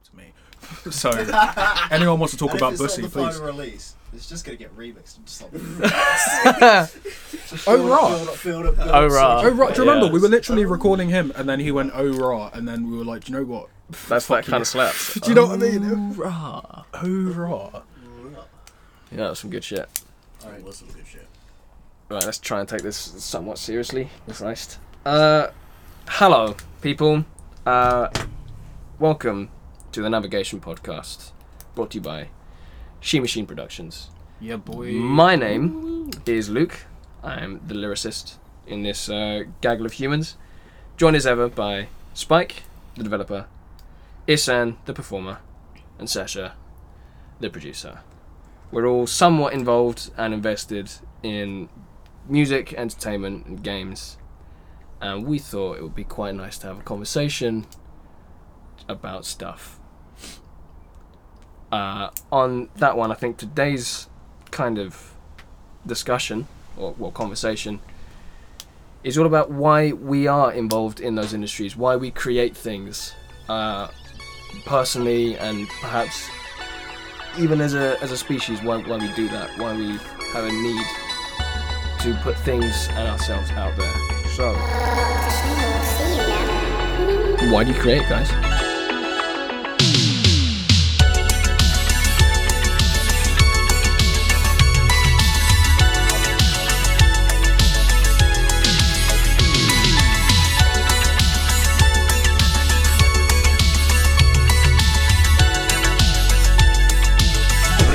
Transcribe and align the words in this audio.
up 0.00 0.10
to 0.10 0.16
me. 0.16 0.32
so 0.90 1.10
anyone 1.90 2.18
wants 2.18 2.32
to 2.34 2.38
talk 2.38 2.50
And 2.50 2.58
about 2.60 2.72
it's 2.74 2.82
Bussy, 2.82 3.02
the 3.02 3.08
please. 3.08 3.36
final 3.38 3.46
release. 3.46 3.94
It's 4.14 4.28
just 4.28 4.44
gonna 4.46 4.56
get 4.56 4.74
remixed 4.76 5.22
just 5.24 5.42
like. 5.42 5.52
Oh, 7.66 7.88
right. 7.88 8.08
Build 8.16 8.28
up, 8.28 8.42
build 8.42 8.66
up, 8.66 8.76
build 8.76 8.88
Oh, 8.88 9.06
up, 9.06 9.12
right. 9.12 9.44
Oh 9.44 9.50
right, 9.50 9.74
do 9.74 9.82
you 9.82 9.88
remember 9.88 10.06
Yeah. 10.06 10.12
we 10.12 10.20
were 10.20 10.28
literally 10.28 10.64
recording 10.64 11.08
him, 11.10 11.32
and 11.36 11.48
then 11.48 11.60
he 11.60 11.70
went 11.70 11.92
oh 11.94 12.08
rah, 12.12 12.50
and 12.52 12.66
then 12.68 12.90
we 12.90 12.96
were 12.96 13.04
like, 13.04 13.24
do 13.24 13.32
you 13.32 13.38
know 13.38 13.44
what? 13.44 13.68
That's 14.08 14.26
Fuck 14.26 14.44
that 14.44 14.50
kind 14.50 14.60
of 14.60 14.66
slaps. 14.66 15.14
Do 15.20 15.30
you 15.30 15.34
know 15.34 15.46
what 15.46 15.54
I 15.54 15.56
mean? 15.56 15.82
Oh 15.90 16.14
Rah. 16.16 16.84
Oh 16.94 17.32
rah. 17.32 17.82
Yeah, 19.10 19.16
that's 19.28 19.40
some 19.40 19.48
good 19.50 19.64
shit. 19.64 19.88
Alright. 20.44 20.62
was 20.62 20.76
some 20.76 20.88
good 20.88 21.06
shit. 21.06 21.26
Right, 22.10 22.22
let's 22.24 22.38
try 22.38 22.60
and 22.60 22.68
take 22.68 22.82
this 22.82 22.96
somewhat 22.96 23.56
seriously. 23.58 24.10
Christ. 24.30 24.78
Uh, 25.06 25.48
hello, 26.06 26.54
people. 26.82 27.24
Uh, 27.64 28.08
welcome 28.98 29.48
to 29.92 30.02
the 30.02 30.10
Navigation 30.10 30.60
Podcast, 30.60 31.30
brought 31.74 31.90
to 31.92 31.96
you 31.96 32.02
by 32.02 32.28
Shimachine 33.00 33.46
Productions. 33.46 34.10
Yeah, 34.40 34.56
boy. 34.56 34.92
My 34.92 35.34
name 35.34 36.10
is 36.26 36.50
Luke. 36.50 36.84
I'm 37.22 37.60
the 37.66 37.74
lyricist 37.74 38.36
in 38.66 38.82
this 38.82 39.08
uh, 39.08 39.44
gaggle 39.60 39.86
of 39.86 39.94
humans. 39.94 40.36
Joined 40.96 41.16
as 41.16 41.26
ever 41.26 41.48
by 41.48 41.88
Spike, 42.12 42.64
the 42.96 43.02
developer, 43.02 43.46
Ihsan, 44.26 44.76
the 44.84 44.92
performer, 44.92 45.38
and 45.98 46.10
Sasha, 46.10 46.54
the 47.40 47.48
producer. 47.48 48.00
We're 48.70 48.86
all 48.86 49.06
somewhat 49.06 49.54
involved 49.54 50.10
and 50.18 50.34
invested 50.34 50.90
in 51.22 51.70
music, 52.28 52.74
entertainment, 52.74 53.46
and 53.46 53.62
games. 53.62 54.18
And 55.00 55.24
we 55.24 55.38
thought 55.38 55.78
it 55.78 55.82
would 55.82 55.94
be 55.94 56.04
quite 56.04 56.34
nice 56.34 56.58
to 56.58 56.66
have 56.66 56.80
a 56.80 56.82
conversation 56.82 57.66
about 58.88 59.24
stuff. 59.24 59.77
Uh, 61.70 62.10
on 62.32 62.68
that 62.76 62.96
one, 62.96 63.10
I 63.12 63.14
think 63.14 63.36
today's 63.36 64.08
kind 64.50 64.78
of 64.78 65.14
discussion 65.86 66.48
or 66.76 66.94
well, 66.98 67.10
conversation 67.10 67.80
is 69.04 69.18
all 69.18 69.26
about 69.26 69.50
why 69.50 69.92
we 69.92 70.26
are 70.26 70.52
involved 70.52 71.00
in 71.00 71.14
those 71.14 71.32
industries, 71.32 71.76
why 71.76 71.96
we 71.96 72.10
create 72.10 72.56
things 72.56 73.14
uh, 73.48 73.88
personally, 74.64 75.36
and 75.38 75.68
perhaps 75.80 76.28
even 77.38 77.60
as 77.60 77.74
a 77.74 78.00
as 78.02 78.12
a 78.12 78.16
species, 78.16 78.62
why 78.62 78.78
why 78.82 78.96
we 78.96 79.12
do 79.14 79.28
that, 79.28 79.50
why 79.58 79.76
we 79.76 79.98
have 80.32 80.44
a 80.44 80.52
need 80.52 80.86
to 82.00 82.18
put 82.22 82.36
things 82.38 82.88
and 82.92 83.08
ourselves 83.08 83.50
out 83.52 83.76
there. 83.76 83.94
So, 84.30 84.52
why 87.52 87.64
do 87.64 87.72
you 87.72 87.78
create, 87.78 88.08
guys? 88.08 88.47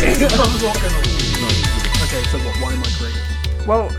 Okay, 0.04 0.20
so 2.24 2.38
what? 2.40 2.56
Why 2.58 2.74
am 2.74 2.80
I 2.80 2.90
creating? 2.98 3.22
Well, 3.66 3.90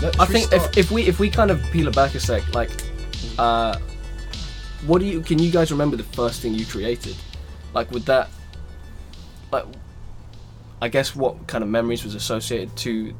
Let's 0.00 0.18
I 0.18 0.24
think 0.24 0.50
if, 0.50 0.78
if 0.78 0.90
we 0.90 1.02
if 1.02 1.20
we 1.20 1.28
kind 1.28 1.50
of 1.50 1.62
peel 1.70 1.88
it 1.88 1.94
back 1.94 2.14
a 2.14 2.20
sec, 2.20 2.42
like, 2.54 2.70
uh, 3.38 3.78
what 4.86 5.00
do 5.00 5.04
you 5.04 5.20
can 5.20 5.38
you 5.38 5.50
guys 5.50 5.70
remember 5.70 5.96
the 5.96 6.04
first 6.04 6.40
thing 6.40 6.54
you 6.54 6.64
created? 6.64 7.14
Like 7.74 7.90
with 7.90 8.06
that, 8.06 8.30
like, 9.52 9.66
I 10.80 10.88
guess 10.88 11.14
what 11.14 11.46
kind 11.46 11.62
of 11.62 11.68
memories 11.68 12.02
was 12.02 12.14
associated 12.14 12.74
to 12.78 13.14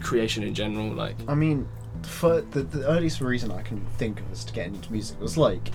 creation 0.00 0.42
in 0.42 0.54
general? 0.54 0.90
Like, 0.90 1.16
I 1.26 1.34
mean, 1.34 1.66
for 2.02 2.42
the, 2.42 2.62
the 2.64 2.86
earliest 2.86 3.22
reason 3.22 3.50
I 3.50 3.62
can 3.62 3.84
think 3.96 4.20
of 4.20 4.30
as 4.30 4.44
to 4.44 4.52
get 4.52 4.66
into 4.66 4.92
music 4.92 5.18
was 5.20 5.38
like, 5.38 5.70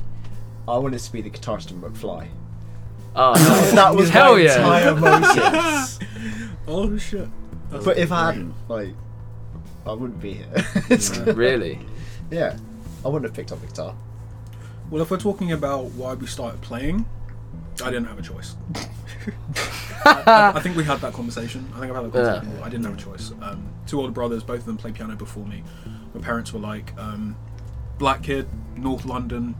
I 0.67 0.77
wanted 0.77 0.99
to 0.99 1.11
be 1.11 1.21
the 1.21 1.31
guitarist 1.31 1.71
in 1.71 1.81
McFly. 1.81 2.27
Oh, 3.17 3.71
that 3.75 3.93
was 3.95 4.09
Hell 4.09 4.33
my 4.33 4.41
yeah. 4.41 4.57
entire 4.57 4.95
motions. 4.95 5.99
Oh 6.67 6.97
shit. 6.97 7.27
That's 7.69 7.83
but 7.85 7.97
if 7.97 8.11
I 8.11 8.27
hadn't, 8.27 8.53
like, 8.69 8.93
I 9.85 9.91
wouldn't 9.93 10.21
be 10.21 10.33
here. 10.33 10.53
It's- 10.89 11.17
really? 11.35 11.79
yeah, 12.31 12.57
I 13.03 13.07
wouldn't 13.09 13.25
have 13.29 13.35
picked 13.35 13.51
up 13.51 13.59
the 13.61 13.67
guitar. 13.67 13.95
Well, 14.89 15.01
if 15.01 15.11
we're 15.11 15.17
talking 15.17 15.51
about 15.51 15.85
why 15.91 16.13
we 16.13 16.27
started 16.27 16.61
playing, 16.61 17.05
I 17.83 17.89
didn't 17.89 18.05
have 18.05 18.19
a 18.19 18.21
choice. 18.21 18.55
I, 20.05 20.53
I 20.55 20.59
think 20.61 20.77
we 20.77 20.83
had 20.85 20.99
that 21.01 21.11
conversation. 21.13 21.67
I 21.75 21.79
think 21.79 21.91
I've 21.91 22.03
had 22.03 22.05
that 22.05 22.13
conversation. 22.13 22.45
Yeah. 22.45 22.51
before. 22.51 22.65
I 22.65 22.69
didn't 22.69 22.85
have 22.85 22.97
a 22.97 23.01
choice. 23.01 23.31
Um, 23.41 23.69
two 23.85 23.99
older 23.99 24.13
brothers, 24.13 24.43
both 24.43 24.59
of 24.59 24.65
them 24.65 24.77
played 24.77 24.95
piano 24.95 25.15
before 25.15 25.45
me. 25.45 25.63
My 26.13 26.21
parents 26.21 26.53
were 26.53 26.59
like, 26.61 26.97
um, 26.97 27.35
black 27.97 28.23
kid, 28.23 28.47
North 28.77 29.05
London, 29.05 29.55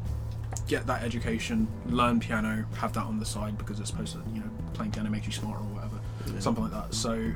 get 0.60 0.88
that 0.88 1.04
education, 1.04 1.68
learn 1.88 2.20
piano, 2.20 2.66
have 2.78 2.94
that 2.94 3.04
on 3.04 3.20
the 3.20 3.26
side 3.26 3.58
because 3.58 3.80
it's 3.80 3.90
supposed 3.90 4.14
to, 4.14 4.24
you 4.34 4.40
know, 4.40 4.50
playing 4.74 4.92
piano 4.92 5.10
makes 5.10 5.26
you 5.26 5.34
smarter 5.34 5.60
or 5.60 5.68
whatever, 5.68 6.00
something 6.40 6.64
like 6.64 6.74
that. 6.74 6.94
So, 6.94 7.32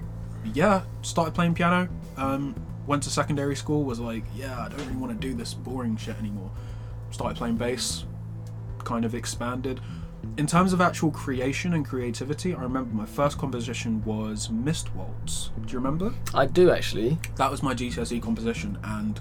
yeah, 0.53 0.81
started 1.01 1.33
playing 1.33 1.53
piano. 1.53 1.89
Um, 2.17 2.55
went 2.87 3.03
to 3.03 3.09
secondary 3.09 3.55
school. 3.55 3.83
Was 3.83 3.99
like, 3.99 4.23
yeah, 4.35 4.59
I 4.59 4.69
don't 4.69 4.79
really 4.79 4.95
want 4.95 5.19
to 5.19 5.27
do 5.27 5.33
this 5.33 5.53
boring 5.53 5.97
shit 5.97 6.17
anymore. 6.17 6.51
Started 7.11 7.37
playing 7.37 7.57
bass, 7.57 8.05
kind 8.83 9.05
of 9.05 9.15
expanded. 9.15 9.79
In 10.38 10.45
terms 10.45 10.71
of 10.71 10.81
actual 10.81 11.11
creation 11.11 11.73
and 11.73 11.85
creativity, 11.85 12.53
I 12.53 12.61
remember 12.61 12.93
my 12.95 13.05
first 13.05 13.38
composition 13.38 14.03
was 14.05 14.49
Mist 14.49 14.93
Waltz. 14.95 15.49
Do 15.65 15.73
you 15.73 15.79
remember? 15.79 16.13
I 16.33 16.45
do 16.45 16.71
actually. 16.71 17.17
That 17.38 17.49
was 17.49 17.63
my 17.63 17.73
GCSE 17.73 18.21
composition, 18.21 18.77
and 18.83 19.19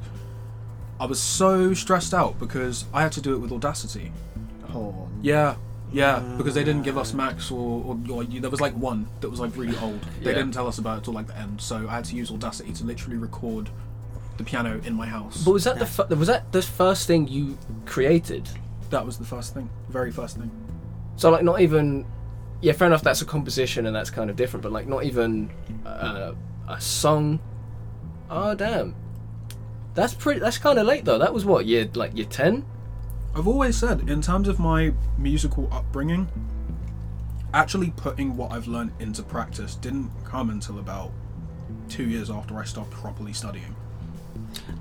I 1.00 1.06
was 1.06 1.20
so 1.20 1.72
stressed 1.74 2.12
out 2.14 2.38
because 2.38 2.84
I 2.92 3.00
had 3.02 3.12
to 3.12 3.20
do 3.20 3.34
it 3.34 3.38
with 3.38 3.50
Audacity. 3.52 4.12
Oh, 4.74 5.08
Yeah, 5.22 5.56
yeah, 5.92 6.20
because 6.36 6.54
they 6.54 6.62
didn't 6.62 6.82
give 6.82 6.96
us 6.98 7.12
Max 7.14 7.50
or, 7.50 7.82
or, 7.84 7.98
or 8.12 8.24
there 8.24 8.50
was 8.50 8.60
like 8.60 8.74
one 8.74 9.08
that 9.22 9.28
was 9.30 9.40
like 9.40 9.56
really 9.56 9.76
old. 9.78 10.00
They 10.22 10.30
Yeah. 10.30 10.36
didn't 10.36 10.52
tell 10.52 10.68
us 10.68 10.78
about 10.78 10.98
it 10.98 11.04
till 11.04 11.14
like 11.14 11.26
the 11.26 11.36
end, 11.38 11.60
so 11.60 11.86
I 11.88 11.94
had 11.96 12.04
to 12.06 12.14
use 12.16 12.30
Audacity 12.30 12.72
to 12.74 12.84
literally 12.84 13.16
record 13.16 13.70
the 14.36 14.44
piano 14.44 14.80
in 14.84 14.94
my 14.94 15.06
house. 15.06 15.42
But 15.42 15.52
was 15.52 15.64
that 15.64 15.78
the 15.78 15.86
fir- 15.86 16.06
was 16.14 16.28
that 16.28 16.52
the 16.52 16.62
first 16.62 17.06
thing 17.06 17.26
you 17.28 17.58
created? 17.86 18.48
That 18.90 19.04
was 19.06 19.18
the 19.18 19.24
first 19.24 19.54
thing, 19.54 19.68
very 19.88 20.10
first 20.12 20.36
thing. 20.36 20.50
So 21.16 21.30
like 21.30 21.42
not 21.44 21.60
even 21.60 22.04
yeah, 22.60 22.72
fair 22.72 22.86
enough. 22.88 23.02
That's 23.02 23.22
a 23.22 23.24
composition 23.26 23.86
and 23.86 23.96
that's 23.96 24.10
kind 24.10 24.28
of 24.30 24.36
different. 24.36 24.62
But 24.62 24.72
like 24.72 24.86
not 24.86 25.04
even 25.04 25.50
uh, 25.86 26.32
a 26.68 26.80
song. 26.80 27.40
Oh 28.30 28.54
damn, 28.54 28.94
that's 29.94 30.14
pretty. 30.14 30.40
That's 30.40 30.58
kind 30.58 30.78
of 30.78 30.86
late 30.86 31.04
though. 31.04 31.18
That 31.18 31.32
was 31.34 31.44
what 31.44 31.66
year 31.66 31.88
like 31.94 32.16
year 32.16 32.26
ten. 32.26 32.64
I've 33.34 33.46
always 33.46 33.76
said, 33.76 34.08
in 34.10 34.20
terms 34.22 34.48
of 34.48 34.58
my 34.58 34.92
musical 35.16 35.68
upbringing, 35.72 36.28
actually 37.54 37.90
putting 37.96 38.36
what 38.36 38.52
I've 38.52 38.66
learned 38.66 38.92
into 38.98 39.22
practice 39.22 39.74
didn't 39.76 40.10
come 40.24 40.50
until 40.50 40.78
about 40.78 41.10
two 41.88 42.04
years 42.08 42.30
after 42.30 42.58
I 42.58 42.64
stopped 42.64 42.90
properly 42.90 43.32
studying. 43.32 43.74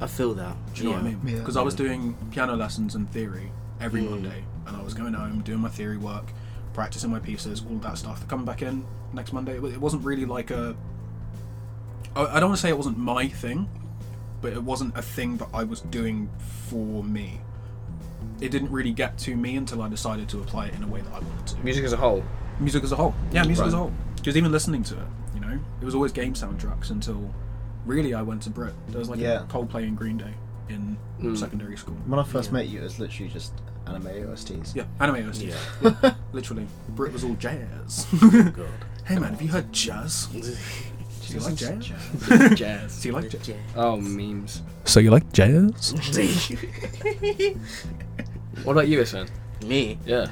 I 0.01 0.07
feel 0.07 0.33
that. 0.35 0.55
Do 0.73 0.81
you 0.83 0.89
know 0.89 0.95
what 0.95 1.03
I 1.05 1.09
Yeah. 1.09 1.15
mean? 1.15 1.33
Yeah. 1.35 1.39
Because 1.39 1.57
I 1.57 1.61
was 1.61 1.75
doing 1.75 2.15
piano 2.31 2.55
lessons 2.55 2.95
and 2.95 3.09
theory 3.11 3.51
every 3.79 4.01
Mm. 4.01 4.09
Monday, 4.11 4.43
and 4.65 4.75
I 4.75 4.81
was 4.81 4.93
going 4.93 5.13
home 5.13 5.41
doing 5.41 5.59
my 5.59 5.69
theory 5.69 5.97
work, 5.97 6.31
practicing 6.73 7.11
my 7.11 7.19
pieces, 7.19 7.63
all 7.69 7.77
that 7.77 7.97
stuff. 7.99 8.27
Coming 8.27 8.45
back 8.45 8.61
in 8.63 8.83
next 9.13 9.31
Monday, 9.33 9.57
it 9.57 9.79
wasn't 9.81 10.03
really 10.03 10.25
like 10.25 10.49
a. 10.51 10.75
I 12.15 12.21
I 12.37 12.39
don't 12.39 12.49
want 12.49 12.57
to 12.57 12.61
say 12.61 12.69
it 12.69 12.77
wasn't 12.77 12.97
my 12.97 13.27
thing, 13.27 13.69
but 14.41 14.53
it 14.53 14.63
wasn't 14.63 14.97
a 14.97 15.01
thing 15.01 15.37
that 15.37 15.49
I 15.53 15.63
was 15.63 15.81
doing 15.81 16.29
for 16.69 17.03
me. 17.03 17.41
It 18.41 18.49
didn't 18.51 18.71
really 18.71 18.91
get 18.91 19.17
to 19.19 19.35
me 19.35 19.55
until 19.57 19.81
I 19.81 19.89
decided 19.89 20.29
to 20.29 20.39
apply 20.39 20.67
it 20.67 20.75
in 20.75 20.83
a 20.83 20.87
way 20.87 21.01
that 21.01 21.13
I 21.13 21.19
wanted 21.19 21.47
to. 21.47 21.57
Music 21.63 21.83
as 21.83 21.93
a 21.93 21.97
whole. 21.97 22.23
Music 22.59 22.83
as 22.83 22.91
a 22.91 22.95
whole, 22.95 23.13
yeah, 23.31 23.43
music 23.43 23.65
as 23.65 23.73
a 23.73 23.77
Right. 23.77 23.81
whole. 23.83 23.93
Because 24.15 24.35
even 24.37 24.51
listening 24.51 24.83
to 24.83 24.95
it, 24.95 25.07
you 25.33 25.39
know, 25.41 25.57
it 25.81 25.85
was 25.85 25.95
always 25.95 26.11
game 26.11 26.33
soundtracks 26.33 26.89
until 26.89 27.33
really 27.85 28.13
I 28.13 28.21
went 28.21 28.41
to 28.43 28.49
Brit. 28.49 28.73
There 28.89 28.99
was 28.99 29.09
like 29.09 29.19
Yeah. 29.19 29.43
a 29.43 29.45
Coldplay 29.45 29.87
and 29.87 29.97
Green 29.97 30.17
Day 30.17 30.33
in 30.67 30.97
Mm. 31.21 31.37
secondary 31.37 31.77
school. 31.77 31.95
when 32.05 32.19
I 32.19 32.23
first 32.23 32.49
Yeah. 32.49 32.53
met 32.53 32.67
you, 32.69 32.79
it 32.79 32.83
was 32.83 32.99
literally 32.99 33.29
just 33.31 33.53
anime 33.87 34.07
OSTs. 34.07 34.73
Yeah, 34.75 34.83
anime 34.99 35.27
OST. 35.27 35.47
Yeah. 35.81 36.13
Literally. 36.33 36.67
Brit 36.89 37.11
was 37.13 37.23
all 37.23 37.35
jazz. 37.35 38.05
Oh, 38.21 38.51
God. 38.55 38.67
hey 39.05 39.15
man, 39.19 39.31
have 39.31 39.41
you 39.41 39.49
heard 39.49 39.71
jazz? 39.73 40.27
Do 41.33 41.35
you 41.35 41.41
like 41.41 41.55
jazz? 41.55 41.91
Jazz. 42.59 43.01
Do 43.01 43.07
you 43.09 43.13
like 43.13 43.29
jazz? 43.29 43.55
Oh 43.75 43.97
memes. 43.97 44.61
So 44.85 44.99
you 44.99 45.11
like 45.11 45.31
jazz? 45.31 45.93
What 48.63 48.73
about 48.73 48.87
you, 48.89 48.99
Ihsan? 48.99 49.29
Me. 49.65 49.97
Yeah. 50.05 50.27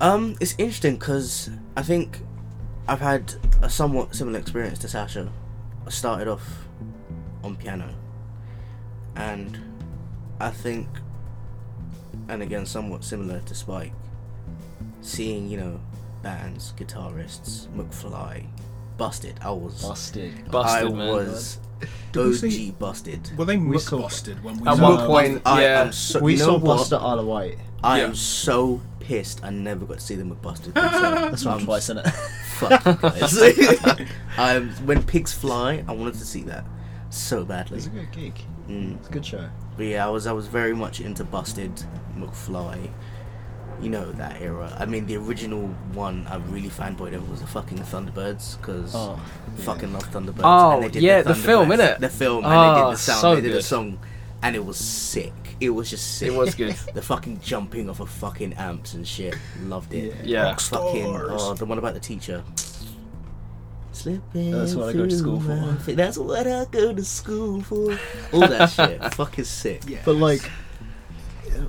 Um, 0.00 0.36
it's 0.40 0.54
interesting 0.58 0.94
because 0.94 1.50
I 1.76 1.82
think 1.82 2.20
I've 2.86 3.00
had 3.00 3.34
a 3.62 3.68
somewhat 3.68 4.14
similar 4.14 4.38
experience 4.38 4.78
to 4.80 4.88
Sasha. 4.88 5.32
I 5.86 5.90
started 5.90 6.28
off 6.28 6.68
on 7.42 7.56
piano, 7.56 7.88
and 9.16 9.58
I 10.40 10.50
think, 10.50 10.86
and 12.28 12.42
again, 12.42 12.66
somewhat 12.66 13.02
similar 13.02 13.40
to 13.40 13.54
Spike. 13.54 13.92
seeing 15.00 15.48
you 15.48 15.58
know 15.58 15.80
bands, 16.22 16.72
guitarists, 16.76 17.66
McFly, 17.68 18.46
Busted. 18.98 19.38
I 19.40 19.50
was 19.52 19.80
Busted. 19.80 20.50
Busted, 20.50 20.88
I 20.88 20.92
man. 20.92 21.08
was 21.08 21.58
Did 22.12 22.20
we 22.26 22.28
OG 22.30 22.34
see- 22.50 22.70
Busted. 22.72 23.30
Were 23.38 23.44
they 23.44 23.56
We 23.56 23.74
muck 23.74 23.80
saw- 23.82 23.98
busted 24.02 24.42
when 24.44 24.58
we 24.60 24.68
At 24.68 24.76
saw 24.76 24.82
one 24.82 24.96
them? 24.98 25.06
point, 25.06 25.42
I 25.46 25.62
yeah. 25.62 25.80
am 25.82 25.92
so, 25.92 26.20
we 26.20 26.32
you 26.32 26.38
know 26.40 26.44
saw 26.46 26.52
what? 26.58 26.64
Buster 26.78 26.96
Isle 26.96 27.18
of 27.20 27.26
Wight. 27.26 27.58
I 27.82 27.98
Yeah. 28.00 28.04
am 28.06 28.14
so 28.16 28.80
pissed. 28.98 29.42
I 29.44 29.50
never 29.50 29.86
got 29.86 30.00
to 30.00 30.04
see 30.04 30.16
them 30.16 30.34
McBusted 30.34 30.74
concert. 30.74 31.00
That's 31.30 31.44
one 31.44 31.60
I'm 31.60 31.64
twice, 31.64 31.84
isn't 31.84 31.98
it? 31.98 32.10
Fuck 32.10 32.84
you 32.84 32.94
guys. 33.00 34.08
um, 34.36 34.70
when 34.84 35.02
pigs 35.04 35.32
fly, 35.32 35.84
I 35.86 35.92
wanted 35.92 36.14
to 36.14 36.26
see 36.26 36.42
that 36.42 36.64
so 37.10 37.44
badly. 37.44 37.78
It's 37.78 37.86
a 37.86 37.90
good 37.90 38.10
gig. 38.12 38.34
Mm. 38.68 38.96
It's 38.98 39.08
a 39.08 39.12
good 39.12 39.24
show. 39.24 39.48
But 39.76 39.86
yeah, 39.86 40.04
I 40.04 40.10
was 40.10 40.26
I 40.26 40.32
was 40.32 40.48
very 40.48 40.74
much 40.74 41.00
into 41.00 41.22
Busted, 41.22 41.70
McFly, 42.16 42.90
you 43.80 43.88
know 43.90 44.10
that 44.12 44.40
era. 44.40 44.74
I 44.78 44.86
mean, 44.86 45.06
the 45.06 45.16
original 45.16 45.68
one 45.92 46.26
I 46.28 46.36
really 46.36 46.68
fanboyed 46.68 47.14
over 47.14 47.30
was 47.30 47.40
the 47.40 47.46
fucking 47.46 47.78
Thunderbirds 47.78 48.58
because 48.58 48.92
Oh, 48.94 49.18
fucking 49.58 49.92
love 49.92 50.10
Thunderbirds. 50.10 50.40
Oh, 50.44 50.72
and 50.76 50.84
they 50.84 50.88
did 50.88 51.02
yeah, 51.02 51.22
the 51.22 51.34
film, 51.34 51.68
Thunderbirds- 51.68 51.96
innit? 51.96 51.98
The 52.00 52.08
film, 52.08 52.44
and 52.44 52.54
Oh, 52.54 52.60
they 52.60 52.74
did 52.80 52.84
ah, 52.84 52.90
the 52.90 52.96
sound, 52.96 53.20
so 53.20 53.34
they 53.34 53.40
did 53.40 53.48
good. 53.48 53.58
the 53.58 53.62
song, 53.62 53.98
and 54.42 54.56
it 54.56 54.64
was 54.64 54.76
sick. 54.76 55.32
It 55.60 55.70
was 55.70 55.90
just 55.90 56.18
sick. 56.18 56.28
It 56.28 56.36
was 56.36 56.54
good. 56.54 56.74
the 56.94 57.02
fucking 57.02 57.40
jumping 57.40 57.90
off 57.90 58.00
of 58.00 58.08
fucking 58.10 58.52
amps 58.54 58.94
and 58.94 59.06
shit. 59.06 59.36
Loved 59.62 59.92
it. 59.94 60.14
Yeah. 60.24 60.54
Fucking 60.56 61.04
Rockstars. 61.06 61.36
oh, 61.38 61.54
the 61.54 61.64
one 61.66 61.78
about 61.78 61.94
the 61.94 62.00
teacher. 62.00 62.42
Slipping 63.92 64.52
That's 64.52 64.74
what 64.76 64.90
I 64.90 64.92
go 64.92 65.06
to 65.06 65.16
school 65.16 65.40
for. 65.40 65.56
my 65.56 65.72
That's 65.94 66.16
what 66.18 66.46
I 66.46 66.64
go 66.66 66.92
to 66.94 67.04
school 67.04 67.60
for. 67.62 67.98
All 68.32 68.40
that 68.46 68.70
shit. 68.70 69.02
Fuck 69.14 69.38
is 69.40 69.48
sick. 69.48 69.82
Yeah. 69.88 69.98
But 70.04 70.16
like 70.16 70.48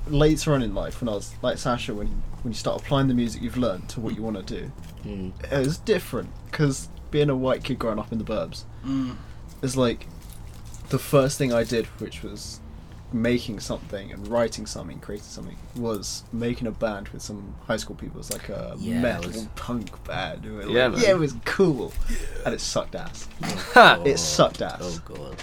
later 0.07 0.53
on 0.53 0.61
in 0.61 0.73
life, 0.75 1.01
when 1.01 1.09
I 1.09 1.13
was 1.13 1.33
like 1.41 1.57
Sasha, 1.57 1.93
when 1.93 2.07
when 2.43 2.53
you 2.53 2.57
start 2.57 2.81
applying 2.81 3.07
the 3.09 3.13
music 3.13 3.41
you've 3.41 3.57
learned 3.57 3.89
to 3.89 3.99
what 3.99 4.15
you 4.15 4.21
want 4.23 4.37
to 4.37 4.43
do, 4.61 4.71
Mm. 5.05 5.31
it 5.51 5.65
was 5.65 5.77
different 5.77 6.29
because 6.49 6.87
being 7.11 7.29
a 7.29 7.35
white 7.35 7.63
kid 7.63 7.79
growing 7.79 7.99
up 7.99 8.11
in 8.11 8.17
the 8.17 8.23
burbs 8.23 8.63
Mm. 8.85 9.15
is 9.61 9.75
like 9.75 10.07
the 10.89 10.99
first 10.99 11.37
thing 11.37 11.51
I 11.53 11.63
did, 11.63 11.85
which 11.99 12.23
was 12.23 12.59
making 13.11 13.59
something 13.59 14.11
and 14.11 14.27
writing 14.27 14.65
something, 14.67 14.99
creating 14.99 15.25
something, 15.25 15.57
was 15.75 16.23
making 16.31 16.67
a 16.67 16.71
band 16.71 17.07
with 17.09 17.21
some 17.23 17.55
high 17.65 17.77
school 17.77 17.95
people. 17.95 18.17
It 18.17 18.19
was 18.19 18.31
like 18.31 18.49
a 18.49 18.75
Yeah, 18.77 19.01
metal 19.01 19.31
was- 19.31 19.47
punk 19.55 20.03
band. 20.05 20.45
It 20.45 20.51
was 20.51 20.67
Yeah, 20.67 20.87
like- 20.87 21.01
yeah, 21.03 21.09
it 21.11 21.19
was 21.19 21.33
cool, 21.43 21.91
and 22.45 22.53
it 22.53 22.61
sucked 22.61 22.95
ass. 22.95 23.27
Ha! 23.73 23.99
It 24.05 24.19
sucked 24.19 24.61
ass. 24.61 24.77
Oh 24.81 25.01
god. 25.05 25.35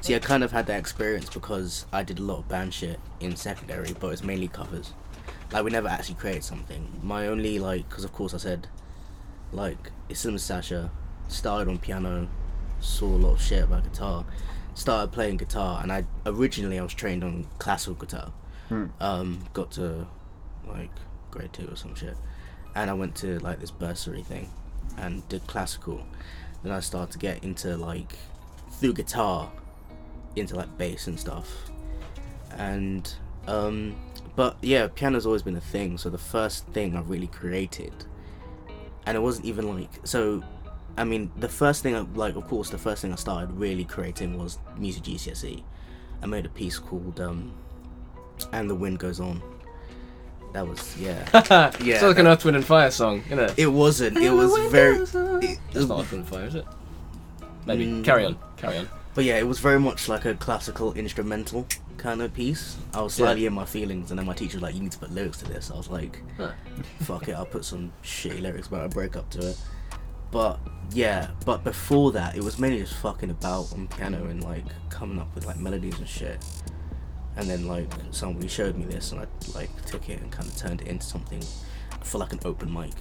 See, 0.00 0.14
I 0.14 0.18
kind 0.18 0.42
of 0.42 0.50
had 0.50 0.66
that 0.66 0.78
experience 0.78 1.28
because 1.28 1.84
I 1.92 2.02
did 2.02 2.18
a 2.18 2.22
lot 2.22 2.38
of 2.38 2.48
band 2.48 2.72
shit 2.72 2.98
in 3.20 3.36
secondary, 3.36 3.92
but 3.92 4.08
it's 4.08 4.24
mainly 4.24 4.48
covers. 4.48 4.94
Like 5.52 5.62
we 5.62 5.70
never 5.70 5.88
actually 5.88 6.14
created 6.14 6.42
something. 6.44 7.00
My 7.02 7.26
only 7.26 7.58
like, 7.58 7.88
because 7.88 8.04
of 8.04 8.12
course 8.12 8.32
I 8.32 8.38
said, 8.38 8.68
like 9.52 9.90
it's 10.08 10.22
to 10.22 10.38
Sasha. 10.38 10.90
Started 11.28 11.70
on 11.70 11.78
piano, 11.78 12.28
saw 12.80 13.06
a 13.06 13.16
lot 13.16 13.34
of 13.34 13.42
shit 13.42 13.62
about 13.62 13.84
guitar. 13.84 14.24
Started 14.74 15.12
playing 15.12 15.36
guitar, 15.36 15.80
and 15.82 15.92
I 15.92 16.04
originally 16.24 16.78
I 16.78 16.82
was 16.82 16.94
trained 16.94 17.22
on 17.22 17.46
classical 17.58 17.94
guitar. 17.94 18.32
Hmm. 18.68 18.86
Um, 19.00 19.44
got 19.52 19.70
to 19.72 20.06
like 20.66 20.90
grade 21.30 21.52
two 21.52 21.68
or 21.70 21.76
some 21.76 21.94
shit, 21.94 22.16
and 22.74 22.88
I 22.90 22.94
went 22.94 23.16
to 23.16 23.38
like 23.40 23.60
this 23.60 23.70
bursary 23.70 24.22
thing, 24.22 24.50
and 24.96 25.28
did 25.28 25.46
classical. 25.46 26.04
Then 26.62 26.72
I 26.72 26.80
started 26.80 27.12
to 27.12 27.18
get 27.18 27.44
into 27.44 27.76
like 27.76 28.14
through 28.72 28.94
guitar 28.94 29.52
into 30.36 30.56
like 30.56 30.78
bass 30.78 31.06
and 31.06 31.18
stuff 31.18 31.70
and 32.56 33.14
um 33.46 33.96
but 34.36 34.56
yeah 34.60 34.86
piano's 34.94 35.26
always 35.26 35.42
been 35.42 35.56
a 35.56 35.60
thing 35.60 35.98
so 35.98 36.08
the 36.08 36.18
first 36.18 36.66
thing 36.68 36.96
i 36.96 37.00
really 37.00 37.26
created 37.26 37.92
and 39.06 39.16
it 39.16 39.20
wasn't 39.20 39.44
even 39.44 39.68
like 39.68 39.90
so 40.04 40.42
i 40.96 41.04
mean 41.04 41.30
the 41.36 41.48
first 41.48 41.82
thing 41.82 41.94
I, 41.96 42.00
like 42.14 42.36
of 42.36 42.46
course 42.46 42.70
the 42.70 42.78
first 42.78 43.02
thing 43.02 43.12
i 43.12 43.16
started 43.16 43.52
really 43.52 43.84
creating 43.84 44.38
was 44.38 44.58
music 44.76 45.04
gcse 45.04 45.62
I 46.22 46.26
made 46.26 46.44
a 46.44 46.50
piece 46.50 46.78
called 46.78 47.18
um 47.20 47.52
and 48.52 48.68
the 48.68 48.74
wind 48.74 48.98
goes 48.98 49.20
on 49.20 49.42
that 50.52 50.66
was 50.66 50.96
yeah 50.98 51.28
yeah. 51.80 51.94
It's 51.94 52.02
like 52.02 52.18
an 52.18 52.26
Earth, 52.26 52.44
Wind 52.44 52.56
and 52.56 52.66
Fire 52.66 52.90
song, 52.90 53.22
isn't 53.26 53.38
it? 53.38 53.54
it 53.56 53.66
wasn't 53.68 54.16
it 54.16 54.30
was 54.30 54.52
very 54.72 54.96
it, 54.96 55.58
It's 55.72 55.86
not 55.86 56.00
Earth, 56.00 56.10
Wind 56.10 56.24
and 56.24 56.28
Fire, 56.28 56.44
is 56.44 56.56
it? 56.56 56.66
Maybe. 57.66 57.86
Mm. 57.86 58.04
Carry 58.04 58.24
on. 58.24 58.36
Carry 58.56 58.78
on. 58.78 58.88
But 59.14 59.24
yeah, 59.24 59.38
it 59.38 59.46
was 59.46 59.58
very 59.58 59.80
much 59.80 60.08
like 60.08 60.24
a 60.24 60.34
classical 60.34 60.92
instrumental 60.94 61.66
kind 61.96 62.22
of 62.22 62.32
piece. 62.32 62.76
I 62.94 63.02
was 63.02 63.14
slightly 63.14 63.42
Yeah. 63.42 63.48
in 63.48 63.54
my 63.54 63.64
feelings, 63.64 64.10
and 64.10 64.18
then 64.18 64.26
my 64.26 64.34
teacher 64.34 64.56
was 64.56 64.62
like, 64.62 64.74
"You 64.74 64.82
need 64.82 64.92
to 64.92 64.98
put 64.98 65.10
lyrics 65.12 65.38
to 65.38 65.46
this." 65.46 65.70
I 65.70 65.76
was 65.76 65.88
like, 65.88 66.22
Huh. 66.36 66.52
"Fuck 67.00 67.28
it, 67.28 67.32
I'll 67.32 67.44
put 67.46 67.64
some 67.64 67.92
shitty 68.04 68.40
lyrics 68.40 68.68
about 68.68 68.86
a 68.86 68.88
breakup 68.88 69.28
to 69.30 69.48
it." 69.50 69.58
But 70.30 70.60
yeah, 70.92 71.30
but 71.44 71.64
before 71.64 72.12
that, 72.12 72.36
it 72.36 72.44
was 72.44 72.58
mainly 72.58 72.78
just 72.80 72.94
fucking 72.94 73.30
about 73.30 73.72
on 73.72 73.88
piano 73.88 74.26
and 74.26 74.44
like 74.44 74.64
coming 74.90 75.18
up 75.18 75.34
with 75.34 75.44
like 75.44 75.58
melodies 75.58 75.98
and 75.98 76.08
shit. 76.08 76.38
And 77.36 77.48
then 77.50 77.66
like 77.66 77.92
somebody 78.12 78.46
showed 78.46 78.76
me 78.76 78.84
this, 78.84 79.10
and 79.12 79.20
I 79.20 79.26
like 79.54 79.70
took 79.86 80.08
it 80.08 80.20
and 80.22 80.30
kind 80.30 80.48
of 80.48 80.56
turned 80.56 80.82
it 80.82 80.86
into 80.86 81.04
something 81.04 81.42
for 82.04 82.18
like 82.18 82.32
an 82.32 82.40
open 82.44 82.72
mic. 82.72 82.92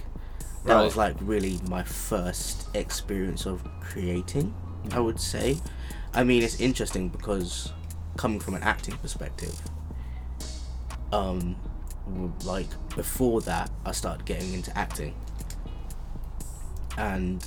That 0.66 0.74
Right. 0.76 0.84
was 0.84 0.98
like 0.98 1.16
really 1.22 1.60
my 1.70 1.84
first 1.84 2.68
experience 2.76 3.46
of 3.46 3.64
creating, 3.80 4.54
I 4.92 5.00
would 5.00 5.20
say. 5.20 5.60
I 6.14 6.24
mean, 6.24 6.44
it's 6.44 6.60
interesting 6.60 7.10
because 7.10 7.72
coming 8.18 8.40
from 8.40 8.56
an 8.56 8.64
acting 8.64 8.96
perspective, 8.98 9.56
um, 11.12 11.56
like 12.44 12.68
before 12.96 13.42
that, 13.42 13.70
I 13.86 13.92
started 13.92 14.26
getting 14.26 14.54
into 14.54 14.76
acting, 14.78 15.14
and 16.98 17.46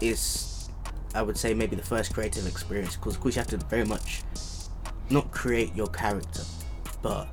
it's, 0.00 0.68
I 1.14 1.22
would 1.22 1.36
say, 1.38 1.54
maybe 1.54 1.76
the 1.76 1.82
first 1.82 2.12
creative 2.14 2.46
experience 2.46 2.96
because, 2.96 3.14
of 3.14 3.20
course, 3.20 3.36
you 3.36 3.40
have 3.40 3.48
to 3.48 3.56
very 3.66 3.84
much 3.84 4.22
not 5.10 5.30
create 5.30 5.74
your 5.74 5.86
character, 5.88 6.42
but 7.02 7.26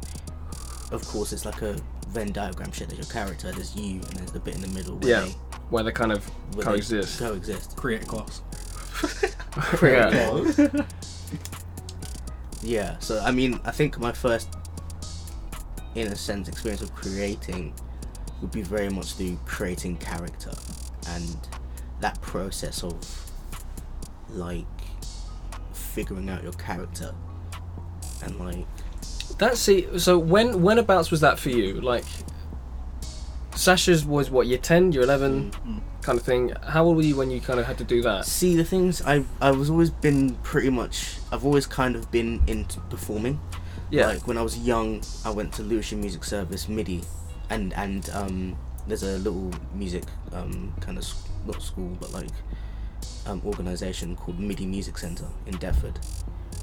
of 0.92 1.06
course, 1.08 1.34
it's 1.34 1.46
like 1.46 1.62
a 1.62 1.76
Venn 2.10 2.32
diagram 2.32 2.72
shit. 2.72 2.90
There's 2.90 3.00
your 3.08 3.14
character, 3.14 3.52
there's 3.52 3.76
you, 3.76 3.94
and 3.94 4.04
there's 4.04 4.32
the 4.32 4.40
bit 4.40 4.56
in 4.56 4.62
the 4.62 4.68
middle 4.70 4.98
where 4.98 5.10
Yeah. 5.10 5.22
they, 5.26 5.32
Where 5.70 5.84
they 5.84 5.92
kind 5.92 6.12
of 6.12 6.26
where 6.56 6.66
coexist. 6.66 7.20
They 7.20 7.26
coexist. 7.26 7.76
Create 7.78 8.04
a 8.04 8.06
class. 8.06 8.42
Yeah. 9.84 10.84
Yeah, 12.64 13.00
so 13.00 13.20
I 13.20 13.32
mean, 13.32 13.60
I 13.66 13.72
think 13.72 13.98
my 13.98 14.12
first, 14.12 14.48
in 15.96 16.08
a 16.08 16.16
sense, 16.16 16.48
experience 16.48 16.82
of 16.82 16.94
creating 16.94 17.74
would 18.40 18.52
be 18.52 18.62
very 18.62 18.90
much 18.90 19.14
through 19.14 19.40
creating 19.46 19.98
character 19.98 20.52
and 21.10 21.38
that 22.02 22.22
process 22.22 22.84
of 22.84 22.96
like 24.30 24.66
figuring 25.74 26.30
out 26.30 26.44
your 26.44 26.54
character 26.54 27.14
and 28.24 28.40
like 28.40 28.66
That's 29.38 29.60
see. 29.60 29.88
So 29.98 30.18
when 30.18 30.62
whenabouts 30.62 31.10
was 31.12 31.22
that 31.22 31.40
for 31.40 31.50
you? 31.50 31.82
Like, 31.82 32.06
Sasha's 33.62 34.04
was 34.06 34.32
what 34.32 34.48
year 34.48 34.58
ten, 34.58 34.92
year 34.92 35.04
eleven, 35.04 35.52
Mm. 35.52 35.82
kind 36.02 36.18
of 36.20 36.26
thing. 36.26 36.52
How 36.68 36.84
old 36.86 36.96
were 36.98 37.04
you 37.04 37.16
when 37.16 37.30
you 37.30 37.40
kind 37.40 37.60
of 37.60 37.66
had 37.68 37.78
to 37.78 37.84
do 37.84 38.02
that? 38.02 38.26
see 38.26 38.56
the 38.56 38.64
things 38.64 39.02
I 39.04 39.24
I 39.40 39.52
was 39.52 39.70
always 39.70 39.92
been 39.92 40.36
pretty 40.42 40.70
much 40.72 41.18
I've 41.32 41.46
always 41.46 41.68
kind 41.68 41.96
of 41.96 42.10
been 42.12 42.42
into 42.48 42.80
performing. 42.90 43.40
Yeah. 43.92 44.08
Like 44.08 44.26
when 44.28 44.38
I 44.38 44.42
was 44.42 44.58
young, 44.58 45.04
I 45.26 45.30
went 45.30 45.54
to 45.58 45.62
Lewisham 45.64 46.00
Music 46.02 46.24
Service 46.24 46.68
MIDI, 46.68 47.02
and 47.50 47.74
and 47.74 48.10
um, 48.14 48.58
there's 48.88 49.04
a 49.04 49.18
little 49.20 49.52
music 49.76 50.06
um, 50.34 50.74
kind 50.80 50.98
of 50.98 51.06
not 51.46 51.62
school 51.62 51.96
but 52.00 52.12
like 52.14 52.30
um, 53.28 53.42
organization 53.46 54.16
called 54.16 54.40
MIDI 54.40 54.66
Music 54.66 54.98
Center 54.98 55.28
in 55.46 55.54
Deptford, 55.58 55.98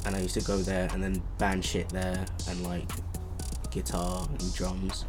and 0.05 0.17
I 0.17 0.21
used 0.21 0.35
to 0.35 0.41
go 0.53 0.57
there 0.57 0.89
and 0.93 1.01
then 1.05 1.23
band 1.39 1.65
shit 1.65 1.89
there 1.91 2.25
and 2.49 2.65
like 2.65 2.91
guitar 3.71 4.27
and 4.29 4.55
drums, 4.55 5.05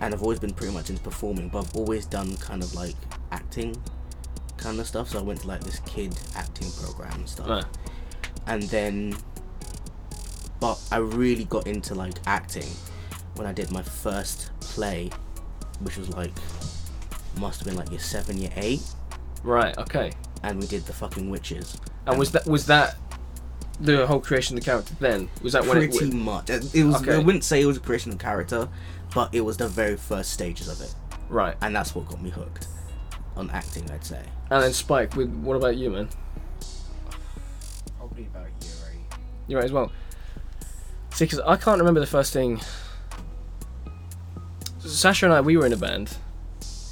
and 0.00 0.14
I've 0.14 0.22
always 0.22 0.38
been 0.38 0.52
pretty 0.54 0.72
much 0.72 0.90
into 0.90 1.02
performing, 1.02 1.48
but 1.48 1.60
I've 1.66 1.76
always 1.76 2.06
done 2.06 2.36
kind 2.36 2.62
of 2.62 2.74
like 2.74 2.96
acting 3.32 3.76
kind 4.56 4.78
of 4.80 4.86
stuff. 4.86 5.10
So 5.10 5.18
I 5.18 5.22
went 5.22 5.40
to 5.42 5.48
like 5.48 5.62
this 5.62 5.80
kid 5.80 6.18
acting 6.36 6.70
program 6.82 7.12
and 7.20 7.28
stuff 7.28 7.48
Right. 7.48 7.64
and 8.46 8.62
then 8.64 9.16
but 10.60 10.78
I 10.92 10.98
really 10.98 11.44
got 11.44 11.66
into 11.66 11.94
like 11.94 12.14
acting 12.26 12.68
when 13.36 13.46
I 13.46 13.52
did 13.52 13.70
my 13.70 13.82
first 13.82 14.50
play, 14.60 15.10
which 15.80 15.96
was 15.96 16.10
like 16.10 16.32
must 17.38 17.60
have 17.60 17.66
been 17.66 17.76
like 17.76 17.90
year 17.90 18.00
seven, 18.00 18.36
year 18.38 18.50
eight, 18.56 18.82
Right. 19.42 19.76
Okay. 19.78 20.12
and 20.42 20.60
we 20.60 20.66
did 20.66 20.84
the 20.84 20.92
fucking 20.92 21.30
witches. 21.30 21.78
And 22.06 22.18
was 22.18 22.32
that 22.32 22.46
was 22.46 22.66
that 22.66 22.96
the 23.80 24.06
whole 24.06 24.20
creation 24.20 24.56
of 24.56 24.62
the 24.64 24.70
character 24.70 24.94
then? 25.00 25.28
Was 25.42 25.52
that 25.54 25.64
when 25.66 25.78
it? 25.78 25.90
pretty 25.94 26.16
much? 26.16 26.50
It 26.50 26.74
it 26.74 26.84
was. 26.84 27.06
I 27.08 27.18
wouldn't 27.18 27.44
say 27.44 27.60
it 27.62 27.66
was 27.66 27.76
a 27.76 27.80
creation 27.80 28.12
of 28.12 28.18
the 28.18 28.22
character, 28.24 28.68
but 29.14 29.34
it 29.34 29.40
was 29.42 29.56
the 29.56 29.68
very 29.68 29.96
first 29.96 30.30
stages 30.32 30.68
of 30.68 30.80
it, 30.80 30.94
Right. 31.28 31.56
and 31.62 31.74
that's 31.74 31.94
what 31.94 32.06
got 32.08 32.22
me 32.22 32.30
hooked 32.30 32.66
on 33.36 33.50
acting. 33.50 33.90
I'd 33.90 34.04
say. 34.04 34.22
And 34.50 34.62
then 34.62 34.72
Spike. 34.72 35.16
With 35.16 35.30
what 35.42 35.56
about 35.56 35.76
you, 35.76 35.90
man? 35.90 36.08
Probably 37.98 38.24
about 38.26 38.48
year 38.62 38.72
eight. 38.92 39.00
You're 39.48 39.58
right 39.60 39.64
as 39.64 39.72
well. 39.72 39.90
See, 41.12 41.24
because 41.24 41.40
I 41.40 41.56
can't 41.56 41.78
remember 41.78 42.00
the 42.00 42.06
first 42.06 42.32
thing. 42.32 42.60
Sasha 44.78 45.26
and 45.26 45.34
I, 45.34 45.40
we 45.40 45.56
were 45.56 45.66
in 45.66 45.72
a 45.72 45.76
band, 45.76 46.16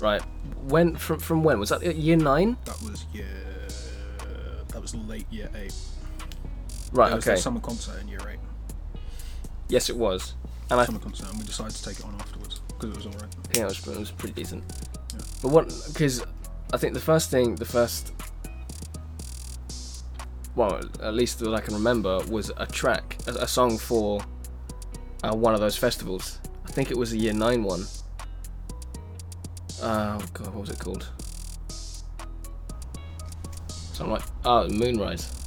right? 0.00 0.22
When 0.64 0.94
from 0.96 1.18
from 1.18 1.42
when 1.42 1.58
was 1.58 1.70
that? 1.70 1.82
Year 1.96 2.16
nine, 2.16 2.56
That 2.64 2.80
was 2.82 3.06
year. 3.12 3.26
That 4.68 4.82
was 4.82 4.94
late 4.94 5.26
year 5.30 5.48
eight. 5.54 5.74
Right? 6.92 7.12
It 7.12 7.16
was 7.16 7.26
okay. 7.26 7.36
the 7.36 7.42
summer 7.42 7.60
concert 7.60 8.00
in 8.00 8.08
year 8.08 8.20
eight. 8.28 8.38
Yes, 9.68 9.90
it 9.90 9.96
was, 9.96 10.34
and 10.70 10.80
I 10.80 10.84
Summer 10.84 10.98
concert, 10.98 11.28
and 11.28 11.38
we 11.38 11.44
decided 11.44 11.74
to 11.74 11.84
take 11.84 11.98
it 11.98 12.04
on 12.04 12.14
afterwards 12.14 12.60
because 12.68 12.90
it 12.90 12.96
was 12.96 13.06
alright. 13.06 13.34
yeah, 13.54 13.62
it 13.62 13.64
was, 13.66 13.86
it 13.86 13.98
was 13.98 14.10
pretty 14.10 14.34
decent. 14.34 14.64
Yeah. 15.14 15.20
But 15.42 15.48
what? 15.48 15.74
Because 15.88 16.24
I 16.72 16.76
think 16.76 16.94
the 16.94 17.00
first 17.00 17.30
thing, 17.30 17.54
the 17.54 17.64
first, 17.64 18.12
well, 20.54 20.80
at 21.02 21.14
least 21.14 21.38
that 21.40 21.54
I 21.54 21.60
can 21.60 21.74
remember, 21.74 22.20
was 22.28 22.50
a 22.56 22.66
track, 22.66 23.16
a, 23.26 23.30
a 23.30 23.48
song 23.48 23.78
for 23.78 24.20
uh, 25.22 25.34
one 25.34 25.54
of 25.54 25.60
those 25.60 25.76
festivals. 25.76 26.40
I 26.66 26.70
think 26.70 26.90
it 26.90 26.96
was 26.96 27.12
a 27.12 27.16
year 27.16 27.32
nine 27.32 27.62
one. 27.62 27.84
Oh 29.82 30.18
god, 30.32 30.46
what 30.48 30.54
was 30.54 30.70
it 30.70 30.78
called? 30.78 31.08
Something 33.68 34.12
like 34.12 34.24
oh, 34.44 34.68
Moonrise. 34.68 35.37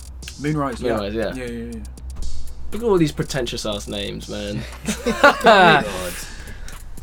Moonrise. 0.41 0.81
Yeah. 0.81 0.93
Moonrise, 0.93 1.13
yeah. 1.13 1.33
Yeah, 1.35 1.45
yeah, 1.45 1.71
yeah. 1.73 1.83
Look 2.71 2.83
at 2.83 2.87
all 2.87 2.97
these 2.97 3.11
pretentious 3.11 3.65
ass 3.65 3.87
names, 3.87 4.29
man. 4.29 4.61
God. 5.43 5.85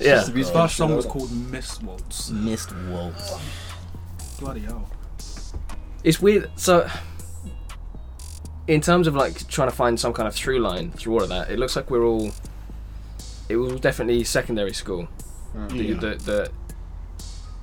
yeah. 0.00 0.14
Just 0.16 0.28
to 0.28 0.32
His 0.32 0.50
first 0.50 0.76
song 0.76 0.96
was 0.96 1.06
called 1.06 1.30
Miss 1.50 1.80
Waltz. 1.82 2.30
Missed 2.30 2.74
Waltz. 2.88 3.34
Bloody 4.40 4.60
hell. 4.60 4.88
it's 6.04 6.20
weird. 6.20 6.50
So, 6.56 6.88
in 8.66 8.80
terms 8.80 9.06
of 9.06 9.14
like 9.14 9.46
trying 9.48 9.68
to 9.68 9.74
find 9.76 9.98
some 9.98 10.12
kind 10.12 10.28
of 10.28 10.34
through 10.34 10.60
line 10.60 10.90
through 10.92 11.14
all 11.14 11.22
of 11.22 11.28
that, 11.30 11.50
it 11.50 11.58
looks 11.58 11.76
like 11.76 11.90
we're 11.90 12.04
all. 12.04 12.30
It 13.48 13.56
was 13.56 13.80
definitely 13.80 14.24
secondary 14.24 14.72
school. 14.74 15.08
Mm. 15.56 15.68
The, 15.70 15.76
Yeah. 15.84 15.94
the, 15.94 16.14
the 16.16 16.50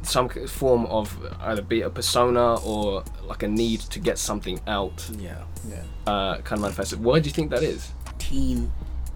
some 0.05 0.29
form 0.29 0.85
of 0.87 1.17
either 1.41 1.61
be 1.61 1.81
a 1.81 1.89
persona 1.89 2.55
or 2.65 3.03
like 3.27 3.43
a 3.43 3.47
need 3.47 3.81
to 3.81 3.99
get 3.99 4.17
something 4.17 4.59
out, 4.67 5.09
Yeah. 5.17 5.43
Yeah. 5.69 5.83
uh, 6.07 6.37
kind 6.41 6.53
of 6.53 6.61
manifested. 6.61 7.03
Why 7.03 7.19
do 7.19 7.27
you 7.27 7.33
think 7.33 7.49
that 7.51 7.63
is? 7.63 7.91
Teen 8.19 8.71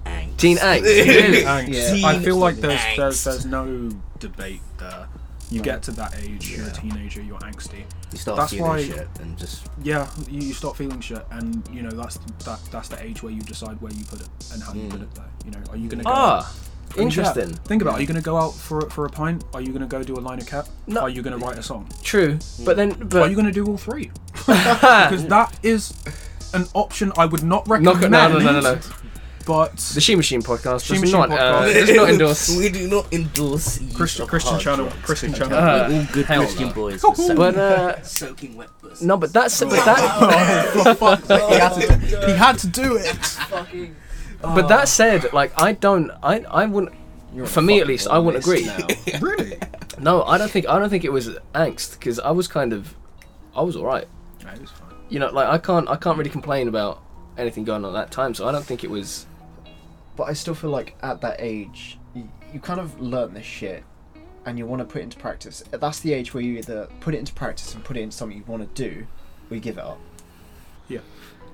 angst. 0.05 0.37
Teen 0.37 0.57
angst. 0.57 0.81
really? 1.05 1.43
Angst. 1.43 2.01
Yeah. 2.01 2.07
I 2.07 2.19
feel 2.19 2.37
like 2.37 2.55
there's, 2.57 2.81
there's 2.97 3.23
there's 3.23 3.45
no 3.45 3.89
debate 4.19 4.61
there. 4.77 5.07
You 5.51 5.59
No. 5.59 5.63
get 5.63 5.81
to 5.83 5.91
that 5.91 6.13
age, 6.23 6.51
you're 6.51 6.67
a 6.67 6.71
teenager, 6.71 7.23
you're 7.23 7.39
angsty. 7.39 7.83
You 8.11 8.17
start 8.19 8.37
That's 8.37 8.51
feeling 8.51 8.65
why- 8.69 8.83
shit 8.83 9.07
and 9.19 9.35
just 9.35 9.65
Yeah, 9.81 10.07
you, 10.29 10.41
you 10.41 10.53
start 10.53 10.77
feeling 10.77 10.99
shit, 11.01 11.25
and 11.31 11.67
you 11.73 11.81
know 11.81 11.89
that's 11.89 12.17
that 12.45 12.59
that's 12.71 12.87
the 12.89 13.01
age 13.03 13.23
where 13.23 13.31
you 13.33 13.41
decide 13.41 13.81
where 13.81 13.91
you 13.91 14.03
put 14.05 14.21
it 14.21 14.27
and 14.53 14.61
how 14.61 14.73
you 14.73 14.81
Mm. 14.83 14.89
put 14.91 15.01
it 15.01 15.15
there. 15.15 15.25
You 15.45 15.51
know, 15.51 15.59
are 15.71 15.77
you 15.77 15.89
gonna 15.89 16.03
go? 16.03 16.11
Ah, 16.13 16.37
I 16.37 16.51
mean, 16.53 16.68
interesting. 16.97 17.49
yeah, 17.49 17.55
think 17.65 17.81
about. 17.81 17.93
it. 17.93 17.97
Are 17.97 18.01
you 18.01 18.07
gonna 18.07 18.21
go 18.21 18.37
out 18.37 18.51
for 18.55 18.81
for 18.89 19.05
a 19.05 19.09
pint? 19.09 19.43
Are 19.53 19.61
you 19.61 19.71
gonna 19.71 19.87
go 19.87 20.03
do 20.03 20.15
a 20.15 20.19
line 20.21 20.39
of 20.39 20.45
cat? 20.47 20.67
No. 20.87 21.01
Are 21.01 21.09
you 21.09 21.21
gonna 21.21 21.37
write 21.37 21.57
a 21.57 21.63
song? 21.63 21.87
True, 22.03 22.39
but 22.65 22.75
then 22.77 22.91
but 22.93 23.21
Are 23.23 23.29
you 23.29 23.35
gonna 23.35 23.51
do 23.51 23.65
all 23.65 23.77
three? 23.77 24.11
Because 24.45 25.25
that 25.27 25.57
is 25.63 25.93
an 26.53 26.65
option 26.73 27.11
I 27.17 27.25
would 27.25 27.43
not 27.43 27.67
recommend. 27.67 28.01
Knock 28.01 28.03
it- 28.05 28.09
no, 28.09 28.27
no, 28.29 28.39
no, 28.39 28.51
no, 28.61 28.73
no. 28.75 28.79
But 29.45 29.77
The 29.77 29.99
Shimachine 29.99 30.43
podcast 30.43 30.85
She 30.85 30.93
does 30.93 31.01
Machine 31.01 31.19
not 31.19 31.31
uh, 31.31 31.63
podcast. 31.63 31.73
does 31.73 31.95
not 31.95 32.09
endorse. 32.09 32.57
we 32.57 32.69
do 32.69 32.87
not 32.87 33.11
endorse 33.11 33.79
Christian 33.95 34.23
of 34.23 34.29
Christian 34.29 34.51
hard 34.51 34.61
channel, 34.63 34.85
drugs. 34.85 35.01
Christian 35.05 35.33
channel. 35.33 35.57
Uh, 35.57 35.87
We're 35.89 35.99
all 35.99 36.05
good 36.13 36.25
Christian 36.27 36.67
no. 36.67 36.73
boys. 36.73 37.03
We're 37.03 37.15
soaking, 37.15 37.35
But 37.35 37.55
uh, 37.55 38.01
soaking 38.03 38.55
wet 38.57 38.69
pussy. 38.79 39.05
no, 39.07 39.17
but 39.17 39.33
that's 39.33 39.59
but 39.59 39.71
that 39.71 40.97
For 40.99 41.15
he 41.49 41.55
had 41.57 41.73
to 41.73 41.87
do, 41.87 42.25
he 42.27 42.33
had 42.33 42.57
to 42.59 42.67
do 42.67 42.97
it. 42.97 43.89
But 44.41 44.67
that 44.67 44.83
oh. 44.83 44.85
said, 44.85 45.33
like 45.33 45.51
I 45.59 45.73
don't, 45.73 46.11
I 46.23 46.39
I 46.41 46.65
wouldn't. 46.65 46.95
You're 47.33 47.45
For 47.45 47.61
me 47.61 47.79
at 47.79 47.87
least, 47.87 48.07
I 48.07 48.17
wouldn't 48.17 48.43
agree. 48.43 48.67
Really? 49.21 49.57
No, 49.99 50.23
I 50.23 50.37
don't 50.37 50.49
think 50.49 50.67
I 50.67 50.79
don't 50.79 50.89
think 50.89 51.03
it 51.03 51.11
was 51.11 51.29
angst 51.53 51.99
because 51.99 52.19
I 52.19 52.31
was 52.31 52.47
kind 52.47 52.71
of, 52.71 52.95
I 53.53 53.61
was 53.61 53.75
alright. 53.75 54.07
Yeah, 54.39 54.53
it 54.53 54.61
was 54.61 54.71
fine. 54.71 54.93
You 55.09 55.19
know, 55.19 55.29
like 55.29 55.47
I 55.47 55.57
can't 55.57 55.89
I 55.89 55.95
can't 55.97 56.17
really 56.17 56.29
complain 56.29 56.67
about 56.67 57.03
anything 57.37 57.65
going 57.65 57.83
on 57.83 57.95
at 57.95 57.99
that 57.99 58.11
time, 58.11 58.33
so 58.33 58.47
I 58.47 58.51
don't 58.51 58.65
think 58.65 58.83
it 58.83 58.89
was. 58.89 59.25
But 60.15 60.23
I 60.23 60.33
still 60.33 60.55
feel 60.55 60.69
like 60.69 60.95
at 61.01 61.21
that 61.21 61.37
age, 61.39 61.97
you, 62.13 62.29
you 62.53 62.59
kind 62.59 62.79
of 62.79 62.99
learn 62.99 63.33
this 63.33 63.45
shit, 63.45 63.83
and 64.45 64.57
you 64.57 64.65
want 64.65 64.79
to 64.79 64.85
put 64.85 64.99
it 64.99 65.03
into 65.03 65.17
practice. 65.17 65.63
That's 65.69 65.99
the 65.99 66.13
age 66.13 66.33
where 66.33 66.43
you 66.43 66.57
either 66.57 66.87
put 67.01 67.13
it 67.13 67.17
into 67.17 67.33
practice 67.33 67.73
and 67.75 67.83
put 67.83 67.97
it 67.97 68.01
into 68.01 68.15
something 68.15 68.37
you 68.37 68.43
want 68.45 68.73
to 68.73 68.83
do, 68.83 69.05
or 69.49 69.55
you 69.55 69.61
give 69.61 69.77
it 69.77 69.83
up. 69.83 69.99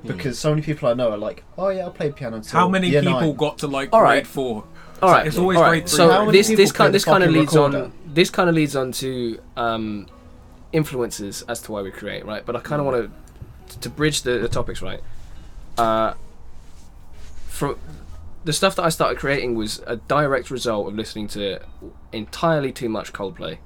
Yeah. 0.06 0.14
Because 0.14 0.40
so 0.40 0.50
many 0.52 0.62
people 0.62 0.90
I 0.90 0.94
know 0.94 1.12
are 1.12 1.18
like, 1.18 1.44
oh 1.58 1.70
yeah, 1.70 1.88
I 1.88 1.90
played 1.90 2.16
piano. 2.16 2.38
Until 2.38 2.60
How 2.60 2.70
many 2.70 2.90
year 2.90 3.02
people 3.02 3.20
nine." 3.20 3.36
got 3.36 3.58
to 3.60 3.68
like 3.68 3.90
All 3.92 4.02
grade 4.02 4.10
right. 4.10 4.28
four? 4.28 4.66
All 5.02 5.12
right, 5.12 5.28
it's 5.28 5.38
always 5.38 5.58
all 5.58 5.64
grade 5.64 5.84
right. 5.84 5.90
three. 5.90 5.98
So 5.98 6.32
this 6.32 6.48
this 6.48 6.72
kind 6.72 6.94
this 6.94 7.04
kind 7.06 7.24
of 7.24 7.30
fucking 7.30 7.42
leads 7.42 7.56
on 7.56 7.92
this 8.08 8.30
kind 8.30 8.50
of 8.50 8.56
leads 8.56 8.76
on 8.76 8.92
to 8.94 9.40
um, 9.58 10.08
influences 10.72 11.44
as 11.50 11.62
to 11.64 11.72
why 11.72 11.82
we 11.82 11.92
create, 11.92 12.26
right? 12.26 12.46
But 12.46 12.56
I 12.56 12.60
kind 12.62 12.80
of 12.80 12.86
want 12.86 13.12
to 13.70 13.78
to 13.80 13.90
bridge 13.90 14.22
the, 14.22 14.38
the 14.40 14.48
topics, 14.48 14.82
right? 14.82 15.02
Uh, 15.78 16.14
from 17.48 17.78
the 18.46 18.54
stuff 18.54 18.76
that 18.78 18.84
I 18.84 18.90
started 18.90 19.18
creating 19.18 19.56
was 19.56 19.82
a 19.86 19.98
direct 19.98 20.50
result 20.50 20.88
of 20.88 20.96
listening 20.96 21.28
to 21.30 21.60
entirely 22.12 22.72
too 22.72 22.90
much 22.90 23.12
Coldplay, 23.12 23.58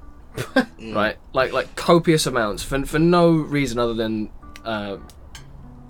right? 0.94 1.16
Like 1.32 1.52
like 1.52 1.76
copious 1.76 2.26
amounts 2.26 2.62
for 2.62 2.84
for 2.86 2.98
no 2.98 3.30
reason 3.30 3.78
other 3.78 3.94
than. 3.94 4.30
Uh, 4.64 4.98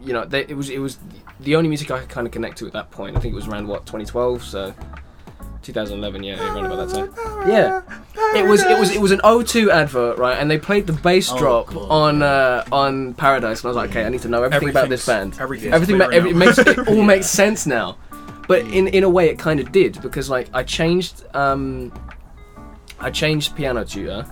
you 0.02 0.12
know, 0.12 0.24
they, 0.24 0.42
it 0.42 0.56
was 0.56 0.70
it 0.70 0.78
was 0.78 0.98
the 1.40 1.56
only 1.56 1.68
music 1.68 1.90
I 1.90 2.00
could 2.00 2.08
kind 2.08 2.26
of 2.26 2.32
connect 2.32 2.58
to 2.58 2.66
at 2.66 2.72
that 2.72 2.90
point. 2.90 3.16
I 3.16 3.20
think 3.20 3.32
it 3.32 3.36
was 3.36 3.48
around 3.48 3.66
what 3.68 3.86
2012, 3.86 4.42
so 4.42 4.74
2011, 5.62 6.22
yeah, 6.22 6.40
around 6.54 6.66
about 6.66 6.88
that 6.88 6.94
time. 6.94 7.48
Yeah, 7.48 7.82
it 8.34 8.46
was 8.46 8.62
it 8.64 8.78
was 8.78 8.90
it 8.94 9.00
was 9.00 9.10
an 9.10 9.20
O2 9.20 9.70
advert, 9.70 10.18
right? 10.18 10.38
And 10.38 10.50
they 10.50 10.58
played 10.58 10.86
the 10.86 10.92
bass 10.94 11.30
Oh, 11.32 11.38
drop 11.38 11.66
God. 11.68 11.88
on 11.90 12.22
uh, 12.22 12.64
on 12.72 13.14
Paradise, 13.14 13.60
and 13.60 13.66
I 13.66 13.68
was 13.68 13.76
like, 13.76 13.90
okay, 13.90 14.04
I 14.04 14.08
need 14.08 14.22
to 14.22 14.28
know 14.28 14.42
everything 14.42 14.70
about 14.70 14.88
this 14.88 15.04
band. 15.06 15.38
Everything, 15.40 15.72
Everything, 15.72 15.96
clearing 15.96 16.16
every, 16.16 16.30
it 16.30 16.36
makes 16.36 16.58
it 16.58 16.78
all 16.88 17.02
makes 17.02 17.26
sense 17.26 17.66
now. 17.66 17.98
But 18.48 18.62
in 18.66 18.88
in 18.88 19.04
a 19.04 19.08
way, 19.10 19.28
it 19.28 19.38
kind 19.38 19.60
of 19.60 19.70
did 19.70 20.00
because 20.02 20.28
like 20.30 20.48
I 20.54 20.62
changed 20.62 21.24
um, 21.34 21.92
I 22.98 23.10
changed 23.10 23.54
piano 23.54 23.84
tutor, 23.84 24.26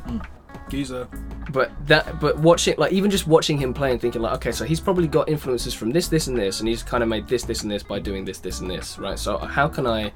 Geezer. 0.70 1.08
But 1.50 1.70
that 1.86 2.20
but 2.20 2.38
watching 2.38 2.74
like 2.78 2.92
even 2.92 3.10
just 3.10 3.26
watching 3.26 3.58
him 3.58 3.72
play 3.72 3.90
and 3.90 4.00
thinking 4.00 4.20
like 4.20 4.34
okay 4.34 4.52
so 4.52 4.64
he's 4.64 4.80
probably 4.80 5.06
got 5.06 5.28
influences 5.28 5.72
from 5.72 5.90
this 5.90 6.08
this 6.08 6.26
and 6.26 6.36
this 6.36 6.60
and 6.60 6.68
he's 6.68 6.82
kind 6.82 7.02
of 7.02 7.08
made 7.08 7.26
this 7.26 7.42
this 7.42 7.62
and 7.62 7.70
this 7.70 7.82
by 7.82 7.98
doing 7.98 8.24
this 8.24 8.38
this 8.38 8.60
and 8.60 8.70
this 8.70 8.98
right? 8.98 9.18
So 9.18 9.38
how 9.38 9.68
can 9.68 9.86
i 9.86 10.12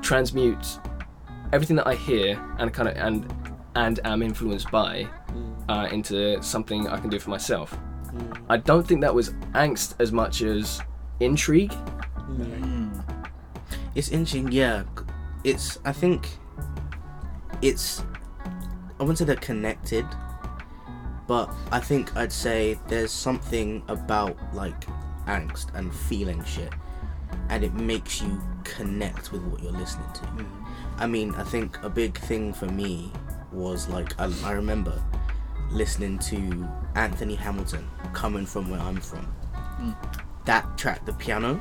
transmute 0.00 0.78
everything 1.52 1.76
that 1.76 1.86
i 1.86 1.94
hear 1.94 2.42
and 2.58 2.72
kind 2.72 2.88
of 2.88 2.96
and 2.96 3.32
and 3.76 4.00
am 4.04 4.22
influenced 4.22 4.70
by 4.70 5.06
mm. 5.28 5.64
uh, 5.68 5.88
into 5.92 6.42
something 6.42 6.88
i 6.88 6.98
can 6.98 7.10
do 7.10 7.18
for 7.18 7.30
myself? 7.30 7.76
Mm. 8.06 8.44
I 8.48 8.56
don't 8.56 8.86
think 8.86 9.00
that 9.02 9.14
was 9.14 9.30
angst 9.54 9.94
as 10.00 10.10
much 10.10 10.42
as 10.42 10.80
intrigue. 11.20 11.72
Mm. 12.28 13.04
It's 13.94 14.08
interesting, 14.08 14.50
yeah. 14.50 14.84
It's 15.44 15.78
I 15.84 15.92
think 15.92 16.28
it's 17.62 18.02
I 19.00 19.02
wouldn't 19.02 19.16
say 19.16 19.24
they're 19.24 19.36
connected, 19.36 20.04
but 21.26 21.50
I 21.72 21.80
think 21.80 22.14
I'd 22.18 22.30
say 22.30 22.78
there's 22.86 23.10
something 23.10 23.82
about 23.88 24.36
like 24.52 24.84
angst 25.26 25.74
and 25.74 25.92
feeling 25.94 26.44
shit, 26.44 26.74
and 27.48 27.64
it 27.64 27.72
makes 27.72 28.20
you 28.20 28.38
connect 28.64 29.32
with 29.32 29.42
what 29.44 29.62
you're 29.62 29.72
listening 29.72 30.12
to. 30.12 30.20
Mm. 30.20 30.46
I 30.98 31.06
mean, 31.06 31.34
I 31.36 31.44
think 31.44 31.82
a 31.82 31.88
big 31.88 32.18
thing 32.18 32.52
for 32.52 32.66
me 32.66 33.10
was 33.52 33.88
like 33.88 34.20
I, 34.20 34.30
I 34.44 34.52
remember 34.52 35.02
listening 35.70 36.18
to 36.18 36.68
Anthony 36.94 37.36
Hamilton 37.36 37.88
coming 38.12 38.44
from 38.44 38.68
where 38.68 38.80
I'm 38.80 39.00
from. 39.00 39.26
Mm. 39.80 39.96
That 40.44 40.76
track, 40.76 41.06
the 41.06 41.14
piano, 41.14 41.58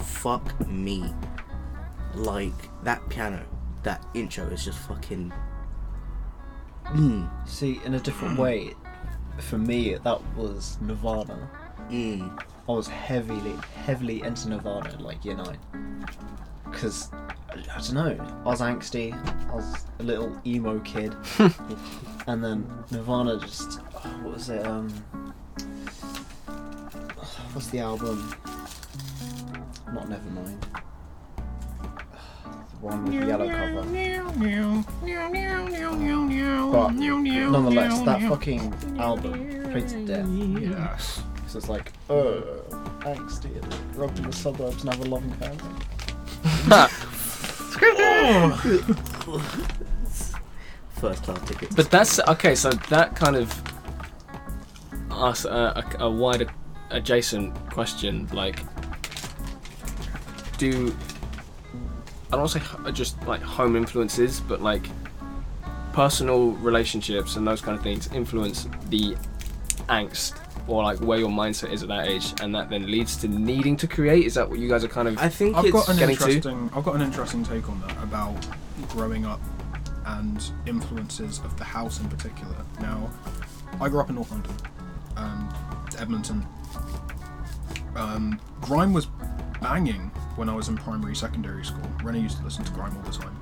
fuck 0.00 0.68
me. 0.68 1.14
Like 2.14 2.52
that 2.84 3.08
piano, 3.08 3.42
that 3.84 4.04
intro 4.12 4.44
is 4.48 4.66
just 4.66 4.80
fucking. 4.80 5.32
Mm, 6.92 7.28
See, 7.48 7.80
in 7.84 7.94
a 7.94 8.00
different 8.00 8.38
way, 8.38 8.74
for 9.38 9.56
me, 9.58 9.94
that 9.94 10.36
was 10.36 10.76
Nirvana. 10.80 11.48
mm, 11.90 12.42
I 12.68 12.72
was 12.72 12.86
heavily, 12.86 13.54
heavily 13.84 14.22
into 14.22 14.50
Nirvana 14.50 14.96
like 15.00 15.24
year 15.24 15.36
nine. 15.36 15.58
Because, 16.70 17.10
I, 17.48 17.54
I 17.74 17.80
don't 17.80 17.94
know, 17.94 18.42
I 18.44 18.44
was 18.44 18.60
angsty, 18.60 19.12
I 19.50 19.54
was 19.54 19.86
a 19.98 20.02
little 20.02 20.38
emo 20.46 20.80
kid. 20.80 21.14
and 22.26 22.44
then 22.44 22.70
Nirvana 22.90 23.38
just, 23.40 23.80
oh, 23.94 24.08
what 24.22 24.34
was 24.34 24.50
it, 24.50 24.66
um. 24.66 24.88
What's 27.52 27.68
the 27.68 27.80
album? 27.80 28.34
Not 29.92 30.08
Nevermind. 30.08 30.62
The 32.82 32.88
one 32.88 33.04
with 33.04 33.20
the 33.20 33.26
yellow 33.28 33.48
cover. 33.48 33.82
But 36.72 36.90
nonetheless, 36.94 38.00
that 38.00 38.22
fucking 38.28 38.74
album 38.98 39.70
played 39.70 39.88
to 39.88 40.04
death. 40.04 40.26
Yes. 40.28 41.22
So 41.46 41.58
it's 41.58 41.68
like, 41.68 41.92
uh, 42.10 42.40
angsty, 43.02 43.62
and 43.62 43.92
grew 43.92 44.08
in 44.08 44.22
the 44.22 44.32
suburbs 44.32 44.82
and 44.82 44.92
have 44.92 45.04
a 45.04 45.08
loving 45.08 45.30
family. 45.34 45.58
First 50.94 51.22
class 51.22 51.40
tickets. 51.48 51.76
But 51.76 51.88
that's 51.88 52.18
okay. 52.20 52.56
So 52.56 52.70
that 52.90 53.14
kind 53.14 53.36
of 53.36 53.62
asks 55.08 55.44
a, 55.44 55.84
a, 56.00 56.04
a 56.06 56.10
wider 56.10 56.46
adjacent 56.90 57.54
question. 57.70 58.26
Like, 58.32 58.58
do 60.58 60.92
I 62.32 62.36
don't 62.36 62.40
want 62.40 62.52
to 62.52 62.60
say 62.84 62.92
just 62.92 63.22
like 63.26 63.42
home 63.42 63.76
influences, 63.76 64.40
but 64.40 64.62
like 64.62 64.86
personal 65.92 66.52
relationships 66.52 67.36
and 67.36 67.46
those 67.46 67.60
kind 67.60 67.76
of 67.76 67.84
things 67.84 68.10
influence 68.12 68.66
the 68.88 69.14
angst 69.90 70.38
or 70.66 70.82
like 70.82 70.98
where 71.00 71.18
your 71.18 71.28
mindset 71.28 71.70
is 71.72 71.82
at 71.82 71.90
that 71.90 72.08
age, 72.08 72.32
and 72.40 72.54
that 72.54 72.70
then 72.70 72.90
leads 72.90 73.16
to 73.18 73.28
needing 73.28 73.76
to 73.76 73.86
create. 73.86 74.24
Is 74.24 74.32
that 74.34 74.48
what 74.48 74.58
you 74.58 74.68
guys 74.68 74.82
are 74.82 74.88
kind 74.88 75.08
of? 75.08 75.18
I 75.18 75.28
think 75.28 75.56
I've 75.56 75.66
it's 75.66 75.72
got 75.72 75.88
an 75.90 75.96
getting 75.98 76.16
to- 76.16 76.22
interesting. 76.24 76.70
I've 76.74 76.84
got 76.84 76.94
an 76.94 77.02
interesting 77.02 77.44
take 77.44 77.68
on 77.68 77.80
that 77.82 78.02
about 78.02 78.46
growing 78.88 79.26
up 79.26 79.40
and 80.06 80.42
influences 80.66 81.38
of 81.40 81.56
the 81.58 81.64
house 81.64 82.00
in 82.00 82.08
particular. 82.08 82.56
Now, 82.80 83.10
I 83.78 83.90
grew 83.90 84.00
up 84.00 84.08
in 84.08 84.14
North 84.14 84.30
London, 84.30 84.54
um, 85.16 85.54
Edmonton. 85.98 86.46
Um, 87.94 88.40
grime 88.62 88.94
was 88.94 89.06
banging 89.60 90.10
when 90.36 90.48
I 90.48 90.54
was 90.54 90.68
in 90.68 90.76
primary, 90.76 91.14
secondary 91.14 91.64
school. 91.64 91.88
Rennie 92.02 92.20
used 92.20 92.38
to 92.38 92.44
listen 92.44 92.64
to 92.64 92.72
grime 92.72 92.96
all 92.96 93.02
the 93.02 93.10
time. 93.18 93.36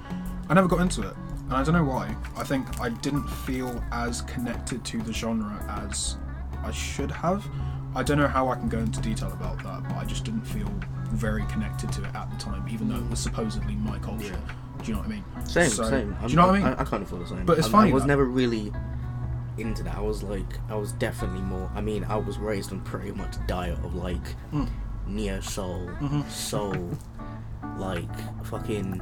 I 0.49 0.54
never 0.54 0.66
got 0.68 0.80
into 0.80 1.02
it, 1.02 1.14
and 1.44 1.52
I 1.52 1.62
don't 1.62 1.75
know 1.75 1.85
why. 1.85 2.14
I 2.37 2.44
think 2.44 2.80
I 2.80 2.88
didn't 2.88 3.28
feel 3.28 3.82
as 3.92 4.23
connected 4.23 4.85
to 4.87 4.99
the 5.02 5.12
genre 5.12 5.64
as 5.87 6.16
I 6.64 6.70
should 6.73 7.11
have. 7.11 7.47
I 7.94 8.02
don't 8.02 8.18
know 8.18 8.28
how 8.28 8.49
I 8.49 8.54
can 8.56 8.68
go 8.68 8.78
into 8.78 9.00
detail 9.00 9.32
about 9.32 9.62
that, 9.62 9.82
but 9.85 9.97
I 9.97 10.04
just 10.04 10.25
didn't 10.25 10.44
feel 10.44 10.68
very 11.11 11.44
connected 11.47 11.90
to 11.92 12.04
it 12.04 12.14
at 12.14 12.30
the 12.30 12.37
time, 12.37 12.66
even 12.68 12.88
though 12.88 12.97
it 12.97 13.09
was 13.11 13.18
supposedly 13.20 13.75
my 13.76 13.99
culture. 13.99 14.38
Do 14.82 14.87
you 14.87 14.92
know 14.94 15.00
what 15.00 15.09
I 15.09 15.11
mean? 15.11 15.25
Same, 15.44 15.68
So, 15.70 15.85
same. 15.90 16.16
Do 16.23 16.28
you 16.28 16.37
know 16.37 16.47
what 16.47 16.54
I 16.56 16.59
mean? 16.59 16.66
I, 16.78 16.85
kind 16.85 17.02
of 17.02 17.09
feel 17.11 17.18
the 17.18 17.26
same. 17.26 17.44
But 17.44 17.59
it's 17.59 17.66
I, 17.68 17.70
funny 17.70 17.90
I 17.90 17.94
was 17.94 18.02
that- 18.04 18.09
never 18.09 18.25
really 18.25 18.73
into 19.59 19.82
that. 19.82 19.97
I 19.97 20.00
was 20.00 20.23
like, 20.23 20.59
I 20.70 20.75
was 20.76 20.92
definitely 20.92 21.42
more. 21.42 21.70
I 21.75 21.80
mean, 21.80 22.04
I 22.04 22.16
was 22.16 22.38
raised 22.38 22.73
on 22.73 22.80
pretty 22.80 23.11
much 23.12 23.37
a 23.37 23.40
diet 23.40 23.78
of 23.85 23.94
like 23.94 24.23
Mm. 24.52 24.68
Neo 25.11 25.40
soul, 25.40 25.88
Mhm. 26.00 26.29
soul, 26.31 26.90
like 27.79 28.45
fucking 28.47 29.00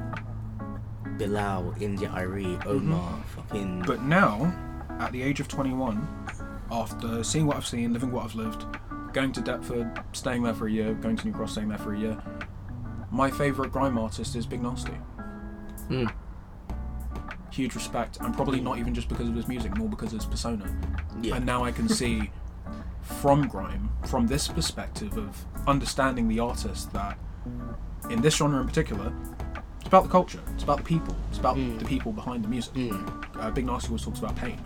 Bilal, 1.18 1.74
India.Arie, 1.80 2.58
Omar, 2.66 3.18
fucking. 3.36 3.66
Mm-hmm. 3.80 3.86
But 3.86 4.02
now, 4.02 4.52
at 5.00 5.12
the 5.12 5.22
age 5.22 5.40
of 5.40 5.48
21, 5.48 6.06
after 6.70 7.22
seeing 7.24 7.46
what 7.46 7.56
I've 7.56 7.66
seen, 7.66 7.92
living 7.92 8.12
what 8.12 8.24
I've 8.24 8.34
lived, 8.34 8.64
going 9.12 9.32
to 9.32 9.40
Deptford, 9.40 10.02
staying 10.12 10.42
there 10.42 10.54
for 10.54 10.66
a 10.66 10.70
year, 10.70 10.94
going 10.94 11.16
to 11.16 11.26
New 11.26 11.32
Cross, 11.32 11.52
staying 11.52 11.68
there 11.68 11.78
for 11.78 11.92
a 11.94 11.98
year, 11.98 12.16
my 13.10 13.30
favourite 13.30 13.72
grime 13.72 13.98
artist 13.98 14.36
is 14.36 14.46
Big 14.46 14.62
Narstie. 14.62 14.98
Mm. 15.88 16.12
Huge 17.50 17.74
respect, 17.74 18.18
and 18.20 18.34
probably 18.34 18.60
not 18.60 18.78
even 18.78 18.94
just 18.94 19.08
because 19.08 19.28
of 19.28 19.34
his 19.34 19.48
music, 19.48 19.76
more 19.76 19.88
because 19.88 20.12
of 20.12 20.20
his 20.20 20.26
persona. 20.26 20.64
yeah, 21.22 21.36
And 21.36 21.46
now 21.46 21.64
I 21.64 21.72
can 21.72 21.88
see 21.88 22.30
from 23.08 23.48
grime, 23.48 23.90
from 24.06 24.26
this 24.26 24.48
perspective 24.48 25.16
of 25.16 25.44
understanding 25.66 26.28
the 26.28 26.38
artist, 26.38 26.92
that 26.92 27.18
in 28.10 28.20
this 28.20 28.36
genre 28.36 28.60
in 28.60 28.66
particular, 28.66 29.12
it's 29.78 29.86
about 29.88 30.04
the 30.04 30.08
culture, 30.10 30.40
it's 30.54 30.62
about 30.62 30.78
the 30.78 30.84
people, 30.84 31.16
it's 31.30 31.38
about 31.38 31.56
Mm. 31.56 31.78
the 31.78 31.84
people 31.84 32.12
behind 32.12 32.44
the 32.44 32.48
music 32.48 32.74
Mm. 32.74 33.24
uh, 33.40 33.50
Big 33.50 33.66
Narstie 33.66 33.86
always 33.88 34.02
talks 34.04 34.18
about 34.18 34.36
pain. 34.36 34.58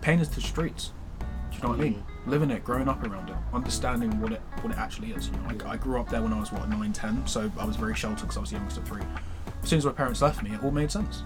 Pain 0.00 0.18
is 0.20 0.28
the 0.30 0.40
streets. 0.40 0.92
Do 1.50 1.56
you 1.56 1.62
know 1.62 1.68
what 1.70 1.78
I 1.80 1.82
mean? 1.82 2.02
Living 2.26 2.50
it, 2.50 2.64
growing 2.64 2.88
up 2.88 3.04
around 3.06 3.28
it, 3.28 3.36
understanding 3.52 4.20
what 4.20 4.32
it 4.32 4.40
what 4.62 4.72
it 4.72 4.78
actually 4.78 5.12
is. 5.12 5.28
You 5.28 5.32
know, 5.34 5.66
I, 5.66 5.72
I 5.72 5.76
grew 5.76 5.98
up 6.00 6.08
there 6.08 6.22
when 6.22 6.32
I 6.32 6.40
was 6.40 6.52
what 6.52 6.68
nine, 6.68 6.92
ten, 6.92 7.26
so 7.26 7.50
I 7.58 7.64
was 7.64 7.76
very 7.76 7.94
sheltered 7.94 8.22
because 8.22 8.36
I 8.36 8.40
was 8.40 8.50
the 8.50 8.56
youngest 8.56 8.78
of 8.78 8.84
three. 8.86 9.02
As 9.62 9.68
soon 9.68 9.78
as 9.78 9.84
my 9.84 9.92
parents 9.92 10.22
left 10.22 10.42
me, 10.42 10.52
it 10.54 10.62
all 10.64 10.70
made 10.70 10.90
sense. 10.90 11.22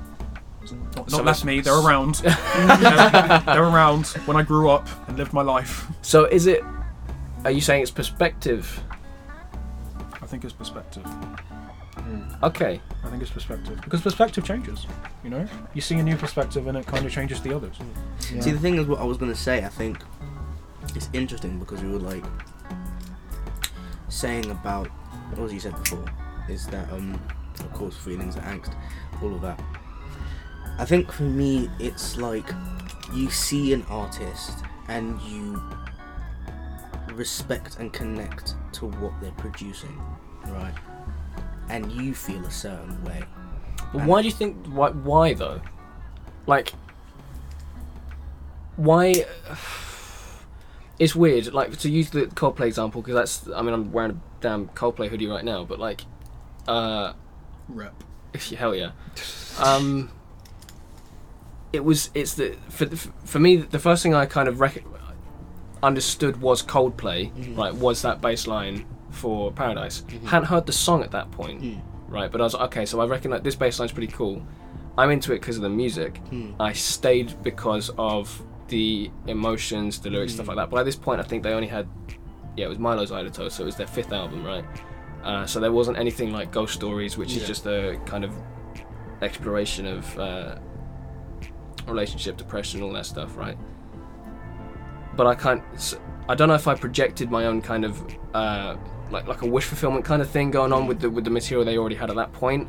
Not, 0.73 1.11
So 1.11 1.17
not 1.19 1.27
left 1.27 1.45
me; 1.45 1.61
they're 1.61 1.79
around. 1.79 2.15
they're, 2.25 3.43
they're 3.47 3.63
around 3.65 4.07
when 4.27 4.37
I 4.37 4.43
grew 4.43 4.71
up 4.71 4.89
and 5.09 5.17
lived 5.17 5.33
my 5.33 5.43
life. 5.43 5.87
So 6.03 6.25
is 6.25 6.47
it? 6.47 6.63
Are 7.45 7.51
you 7.51 7.61
saying 7.61 7.83
it's 7.83 7.91
perspective? 7.91 8.81
I 10.23 10.27
think 10.27 10.45
it's 10.45 10.55
perspective. 10.55 11.05
Okay. 12.43 12.81
I 13.03 13.09
think 13.09 13.23
it's 13.23 13.31
perspective 13.31 13.81
because 13.83 14.03
perspective 14.03 14.45
changes. 14.45 14.87
You 15.23 15.31
know, 15.31 15.47
you 15.73 15.81
see 15.81 15.99
a 15.99 16.03
new 16.03 16.17
perspective 16.17 16.67
and 16.67 16.77
it 16.77 16.87
kind 16.87 17.05
of 17.07 17.13
changes 17.13 17.41
the 17.41 17.55
others. 17.55 17.77
See, 18.19 18.51
the 18.51 18.59
thing 18.59 18.77
is, 18.77 18.87
what 18.87 19.01
I 19.01 19.05
was 19.05 19.17
gonna 19.17 19.35
say, 19.35 19.65
I 19.65 19.69
think 19.69 19.99
it's 20.95 21.09
interesting 21.13 21.59
because 21.59 21.83
we 21.83 21.91
were 21.91 21.99
like 21.99 22.25
saying 24.09 24.51
about 24.51 24.89
what 25.31 25.41
was 25.41 25.53
you 25.53 25.61
said 25.61 25.75
before 25.83 26.05
is 26.49 26.67
that 26.69 26.91
um, 26.93 27.21
of 27.61 27.73
course, 27.73 27.97
feelings 27.97 28.37
and 28.37 28.45
angst, 28.45 28.75
all 29.23 29.35
of 29.35 29.41
that. 29.43 29.61
I 30.79 30.85
think 30.85 31.13
for 31.13 31.23
me, 31.23 31.71
it's 31.79 32.17
like 32.17 32.51
you 33.13 33.31
see 33.31 33.73
an 33.73 33.85
artist 33.89 34.65
and 34.89 35.21
you 35.23 35.63
respect 37.13 37.79
and 37.79 37.93
connect 37.93 38.55
to 38.73 38.87
what 38.87 39.13
they're 39.21 39.31
producing, 39.33 40.01
right? 40.49 40.75
And 41.69 41.91
you 41.93 42.15
feel 42.15 42.45
a 42.45 42.51
certain 42.51 43.03
way. 43.05 43.23
But 43.93 44.07
why 44.07 44.23
do 44.23 44.29
you 44.29 44.35
think? 44.35 44.67
Why? 44.67 44.91
Why 44.91 45.35
though? 45.35 45.61
Like, 46.47 46.73
why? 48.77 49.27
It's 50.97 51.17
weird. 51.17 51.53
Like 51.53 51.77
to 51.79 51.91
use 51.91 52.11
the 52.11 52.27
Coldplay 52.27 52.67
example 52.67 53.03
because 53.03 53.15
that's. 53.17 53.53
I 53.53 53.63
mean, 53.63 53.75
I'm 53.75 53.91
wearing 53.91 54.13
a 54.13 54.17
damn 54.41 54.69
Coldplay 54.69 55.09
hoodie 55.09 55.27
right 55.27 55.45
now, 55.45 55.65
but 55.65 55.81
like, 55.81 56.03
uh, 56.69 57.15
Rep. 57.69 58.05
hell 58.57 58.77
yeah. 58.77 58.93
Um, 59.59 60.13
it 61.75 61.85
was. 61.85 62.11
It's 62.15 62.35
the 62.35 62.57
for 62.69 62.87
for 63.33 63.39
me 63.39 63.57
the 63.57 63.79
first 63.79 64.03
thing 64.03 64.15
I 64.15 64.27
kind 64.27 64.49
of 64.49 64.61
rec- 64.61 64.85
understood 65.83 66.41
was 66.41 66.63
Coldplay. 66.63 67.33
Mhm. 67.33 67.57
Right, 67.59 67.75
was 67.75 68.03
that 68.03 68.21
bass 68.21 68.47
line 68.47 68.87
for 69.11 69.53
Paradise? 69.53 70.03
Mhm. 70.09 70.25
Hadn't 70.27 70.49
heard 70.49 70.67
the 70.67 70.73
song 70.73 71.03
at 71.03 71.11
that 71.13 71.31
point 71.31 71.63
Mm. 71.63 71.81
right? 72.09 72.31
But 72.33 72.41
I 72.41 72.45
was 72.45 72.55
like, 72.55 72.65
okay, 72.71 72.87
so 72.87 73.01
I 73.01 73.07
reckon 73.07 73.31
that 73.33 73.45
this 73.45 73.55
bass 73.55 73.79
line's 73.79 73.93
pretty 73.93 74.13
cool. 74.13 74.43
I'm 74.97 75.11
into 75.11 75.33
it 75.33 75.41
because 75.41 75.57
of 75.57 75.63
the 75.63 75.69
music. 75.69 76.21
Mm. 76.31 76.55
I 76.61 76.73
stayed 76.73 77.35
because 77.43 77.91
of 77.99 78.43
the 78.69 79.11
emotions, 79.27 79.99
the 79.99 80.11
lyrics, 80.11 80.35
stuff 80.35 80.49
like 80.49 80.57
that. 80.57 80.71
But 80.71 80.79
at 80.81 80.87
this 80.87 80.97
point, 80.97 81.21
I 81.21 81.25
think 81.25 81.43
they 81.43 81.53
only 81.53 81.69
had, 81.69 81.87
yeah, 82.57 82.67
it 82.67 82.69
was 82.69 82.79
Mylo 82.79 83.05
Xyloto, 83.07 83.51
so 83.51 83.63
it 83.65 83.67
was 83.67 83.77
their 83.77 83.87
fifth 83.89 84.13
album, 84.13 84.45
right? 84.45 84.65
Uh, 85.23 85.45
so 85.47 85.59
there 85.61 85.73
wasn't 85.73 85.99
anything 85.99 86.33
like 86.33 86.51
Ghost 86.53 86.73
Stories, 86.75 87.19
which 87.19 87.37
is 87.37 87.47
just 87.47 87.67
a 87.67 87.99
kind 88.07 88.25
of 88.25 88.33
exploration 89.23 89.87
of 89.87 90.19
uh, 90.19 90.57
relationship, 91.87 92.37
depression, 92.37 92.83
all 92.83 92.93
that 92.93 93.07
stuff, 93.07 93.37
right? 93.37 93.57
But 95.17 95.27
I 95.27 95.35
can't. 95.35 95.63
I 96.29 96.35
don't 96.35 96.49
know 96.49 96.55
if 96.55 96.67
I 96.67 96.75
projected 96.75 97.31
my 97.31 97.47
own 97.47 97.61
kind 97.63 97.85
of 97.85 98.05
uh, 98.35 98.77
like 99.11 99.27
like 99.27 99.43
a 99.43 99.47
wish 99.47 99.65
fulfillment 99.65 100.05
kind 100.05 100.23
of 100.23 100.29
thing 100.29 100.51
going 100.51 100.73
on 100.73 100.87
with 100.87 101.01
the 101.01 101.11
with 101.11 101.25
the 101.25 101.31
material 101.31 101.65
they 101.65 101.79
already 101.79 101.97
had 101.97 102.11
at 102.11 102.17
that 102.17 102.33
point. 102.33 102.69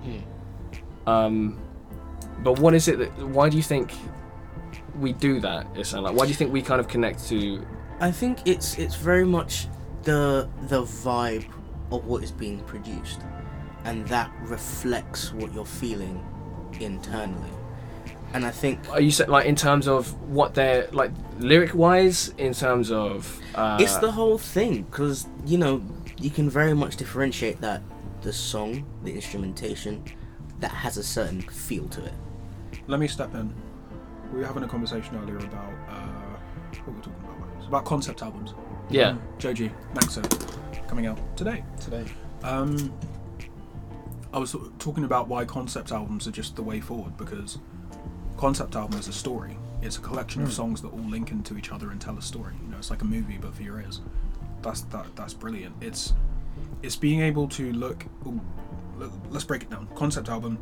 Um, 1.08 1.60
but 2.44 2.60
what 2.60 2.74
is 2.74 2.88
it 2.88 3.00
that? 3.00 3.28
Why 3.28 3.50
do 3.50 3.58
you 3.58 3.64
think 3.64 3.94
we 5.00 5.14
do 5.14 5.40
that? 5.40 5.74
Ihsan? 5.74 6.04
Like, 6.04 6.16
why 6.16 6.26
do 6.26 6.30
you 6.30 6.36
think 6.36 6.52
we 6.52 6.62
kind 6.62 6.80
of 6.80 6.88
connect 6.88 7.28
to? 7.30 7.66
I 8.00 8.12
think 8.12 8.40
it's 8.46 8.78
it's 8.78 8.96
very 8.96 9.26
much 9.26 9.68
the 10.04 10.50
the 10.68 10.84
vibe 10.84 11.46
of 11.92 12.06
what 12.06 12.24
is 12.24 12.32
being 12.32 12.60
produced, 12.62 13.22
and 13.86 14.08
that 14.08 14.32
reflects 14.42 15.34
what 15.34 15.54
you're 15.54 15.66
feeling 15.66 16.24
internally. 16.80 17.52
And 18.36 18.46
I 18.46 18.52
think 18.52 18.80
Are 18.90 19.00
you 19.00 19.12
sa- 19.12 19.26
like 19.30 19.46
in 19.46 19.56
terms 19.56 19.88
of 19.88 20.12
what 20.30 20.54
they're 20.54 20.90
like 20.92 21.12
lyric 21.40 21.74
wise? 21.74 22.34
In 22.38 22.54
terms 22.54 22.92
of 22.92 23.40
uh, 23.56 23.78
it's 23.80 23.96
the 23.98 24.12
whole 24.12 24.38
thing 24.38 24.84
because 24.84 25.26
you 25.46 25.58
know 25.58 25.82
you 26.20 26.30
can 26.30 26.50
very 26.50 26.74
much 26.74 26.98
differentiate 26.98 27.62
that 27.62 27.82
the 28.24 28.34
song, 28.34 28.86
the 29.06 29.14
instrumentation, 29.14 30.04
that 30.60 30.72
has 30.72 30.98
a 30.98 31.04
certain 31.04 31.42
feel 31.44 31.88
to 31.88 32.04
it. 32.04 32.14
Let 32.88 33.00
me 33.00 33.08
step 33.08 33.34
in. 33.36 33.54
We 34.34 34.40
were 34.42 34.46
having 34.46 34.64
a 34.64 34.68
conversation 34.68 35.16
earlier 35.16 35.38
about 35.38 35.72
uh, 35.88 36.36
what 36.84 36.88
were 36.88 36.94
we 36.94 37.02
talking 37.02 37.24
about? 37.24 37.48
It's 37.58 37.68
about 37.68 37.86
concept 37.86 38.22
albums. 38.22 38.54
yeah. 38.90 39.12
Um, 39.12 39.22
Joji 39.40 39.72
Naxo 39.94 40.22
coming 40.90 41.06
out 41.06 41.20
today. 41.38 41.64
Today. 41.80 42.04
Um, 42.44 42.92
I 44.34 44.40
was 44.40 44.54
talking 44.78 45.06
about 45.06 45.30
why 45.30 45.46
concept 45.46 45.94
albums 45.94 46.28
are 46.28 46.32
just 46.32 46.58
the 46.58 46.64
way 46.64 46.82
forward 46.82 47.16
because 47.16 47.60
concept 48.38 48.76
album 48.76 49.00
is 49.00 49.08
a 49.08 49.14
story. 49.14 49.58
It's 49.82 49.98
a 49.98 50.02
collection 50.02 50.42
of 50.42 50.50
hmm. 50.50 50.54
songs 50.54 50.82
that 50.82 50.90
all 50.90 51.00
link 51.10 51.32
into 51.32 51.58
each 51.58 51.72
other 51.72 51.92
and 51.92 52.00
tell 52.02 52.18
a 52.18 52.22
story. 52.22 52.54
You 52.64 52.70
know, 52.70 52.78
it's 52.78 52.90
like 52.90 53.02
a 53.02 53.06
movie 53.06 53.38
but 53.40 53.56
for 53.56 53.64
your 53.64 53.80
ears. 53.80 54.02
That's 54.62 54.82
that. 54.82 55.06
That's 55.16 55.34
brilliant. 55.34 55.76
It's 55.82 56.14
it's 56.82 56.96
being 56.96 57.22
able 57.22 57.48
to 57.50 57.72
look. 57.74 58.06
ooh, 58.26 58.42
let- 58.98 59.12
let's 59.32 59.46
break 59.46 59.64
it 59.64 59.70
down. 59.70 59.88
Concept 59.96 60.30
album. 60.30 60.58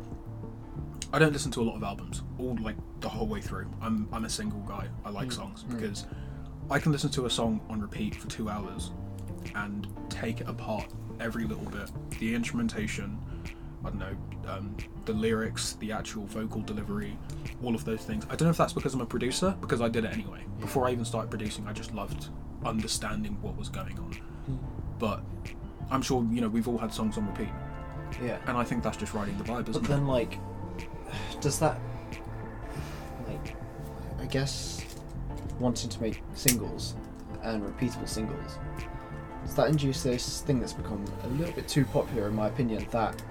I 1.12 1.18
don't 1.18 1.32
listen 1.32 1.52
to 1.52 1.62
a 1.62 1.64
lot 1.64 1.76
of 1.76 1.84
albums, 1.84 2.22
all 2.38 2.56
like 2.60 2.76
the 3.00 3.08
whole 3.08 3.26
way 3.26 3.40
through. 3.40 3.70
I'm 3.80 4.08
I'm 4.12 4.24
a 4.24 4.30
single 4.30 4.60
guy. 4.60 4.88
I 5.04 5.10
like 5.10 5.26
hmm. 5.26 5.30
songs 5.30 5.62
hmm. 5.62 5.76
because 5.76 6.06
I 6.70 6.78
can 6.78 6.92
listen 6.92 7.10
to 7.10 7.26
a 7.26 7.30
song 7.30 7.60
on 7.68 7.80
repeat 7.80 8.14
for 8.14 8.28
two 8.28 8.48
hours 8.48 8.90
and 9.54 9.86
take 10.08 10.40
it 10.40 10.48
apart 10.48 10.86
every 11.20 11.44
little 11.44 11.66
bit. 11.66 11.90
The 12.18 12.34
instrumentation, 12.34 13.18
I 13.84 13.90
don't 13.90 13.98
know, 13.98 14.16
um, 14.50 14.76
the 15.04 15.12
lyrics, 15.12 15.74
the 15.80 15.92
actual 15.92 16.24
vocal 16.26 16.60
delivery, 16.62 17.16
all 17.62 17.74
of 17.74 17.84
those 17.84 18.00
things. 18.02 18.24
I 18.26 18.36
don't 18.36 18.42
know 18.42 18.50
if 18.50 18.56
that's 18.56 18.72
because 18.72 18.94
I'm 18.94 19.00
a 19.02 19.06
producer, 19.06 19.54
because 19.60 19.80
I 19.80 19.88
did 19.88 20.04
it 20.04 20.12
anyway. 20.12 20.44
Before 20.60 20.86
I 20.86 20.92
even 20.92 21.04
started 21.04 21.28
producing, 21.30 21.66
I 21.68 21.72
just 21.72 21.94
loved 21.94 22.28
understanding 22.64 23.36
what 23.42 23.56
was 23.56 23.68
going 23.68 23.98
on. 23.98 24.58
But 24.98 25.22
I'm 25.90 26.00
sure 26.02 26.26
you 26.32 26.40
know 26.40 26.48
we've 26.48 26.66
all 26.68 26.78
had 26.78 26.92
songs 26.94 27.18
on 27.18 27.26
repeat, 27.26 27.48
Yeah. 28.22 28.38
and 28.46 28.56
I 28.56 28.64
think 28.64 28.82
that's 28.82 28.96
just 28.96 29.12
riding 29.12 29.36
the 29.38 29.44
vibe, 29.44 29.66
But 29.66 29.68
isn't 29.70 29.84
it? 29.84 29.88
then, 29.88 30.06
like, 30.06 30.38
does 31.40 31.58
that, 31.58 31.78
like, 33.28 33.56
I 34.20 34.26
guess, 34.26 34.82
wanting 35.60 35.90
to 35.90 36.00
make 36.02 36.22
singles 36.34 36.94
and 37.42 37.62
repeatable 37.62 38.08
singles, 38.08 38.58
does 39.44 39.54
that 39.54 39.68
induce 39.68 40.02
this 40.02 40.40
thing 40.42 40.60
that's 40.60 40.72
become 40.72 41.04
a 41.22 41.28
little 41.28 41.54
bit 41.54 41.68
too 41.68 41.84
popular, 41.86 42.28
in 42.28 42.34
my 42.34 42.48
opinion, 42.48 42.86
that 42.90 43.22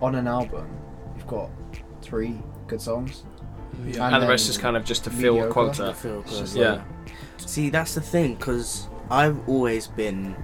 on 0.00 0.14
an 0.14 0.26
album 0.28 0.68
you've 1.16 1.26
got 1.26 1.50
three 2.02 2.38
good 2.66 2.80
songs? 2.80 3.24
Yeah. 3.86 4.14
and 4.14 4.22
the 4.22 4.28
rest 4.28 4.50
is 4.50 4.58
kind 4.58 4.76
of 4.76 4.84
just 4.84 5.04
to 5.04 5.10
fill 5.10 5.34
mediocre. 5.34 5.52
quota. 5.52 5.86
I 5.86 5.92
feel 5.94 6.20
It's 6.20 6.52
good. 6.52 6.60
Yeah. 6.60 6.82
See, 7.38 7.70
that's 7.70 7.94
the 7.94 8.00
thing, 8.02 8.34
because 8.34 8.88
I've 9.10 9.48
always 9.48 9.86
been 9.86 10.36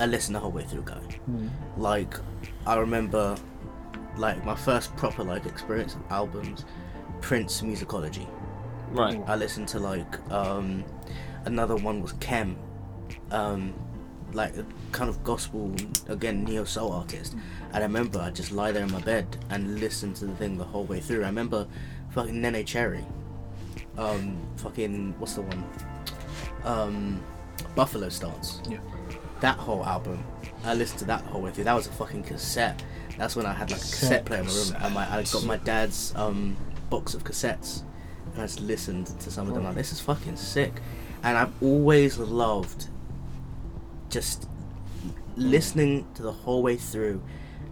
a 0.00 0.06
listener 0.06 0.34
the 0.38 0.40
whole 0.40 0.50
way 0.50 0.64
through 0.64 0.82
guy. 0.82 0.94
Hmm. 0.96 1.48
Like, 1.76 2.14
I 2.66 2.76
remember, 2.76 3.36
like, 4.16 4.44
my 4.44 4.56
first 4.56 4.94
proper, 4.96 5.22
like, 5.22 5.46
experience 5.46 5.94
of 5.94 6.02
albums, 6.10 6.64
Prince 7.20 7.62
Musicology. 7.62 8.28
Right. 8.90 9.22
I 9.26 9.36
listened 9.36 9.68
to, 9.68 9.78
like, 9.78 10.30
um, 10.30 10.84
another 11.44 11.76
one 11.76 12.02
was 12.02 12.12
Kem, 12.14 12.56
um, 13.30 13.72
like, 14.34 14.56
a 14.56 14.66
kind 14.92 15.08
of 15.08 15.22
gospel, 15.24 15.74
again, 16.08 16.44
neo 16.44 16.64
soul 16.64 16.92
artist. 16.92 17.34
And 17.72 17.76
I 17.76 17.86
remember 17.86 18.20
I 18.20 18.30
just 18.30 18.52
lie 18.52 18.72
there 18.72 18.82
in 18.82 18.92
my 18.92 19.00
bed 19.00 19.36
and 19.50 19.80
listen 19.80 20.14
to 20.14 20.26
the 20.26 20.34
thing 20.36 20.58
the 20.58 20.64
whole 20.64 20.84
way 20.84 21.00
through. 21.00 21.22
I 21.22 21.26
remember 21.26 21.66
fucking 22.10 22.34
Neneh 22.34 22.66
Cherry. 22.66 23.04
Um, 23.96 24.38
fucking, 24.56 25.14
what's 25.18 25.34
the 25.34 25.42
one? 25.42 25.64
Um, 26.64 27.22
Buffalo 27.74 28.08
Stance. 28.08 28.62
Yeah. 28.68 28.78
That 29.40 29.56
whole 29.56 29.84
album, 29.84 30.22
I 30.64 30.74
listened 30.74 31.00
to 31.00 31.04
that 31.06 31.24
the 31.24 31.30
whole 31.30 31.42
way 31.42 31.50
through. 31.50 31.64
That 31.64 31.74
was 31.74 31.86
a 31.86 31.92
fucking 31.92 32.22
cassette. 32.24 32.82
That's 33.18 33.36
when 33.36 33.44
I 33.44 33.52
had 33.52 33.70
like 33.70 33.80
a 33.80 33.82
Cassette. 33.82 34.00
cassette 34.00 34.24
player 34.24 34.40
in 34.40 34.46
my 34.46 34.52
room, 34.52 34.76
and 34.80 34.94
my, 34.94 35.18
I 35.18 35.22
got 35.24 35.44
my 35.44 35.56
dad's 35.58 36.14
um, 36.16 36.56
box 36.88 37.14
of 37.14 37.24
cassettes, 37.24 37.82
and 38.32 38.42
I 38.42 38.46
just 38.46 38.60
listened 38.60 39.06
to 39.06 39.30
some 39.30 39.48
of 39.48 39.54
them. 39.54 39.64
Like, 39.64 39.74
this 39.74 39.92
is 39.92 40.00
fucking 40.00 40.36
sick, 40.36 40.72
and 41.22 41.36
I've 41.36 41.52
always 41.62 42.18
loved 42.18 42.88
just 44.12 44.48
listening 45.36 46.06
to 46.14 46.22
the 46.22 46.30
whole 46.32 46.62
way 46.62 46.76
through, 46.76 47.20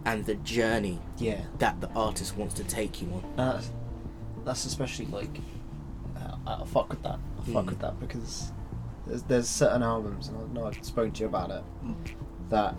and 0.05 0.25
the 0.25 0.35
journey 0.35 0.99
Yeah. 1.19 1.41
that 1.59 1.79
the 1.79 1.89
artist 1.91 2.35
wants 2.35 2.53
to 2.55 2.63
take 2.63 3.01
you 3.01 3.07
on. 3.13 3.23
That's, 3.37 3.71
that's 4.43 4.65
especially 4.65 5.05
like 5.05 5.39
uh, 6.17 6.35
I 6.61 6.65
fuck 6.65 6.89
with 6.89 7.03
that. 7.03 7.19
I 7.39 7.51
fuck 7.51 7.65
Mm. 7.65 7.69
with 7.69 7.79
that 7.79 7.99
because 7.99 8.51
there's, 9.07 9.23
there's 9.23 9.47
certain 9.49 9.83
albums, 9.83 10.27
and 10.27 10.37
I 10.37 10.53
know 10.53 10.67
I've 10.67 10.83
spoken 10.83 11.11
to 11.13 11.19
you 11.21 11.27
about 11.27 11.51
it, 11.51 11.63
that 12.49 12.75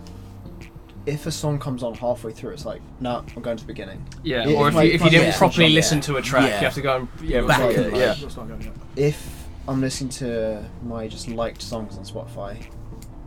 if 1.05 1.25
a 1.25 1.31
song 1.31 1.59
comes 1.59 1.83
on 1.83 1.93
halfway 1.95 2.31
through, 2.31 2.51
it's 2.51 2.65
like, 2.65 2.81
no, 3.01 3.23
I'm 3.35 3.41
going 3.41 3.57
to 3.57 3.63
the 3.63 3.67
beginning. 3.67 4.05
Yeah. 4.23 4.47
It- 4.47 4.55
Or 4.55 4.67
it's 4.67 4.73
if 4.73 4.75
like 4.75 4.87
you 4.89 4.93
if 4.95 5.01
you 5.03 5.09
didn't 5.09 5.27
yeah. 5.27 5.37
properly 5.37 5.67
Yeah. 5.67 5.75
listen 5.75 6.01
to 6.01 6.15
a 6.17 6.21
track, 6.21 6.47
Yeah. 6.49 6.59
you 6.59 6.63
have 6.65 6.73
to 6.75 6.81
go 6.81 6.95
and 6.97 7.07
yeah, 7.29 7.41
Back 7.41 7.47
back 7.59 7.77
and 7.77 7.91
like- 7.91 8.01
Yeah. 8.01 8.15
Let's 8.21 8.37
not 8.37 8.47
go 8.49 8.57
yet. 8.59 8.73
If 8.95 9.47
I'm 9.67 9.79
listening 9.81 10.09
to 10.11 10.63
my 10.83 11.07
just 11.07 11.27
liked 11.29 11.61
songs 11.61 11.97
on 11.97 12.03
Spotify, 12.05 12.65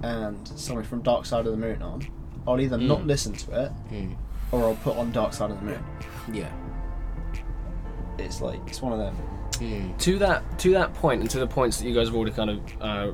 and 0.03 0.47
something 0.49 0.85
from 0.85 1.03
Dark 1.03 1.27
Side 1.27 1.47
of 1.47 1.53
the 1.53 1.59
Moon 1.59 1.81
on, 1.83 2.07
I'll 2.47 2.61
either 2.61 2.79
not 2.79 3.01
Mm. 3.01 3.07
listen 3.07 3.33
to 3.35 3.65
it 3.65 3.73
Mm. 3.91 4.15
or 4.53 4.65
I'll 4.65 4.75
put 4.77 4.97
on 4.97 5.11
Dark 5.13 5.33
Side 5.33 5.51
of 5.51 5.59
the 5.61 5.67
Moon. 5.67 5.85
Yeah. 6.33 6.49
It's 8.19 8.41
like 8.41 8.61
it's 8.67 8.81
one 8.83 8.93
of 8.93 8.99
them. 8.99 9.17
Mm. 9.61 9.97
to 10.01 10.19
that 10.19 10.59
to 10.59 10.71
that 10.73 10.93
point 10.95 11.23
and 11.23 11.31
to 11.31 11.39
the 11.39 11.47
points 11.47 11.79
that 11.79 11.89
you 11.89 11.95
guys 11.95 12.09
have 12.09 12.17
already 12.17 12.33
kind 12.33 12.51
of 12.51 12.61
uh, 12.81 13.11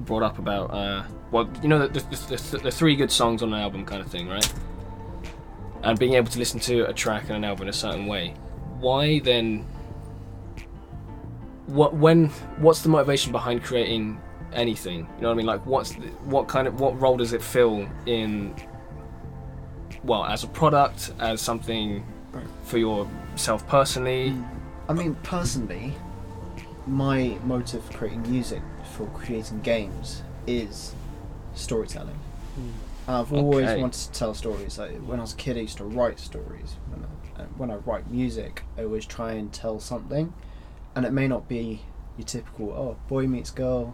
brought 0.00 0.24
up 0.24 0.38
about 0.40 0.72
uh, 0.72 1.04
well 1.30 1.48
you 1.62 1.68
know 1.68 1.86
the, 1.86 2.00
the, 2.00 2.16
the, 2.50 2.58
the 2.64 2.70
three 2.70 2.96
good 2.96 3.12
songs 3.12 3.42
on 3.44 3.52
an 3.54 3.60
album 3.60 3.84
kind 3.84 4.00
of 4.02 4.08
thing 4.10 4.26
right 4.28 4.52
and 5.84 5.98
being 6.00 6.14
able 6.14 6.28
to 6.30 6.38
listen 6.40 6.58
to 6.58 6.82
a 6.88 6.92
track 6.92 7.24
and 7.28 7.36
an 7.36 7.44
album 7.44 7.62
in 7.64 7.68
a 7.68 7.72
certain 7.72 8.06
way 8.06 8.34
why 8.80 9.20
then 9.20 9.64
what 11.66 11.94
when 11.94 12.28
what's 12.58 12.82
the 12.82 12.88
motivation 12.88 13.30
behind 13.30 13.62
creating 13.62 14.20
anything 14.52 15.00
you 15.16 15.22
know 15.22 15.28
what 15.28 15.32
i 15.32 15.34
mean 15.34 15.46
like 15.46 15.64
what's 15.66 15.92
the, 15.92 16.06
what 16.24 16.48
kind 16.48 16.66
of 16.68 16.80
what 16.80 16.98
role 17.00 17.16
does 17.16 17.32
it 17.32 17.42
fill 17.42 17.86
in 18.06 18.54
well 20.04 20.24
as 20.24 20.44
a 20.44 20.48
product 20.48 21.12
as 21.20 21.40
something 21.40 22.04
for 22.64 22.78
yourself 22.78 23.66
personally 23.68 24.30
mm. 24.30 24.48
I 24.88 24.92
mean, 24.92 25.16
personally, 25.24 25.94
my 26.86 27.36
motive 27.42 27.84
for 27.86 27.92
creating 27.94 28.22
music 28.30 28.62
for 28.96 29.06
creating 29.08 29.60
games 29.62 30.22
is 30.46 30.94
storytelling. 31.54 32.16
And 32.56 33.16
I've 33.16 33.32
always 33.32 33.68
Okay. 33.68 33.80
wanted 33.80 34.00
to 34.00 34.12
tell 34.12 34.32
stories. 34.32 34.78
Like 34.78 34.92
when 34.98 35.18
I 35.18 35.22
was 35.22 35.32
a 35.32 35.36
kid, 35.36 35.56
I 35.56 35.62
used 35.62 35.78
to 35.78 35.84
write 35.84 36.20
stories. 36.20 36.76
When 36.90 37.04
I, 37.04 37.42
when 37.56 37.70
I 37.72 37.76
write 37.76 38.08
music, 38.08 38.62
I 38.78 38.84
always 38.84 39.06
try 39.06 39.32
and 39.32 39.52
tell 39.52 39.80
something, 39.80 40.32
and 40.94 41.04
it 41.04 41.12
may 41.12 41.26
not 41.26 41.48
be 41.48 41.82
your 42.16 42.26
typical 42.26 42.70
"oh, 42.70 42.96
boy 43.08 43.26
meets 43.26 43.50
girl, 43.50 43.92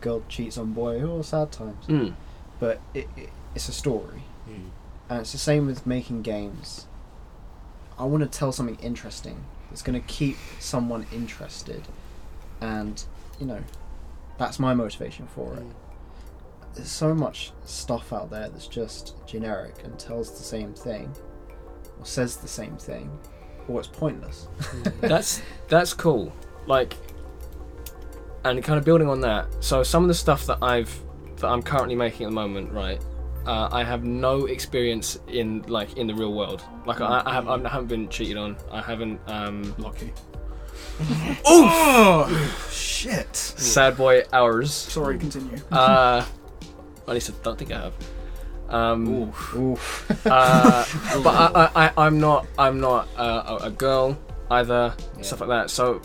girl 0.00 0.22
cheats 0.28 0.56
on 0.58 0.72
boy," 0.72 1.00
oh, 1.02 1.22
sad 1.22 1.52
times. 1.52 1.86
Mm. 1.86 2.14
But 2.60 2.80
it, 2.94 3.08
it, 3.16 3.30
it's 3.54 3.68
a 3.68 3.72
story, 3.72 4.22
Mm. 4.48 4.70
and 5.10 5.20
it's 5.20 5.32
the 5.32 5.38
same 5.38 5.66
with 5.66 5.86
making 5.86 6.22
games. 6.22 6.86
I 7.98 8.04
want 8.04 8.22
to 8.30 8.38
tell 8.38 8.52
something 8.52 8.78
interesting 8.80 9.44
that's 9.70 9.82
going 9.82 10.00
to 10.00 10.06
keep 10.06 10.36
someone 10.60 11.06
interested, 11.12 11.82
and 12.60 13.02
you 13.40 13.46
know, 13.46 13.62
that's 14.38 14.58
my 14.58 14.74
motivation 14.74 15.26
for 15.26 15.54
it. 15.54 15.62
There's 16.74 16.90
so 16.90 17.14
much 17.14 17.52
stuff 17.64 18.12
out 18.12 18.30
there 18.30 18.48
that's 18.48 18.66
just 18.68 19.14
generic 19.26 19.76
and 19.84 19.98
tells 19.98 20.30
the 20.38 20.44
same 20.44 20.74
thing, 20.74 21.12
or 21.98 22.04
says 22.06 22.36
the 22.36 22.48
same 22.48 22.76
thing, 22.76 23.10
or 23.68 23.80
it's 23.80 23.88
pointless. 23.88 24.46
that's 25.00 25.42
that's 25.68 25.92
cool. 25.94 26.32
Like, 26.66 26.96
and 28.44 28.62
kind 28.62 28.78
of 28.78 28.84
building 28.84 29.08
on 29.08 29.20
that. 29.22 29.46
So 29.60 29.82
some 29.82 30.02
of 30.04 30.08
the 30.08 30.14
stuff 30.14 30.46
that 30.46 30.58
I've 30.62 30.92
that 31.36 31.48
I'm 31.48 31.62
currently 31.62 31.94
making 31.94 32.26
at 32.26 32.30
the 32.30 32.34
moment, 32.34 32.72
right? 32.72 33.00
Uh, 33.46 33.68
I 33.72 33.82
have 33.84 34.04
no 34.04 34.46
experience 34.46 35.18
in 35.28 35.62
like 35.68 35.96
in 35.96 36.06
the 36.06 36.14
real 36.14 36.32
world. 36.34 36.62
Like 36.86 37.00
I, 37.00 37.22
I 37.24 37.32
have 37.32 37.48
I 37.48 37.56
haven't 37.68 37.86
been 37.88 38.08
cheated 38.08 38.36
on. 38.36 38.56
I 38.70 38.80
haven't. 38.82 39.20
Um, 39.26 39.74
Lucky. 39.78 40.12
oh 41.46 42.26
shit! 42.70 43.34
sad 43.36 43.96
boy 43.96 44.22
hours. 44.32 44.72
Sorry, 44.72 45.18
continue. 45.18 45.58
Uh, 45.70 46.24
at 47.06 47.14
least 47.14 47.30
I 47.30 47.34
don't 47.42 47.56
think 47.58 47.72
I 47.72 47.80
have. 47.82 47.94
Um, 48.68 49.08
Oof. 49.08 49.54
Oof. 49.56 50.26
uh, 50.26 50.84
but 51.22 51.34
I, 51.34 51.70
I, 51.74 51.86
I, 51.86 51.92
I'm 52.06 52.20
not 52.20 52.46
I'm 52.58 52.80
not 52.80 53.08
uh, 53.16 53.58
a, 53.62 53.66
a 53.66 53.70
girl 53.70 54.18
either 54.50 54.94
Yeah. 55.16 55.22
stuff 55.22 55.40
like 55.40 55.48
that. 55.48 55.70
So, 55.70 56.02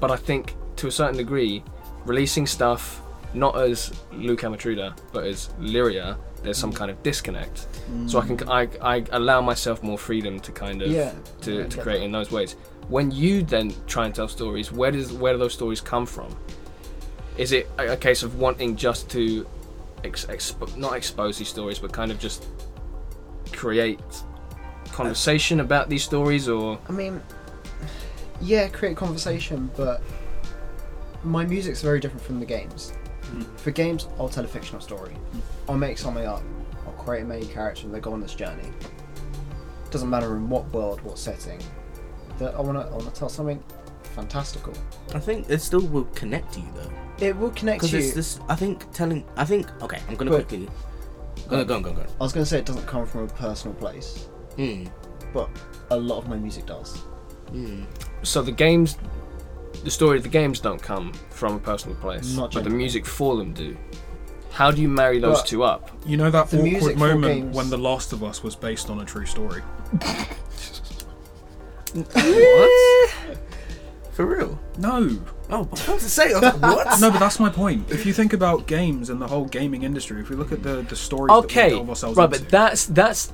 but 0.00 0.10
I 0.10 0.16
think 0.16 0.54
to 0.84 0.88
a 0.88 0.92
certain 0.92 1.16
degree, 1.16 1.62
releasing 2.04 2.46
stuff 2.46 3.00
not 3.32 3.56
as 3.58 3.92
Luke 4.12 4.42
Amatruda 4.42 4.96
but 5.12 5.24
as 5.24 5.48
Lyria, 5.58 6.16
there's 6.42 6.58
some 6.58 6.72
mm. 6.72 6.76
kind 6.76 6.90
of 6.90 7.02
disconnect. 7.02 7.66
So 8.06 8.20
I 8.20 8.26
mm. 8.26 8.38
can 8.38 8.48
I, 8.48 8.68
I 8.82 9.04
allow 9.12 9.40
myself 9.40 9.82
more 9.82 9.96
freedom 9.96 10.38
to 10.40 10.52
kind 10.52 10.82
of 10.82 10.90
Yeah, 10.90 11.12
to, 11.40 11.64
I 11.64 11.68
to 11.68 11.80
create 11.80 12.00
that. 12.00 12.04
in 12.04 12.12
those 12.12 12.30
ways. 12.30 12.52
When 12.88 13.10
you 13.10 13.42
then 13.42 13.72
try 13.86 14.04
and 14.04 14.14
tell 14.14 14.28
stories, 14.28 14.70
where 14.70 14.90
does 14.90 15.10
where 15.10 15.32
do 15.32 15.38
those 15.38 15.54
stories 15.54 15.80
come 15.80 16.04
from? 16.04 16.36
Is 17.38 17.52
it 17.52 17.66
a, 17.78 17.92
a 17.92 17.96
case 17.96 18.22
of 18.22 18.38
wanting 18.38 18.76
just 18.76 19.08
to 19.10 19.46
ex, 20.04 20.26
expo- 20.26 20.76
not 20.76 20.92
expose 20.96 21.38
these 21.38 21.48
stories, 21.48 21.78
but 21.78 21.92
kind 21.92 22.12
of 22.12 22.18
just 22.18 22.46
create 23.52 24.00
conversation 24.92 25.60
about 25.60 25.88
these 25.88 26.04
stories, 26.04 26.46
or 26.46 26.78
I 26.90 26.92
mean, 26.92 27.22
yeah, 28.42 28.68
create 28.68 28.98
conversation, 28.98 29.70
but 29.76 30.02
my 31.24 31.44
music's 31.44 31.80
very 31.82 32.00
different 32.00 32.22
from 32.24 32.40
the 32.40 32.46
games. 32.46 32.92
For 33.56 33.70
games, 33.70 34.06
I'll 34.18 34.28
tell 34.28 34.44
a 34.44 34.48
fictional 34.48 34.80
story. 34.80 35.16
I'll 35.68 35.76
make 35.78 35.98
something 35.98 36.24
up. 36.26 36.42
I'll 36.86 36.92
create 36.92 37.22
a 37.22 37.24
main 37.26 37.46
character 37.48 37.86
and 37.86 37.94
they 37.94 38.00
go 38.00 38.12
on 38.12 38.20
this 38.20 38.34
journey. 38.34 38.70
Doesn't 39.90 40.10
matter 40.10 40.36
in 40.36 40.48
what 40.48 40.70
world, 40.72 41.00
what 41.02 41.18
setting. 41.18 41.60
That 42.38 42.54
I 42.54 42.60
wanna, 42.60 42.80
I 42.80 42.90
wanna 42.96 43.10
tell 43.10 43.28
something 43.28 43.62
fantastical. 44.14 44.72
I 45.14 45.18
think 45.20 45.48
it 45.48 45.60
still 45.60 45.80
will 45.86 46.04
connect 46.14 46.52
to 46.54 46.60
you 46.60 46.66
though. 46.74 47.26
It 47.26 47.36
will 47.36 47.50
connect 47.50 47.80
Because 47.80 47.92
you. 47.92 48.00
it's 48.00 48.12
this. 48.12 48.40
I 48.48 48.56
think 48.56 48.90
telling. 48.92 49.24
I 49.36 49.44
think. 49.44 49.66
Okay, 49.82 50.00
I'm 50.08 50.16
gonna 50.16 50.30
But- 50.32 50.48
quickly. 50.48 50.68
Go 51.48 51.58
on, 51.60 51.66
go 51.66 51.74
on, 51.76 51.82
go 51.82 51.90
on, 51.90 51.96
go 51.96 52.00
on. 52.02 52.06
I 52.20 52.22
was 52.22 52.32
gonna 52.32 52.46
say 52.46 52.58
it 52.58 52.66
doesn't 52.66 52.86
come 52.86 53.06
from 53.06 53.24
a 53.24 53.26
personal 53.28 53.74
place, 53.76 54.28
Mm. 54.56 54.88
but 55.32 55.48
a 55.90 55.96
lot 55.96 56.18
of 56.18 56.28
my 56.28 56.36
music 56.36 56.66
does. 56.66 56.98
Mm. 57.52 57.84
so 58.22 58.42
the 58.42 58.50
games, 58.52 58.96
the 59.84 59.90
story 59.90 60.16
of 60.16 60.22
the 60.22 60.28
games 60.28 60.58
don't 60.60 60.82
come 60.82 61.12
from 61.30 61.54
a 61.56 61.58
personal 61.58 61.96
place, 61.96 62.34
Not 62.34 62.52
but 62.52 62.60
the 62.60 62.64
generally. 62.64 62.78
music 62.78 63.06
for 63.06 63.36
them 63.36 63.52
do. 63.52 63.76
How 64.50 64.70
do 64.70 64.80
you 64.80 64.88
marry 64.88 65.18
those 65.18 65.38
But- 65.40 65.46
two 65.48 65.62
up? 65.64 65.90
You 66.06 66.16
know 66.16 66.30
that 66.30 66.48
The 66.50 66.58
music 66.58 66.82
awkward 66.82 66.92
for 66.94 66.98
moment 67.14 67.34
games- 67.42 67.56
when 67.56 67.70
The 67.70 67.78
Last 67.78 68.12
of 68.12 68.22
Us 68.24 68.42
was 68.42 68.54
based 68.56 68.88
on 68.90 69.00
a 69.00 69.04
true 69.04 69.26
story. 69.26 69.62
What? 71.94 73.10
For 74.12 74.24
real? 74.26 74.58
No, 74.78 75.18
Oh, 75.50 75.68
I 75.88 75.92
was 75.92 76.02
to 76.04 76.08
say, 76.08 76.30
I 76.32 76.38
was 76.38 76.42
like, 76.42 76.62
what? 76.62 77.00
no, 77.00 77.10
but 77.10 77.18
that's 77.18 77.38
my 77.40 77.50
point. 77.50 77.90
If 77.90 78.06
you 78.06 78.12
think 78.14 78.32
about 78.32 78.66
games 78.66 79.10
and 79.10 79.20
the 79.20 79.26
whole 79.26 79.44
gaming 79.44 79.82
industry, 79.82 80.20
if 80.20 80.30
we 80.30 80.36
look 80.36 80.52
at 80.52 80.62
the 80.62 80.82
the 80.88 80.96
stories 80.96 81.28
that 81.30 81.44
Okay, 81.44 81.64
we 81.70 81.74
delve 81.76 81.88
ourselves 81.90 82.16
right, 82.16 82.24
into, 82.32 82.38
but 82.40 82.48
that's 82.48 82.86
that's 82.86 83.32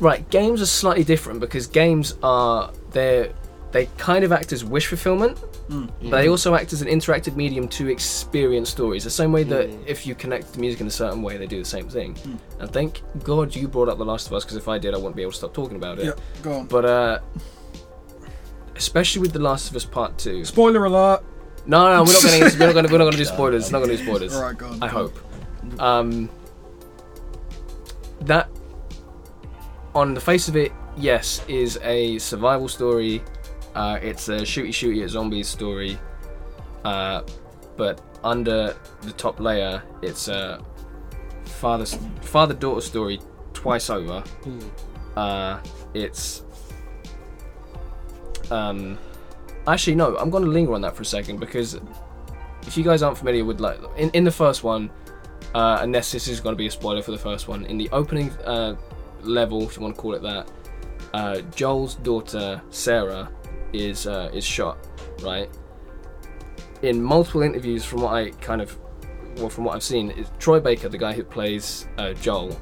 right. 0.00 0.28
Games 0.30 0.60
are 0.62 0.66
slightly 0.66 1.02
different 1.02 1.40
because 1.40 1.66
games 1.66 2.14
are 2.22 2.70
they 2.92 3.32
they 3.72 3.86
kind 3.98 4.22
of 4.22 4.30
act 4.32 4.52
as 4.52 4.64
wish 4.64 4.86
fulfillment, 4.86 5.38
Mm. 5.68 5.90
but 6.02 6.10
they 6.22 6.28
also 6.28 6.54
act 6.54 6.72
as 6.72 6.80
an 6.80 6.88
interactive 6.88 7.36
medium 7.36 7.68
to 7.68 7.88
experience 7.88 8.70
stories. 8.70 9.04
The 9.04 9.10
same 9.10 9.32
way 9.32 9.42
that 9.44 9.68
Mm. 9.68 9.86
if 9.86 10.06
you 10.06 10.14
connect 10.14 10.54
the 10.54 10.60
music 10.60 10.80
in 10.80 10.86
a 10.86 10.90
certain 10.90 11.22
way, 11.22 11.36
they 11.36 11.46
do 11.46 11.58
the 11.58 11.64
same 11.68 11.88
thing. 11.88 12.14
Mm. 12.14 12.38
And 12.60 12.70
thank 12.72 13.02
God 13.22 13.54
you 13.54 13.68
brought 13.68 13.88
up 13.90 13.98
The 13.98 14.04
Last 14.04 14.26
of 14.28 14.32
Us 14.32 14.44
because 14.44 14.56
if 14.56 14.66
I 14.68 14.78
did, 14.78 14.94
I 14.94 14.96
wouldn't 14.96 15.16
be 15.16 15.22
able 15.22 15.32
to 15.32 15.38
stop 15.38 15.52
talking 15.52 15.76
about 15.76 15.98
it. 15.98 16.06
yeah, 16.06 16.12
go 16.42 16.52
on. 16.60 16.66
But 16.66 16.84
uh, 16.86 17.18
especially 18.76 19.20
with 19.22 19.32
The 19.32 19.38
Last 19.40 19.68
of 19.70 19.76
Us 19.76 19.84
Part 19.84 20.16
Two. 20.18 20.44
Spoiler 20.44 20.84
alert. 20.86 21.22
No, 21.66 21.92
no, 21.92 22.02
we're 22.02 22.12
not 22.14 22.22
going 22.22 22.40
to. 22.50 22.58
We're 22.58 22.66
not 22.66 22.72
going 22.72 22.86
to. 22.86 22.92
We're 22.92 22.98
not 22.98 23.04
going 23.04 23.12
to 23.12 23.18
do 23.18 23.24
spoilers. 23.26 23.70
Not 23.70 23.78
going 23.80 23.90
to 23.90 23.96
do 23.98 24.04
spoilers. 24.04 24.34
All 24.34 24.42
right, 24.42 24.56
go 24.56 24.68
on. 24.68 24.82
I 24.82 24.88
hope. 24.88 25.18
Um, 25.78 26.30
that, 28.22 28.48
on 29.94 30.14
the 30.14 30.20
face 30.20 30.48
of 30.48 30.56
it, 30.56 30.72
yes, 30.96 31.42
is 31.46 31.78
a 31.82 32.18
survival 32.18 32.68
story. 32.68 33.22
Uh, 33.78 33.96
it's 34.02 34.28
a 34.28 34.38
shooty 34.38 34.70
shooty 34.70 35.04
at 35.04 35.10
zombies 35.10 35.46
story. 35.46 35.96
Uh, 36.84 37.22
but 37.76 38.00
under 38.24 38.76
the 39.02 39.12
top 39.12 39.38
layer, 39.38 39.80
it's 40.02 40.26
a 40.26 40.60
father 41.44 41.86
father 42.20 42.54
daughter 42.54 42.80
story 42.80 43.20
twice 43.54 43.88
over. 43.88 44.24
Uh, 45.14 45.60
it's 45.94 46.42
um, 48.50 48.98
actually 49.68 49.94
no. 49.94 50.16
I'm 50.16 50.30
going 50.30 50.44
to 50.44 50.50
linger 50.50 50.74
on 50.74 50.80
that 50.80 50.96
for 50.96 51.02
a 51.02 51.06
second 51.06 51.38
because 51.38 51.78
if 52.66 52.76
you 52.76 52.82
guys 52.82 53.00
aren't 53.00 53.18
familiar 53.18 53.44
with 53.44 53.60
like 53.60 53.78
in, 53.96 54.10
in 54.10 54.24
the 54.24 54.32
first 54.32 54.64
one, 54.64 54.90
uh, 55.54 55.78
unless 55.82 56.10
this 56.10 56.26
is 56.26 56.40
going 56.40 56.52
to 56.52 56.58
be 56.58 56.66
a 56.66 56.70
spoiler 56.72 57.00
for 57.00 57.12
the 57.12 57.18
first 57.18 57.46
one, 57.46 57.64
in 57.66 57.78
the 57.78 57.88
opening 57.90 58.30
uh, 58.44 58.74
level, 59.20 59.62
if 59.62 59.76
you 59.76 59.82
want 59.82 59.94
to 59.94 60.02
call 60.02 60.14
it 60.14 60.22
that, 60.22 60.50
uh, 61.14 61.40
Joel's 61.54 61.94
daughter 61.94 62.60
Sarah 62.70 63.28
is 63.72 64.06
uh, 64.06 64.30
is 64.32 64.44
shot, 64.44 64.78
right? 65.22 65.48
In 66.82 67.02
multiple 67.02 67.42
interviews, 67.42 67.84
from 67.84 68.02
what 68.02 68.14
I 68.14 68.30
kind 68.30 68.60
of, 68.62 68.78
well, 69.36 69.48
from 69.48 69.64
what 69.64 69.74
I've 69.74 69.82
seen, 69.82 70.10
is 70.12 70.30
Troy 70.38 70.60
Baker, 70.60 70.88
the 70.88 70.98
guy 70.98 71.12
who 71.12 71.24
plays 71.24 71.88
uh, 71.98 72.12
Joel, 72.14 72.56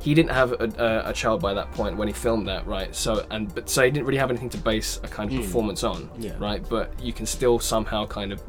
he 0.00 0.14
didn't 0.14 0.30
have 0.30 0.52
a, 0.52 0.70
a, 1.06 1.10
a 1.10 1.12
child 1.12 1.42
by 1.42 1.52
that 1.54 1.72
point 1.72 1.96
when 1.96 2.06
he 2.06 2.14
filmed 2.14 2.46
that, 2.46 2.66
right? 2.68 2.94
So 2.94 3.26
and 3.30 3.52
but 3.54 3.68
so 3.68 3.82
he 3.84 3.90
didn't 3.90 4.06
really 4.06 4.18
have 4.18 4.30
anything 4.30 4.48
to 4.50 4.58
base 4.58 5.00
a 5.02 5.08
kind 5.08 5.30
of 5.32 5.38
Mm. 5.38 5.42
performance 5.42 5.82
on, 5.84 6.08
Yeah. 6.18 6.34
right? 6.38 6.64
But 6.68 6.92
you 7.02 7.12
can 7.12 7.26
still 7.26 7.58
somehow 7.58 8.06
kind 8.06 8.32
of 8.32 8.40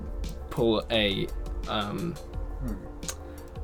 pull 0.52 0.84
a 0.92 1.28
um, 1.68 2.14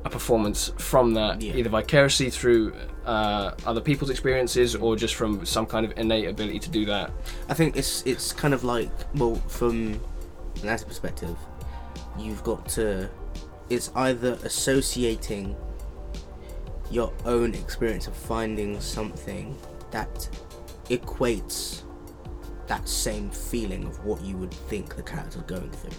a 0.04 0.10
performance 0.10 0.72
from 0.78 1.14
that, 1.14 1.40
Yeah. 1.42 1.54
either 1.56 1.70
vicariously 1.70 2.30
through 2.30 2.72
uh, 3.06 3.54
other 3.64 3.80
people's 3.80 4.10
experiences 4.10 4.74
or 4.74 4.96
just 4.96 5.14
from 5.14 5.46
some 5.46 5.64
kind 5.64 5.86
of 5.86 5.96
innate 5.96 6.28
ability 6.28 6.58
to 6.58 6.70
do 6.70 6.84
that. 6.86 7.10
I 7.48 7.54
think 7.54 7.76
it's 7.76 8.02
it's 8.04 8.32
kind 8.32 8.52
of 8.52 8.64
like 8.64 8.90
well, 9.14 9.36
from 9.48 10.00
an 10.62 10.68
actor 10.68 10.86
perspective, 10.86 11.36
you've 12.18 12.42
got 12.42 12.68
to. 12.70 13.08
It's 13.68 13.90
either 13.96 14.38
associating 14.44 15.56
your 16.90 17.12
own 17.24 17.54
experience 17.54 18.06
of 18.06 18.14
finding 18.14 18.80
something 18.80 19.56
that 19.90 20.28
equates 20.88 21.82
that 22.68 22.88
same 22.88 23.30
feeling 23.30 23.84
of 23.84 24.04
what 24.04 24.20
you 24.22 24.36
would 24.36 24.52
think 24.52 24.94
the 24.96 25.02
character's 25.02 25.42
going 25.42 25.70
through. 25.70 25.90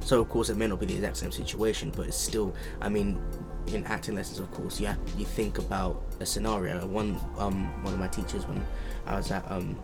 So 0.00 0.20
of 0.20 0.28
course 0.28 0.48
it 0.48 0.56
may 0.56 0.66
not 0.66 0.80
be 0.80 0.86
the 0.86 0.94
exact 0.94 1.18
same 1.18 1.32
situation, 1.32 1.92
but 1.94 2.06
it's 2.06 2.16
still. 2.16 2.54
I 2.80 2.88
mean, 2.88 3.20
in 3.68 3.84
acting 3.86 4.14
lessons, 4.14 4.38
of 4.40 4.50
course, 4.52 4.78
you 4.80 4.86
have, 4.86 4.98
you 5.16 5.24
think 5.24 5.58
about 5.58 6.02
a 6.20 6.26
scenario. 6.26 6.86
One 6.86 7.18
um 7.38 7.66
one 7.82 7.94
of 7.94 7.98
my 8.00 8.08
teachers 8.08 8.46
when 8.46 8.64
I 9.06 9.16
was 9.16 9.30
at 9.30 9.50
um 9.50 9.78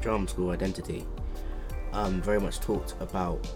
drama 0.00 0.28
school 0.28 0.50
identity 0.50 1.06
um 1.92 2.20
very 2.20 2.40
much 2.40 2.60
talked 2.60 2.94
about 3.00 3.46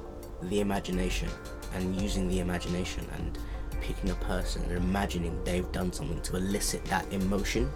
the 0.42 0.60
imagination 0.60 1.28
and 1.74 2.00
using 2.00 2.28
the 2.28 2.40
imagination 2.40 3.06
and 3.16 3.38
picking 3.82 4.10
a 4.10 4.14
person 4.16 4.62
and 4.62 4.72
imagining 4.72 5.38
they've 5.44 5.70
done 5.72 5.92
something 5.92 6.20
to 6.22 6.36
elicit 6.36 6.84
that 6.86 7.10
emotion 7.12 7.70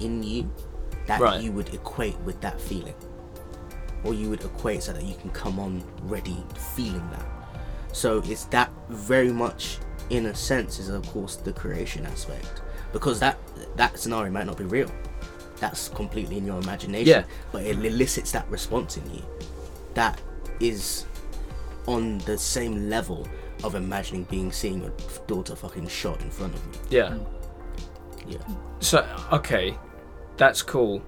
in 0.00 0.22
you 0.22 0.50
that 1.06 1.20
Right. 1.20 1.40
you 1.40 1.52
would 1.52 1.72
equate 1.74 2.18
with 2.20 2.40
that 2.40 2.60
feeling 2.60 2.94
or 4.04 4.14
you 4.14 4.30
would 4.30 4.42
equate 4.42 4.82
so 4.82 4.92
that 4.92 5.02
you 5.04 5.14
can 5.14 5.30
come 5.30 5.60
on 5.60 5.82
ready 6.02 6.42
feeling 6.74 7.08
that 7.10 7.26
so 7.92 8.22
it's 8.24 8.44
that 8.46 8.70
very 8.88 9.32
much 9.32 9.78
in 10.10 10.26
a 10.26 10.34
sense 10.34 10.78
is 10.78 10.88
of 10.88 11.06
course 11.08 11.36
the 11.36 11.52
creation 11.52 12.04
aspect. 12.06 12.62
Because 12.92 13.20
that 13.20 13.38
that 13.76 13.98
scenario 13.98 14.30
might 14.32 14.46
not 14.46 14.58
be 14.58 14.64
real. 14.64 14.90
That's 15.58 15.88
completely 15.88 16.38
in 16.38 16.46
your 16.46 16.58
imagination. 16.60 17.06
Yeah. 17.06 17.24
but 17.52 17.62
it 17.62 17.78
elicits 17.84 18.32
that 18.32 18.48
response 18.50 18.96
in 18.96 19.14
you 19.14 19.22
that 19.94 20.20
is 20.60 21.06
on 21.86 22.18
the 22.18 22.38
same 22.38 22.88
level 22.88 23.26
of 23.64 23.74
imagining 23.74 24.24
being 24.24 24.52
seeing 24.52 24.80
your 24.80 24.92
daughter 25.26 25.54
fucking 25.54 25.88
shot 25.88 26.20
in 26.22 26.30
front 26.30 26.54
of 26.54 26.64
you. 26.64 26.98
Yeah. 26.98 27.08
Mm. 27.10 27.26
yeah. 28.28 28.38
So 28.80 29.06
okay, 29.32 29.76
that's 30.36 30.62
cool. 30.62 31.02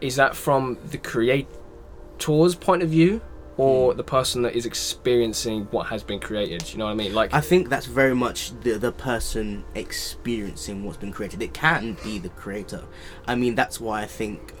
Is 0.00 0.16
that 0.16 0.36
from 0.36 0.78
the 0.90 0.98
creator's 0.98 2.54
point 2.54 2.82
of 2.82 2.88
view, 2.88 3.20
or 3.58 3.92
hmm. 3.92 3.96
the 3.98 4.04
person 4.04 4.40
that 4.42 4.54
is 4.54 4.64
experiencing 4.64 5.64
what 5.70 5.88
has 5.88 6.02
been 6.02 6.20
created? 6.20 6.72
You 6.72 6.78
know 6.78 6.86
what 6.86 6.92
I 6.92 6.94
mean? 6.94 7.12
Like, 7.12 7.34
I 7.34 7.42
think 7.42 7.68
that's 7.68 7.86
very 7.86 8.14
much 8.14 8.58
the 8.60 8.78
the 8.78 8.92
person 8.92 9.64
experiencing 9.74 10.84
what's 10.84 10.96
been 10.96 11.12
created. 11.12 11.42
It 11.42 11.52
can 11.52 11.98
be 12.02 12.18
the 12.18 12.30
creator. 12.30 12.84
I 13.26 13.34
mean, 13.34 13.54
that's 13.54 13.78
why 13.80 14.02
I 14.02 14.06
think 14.06 14.54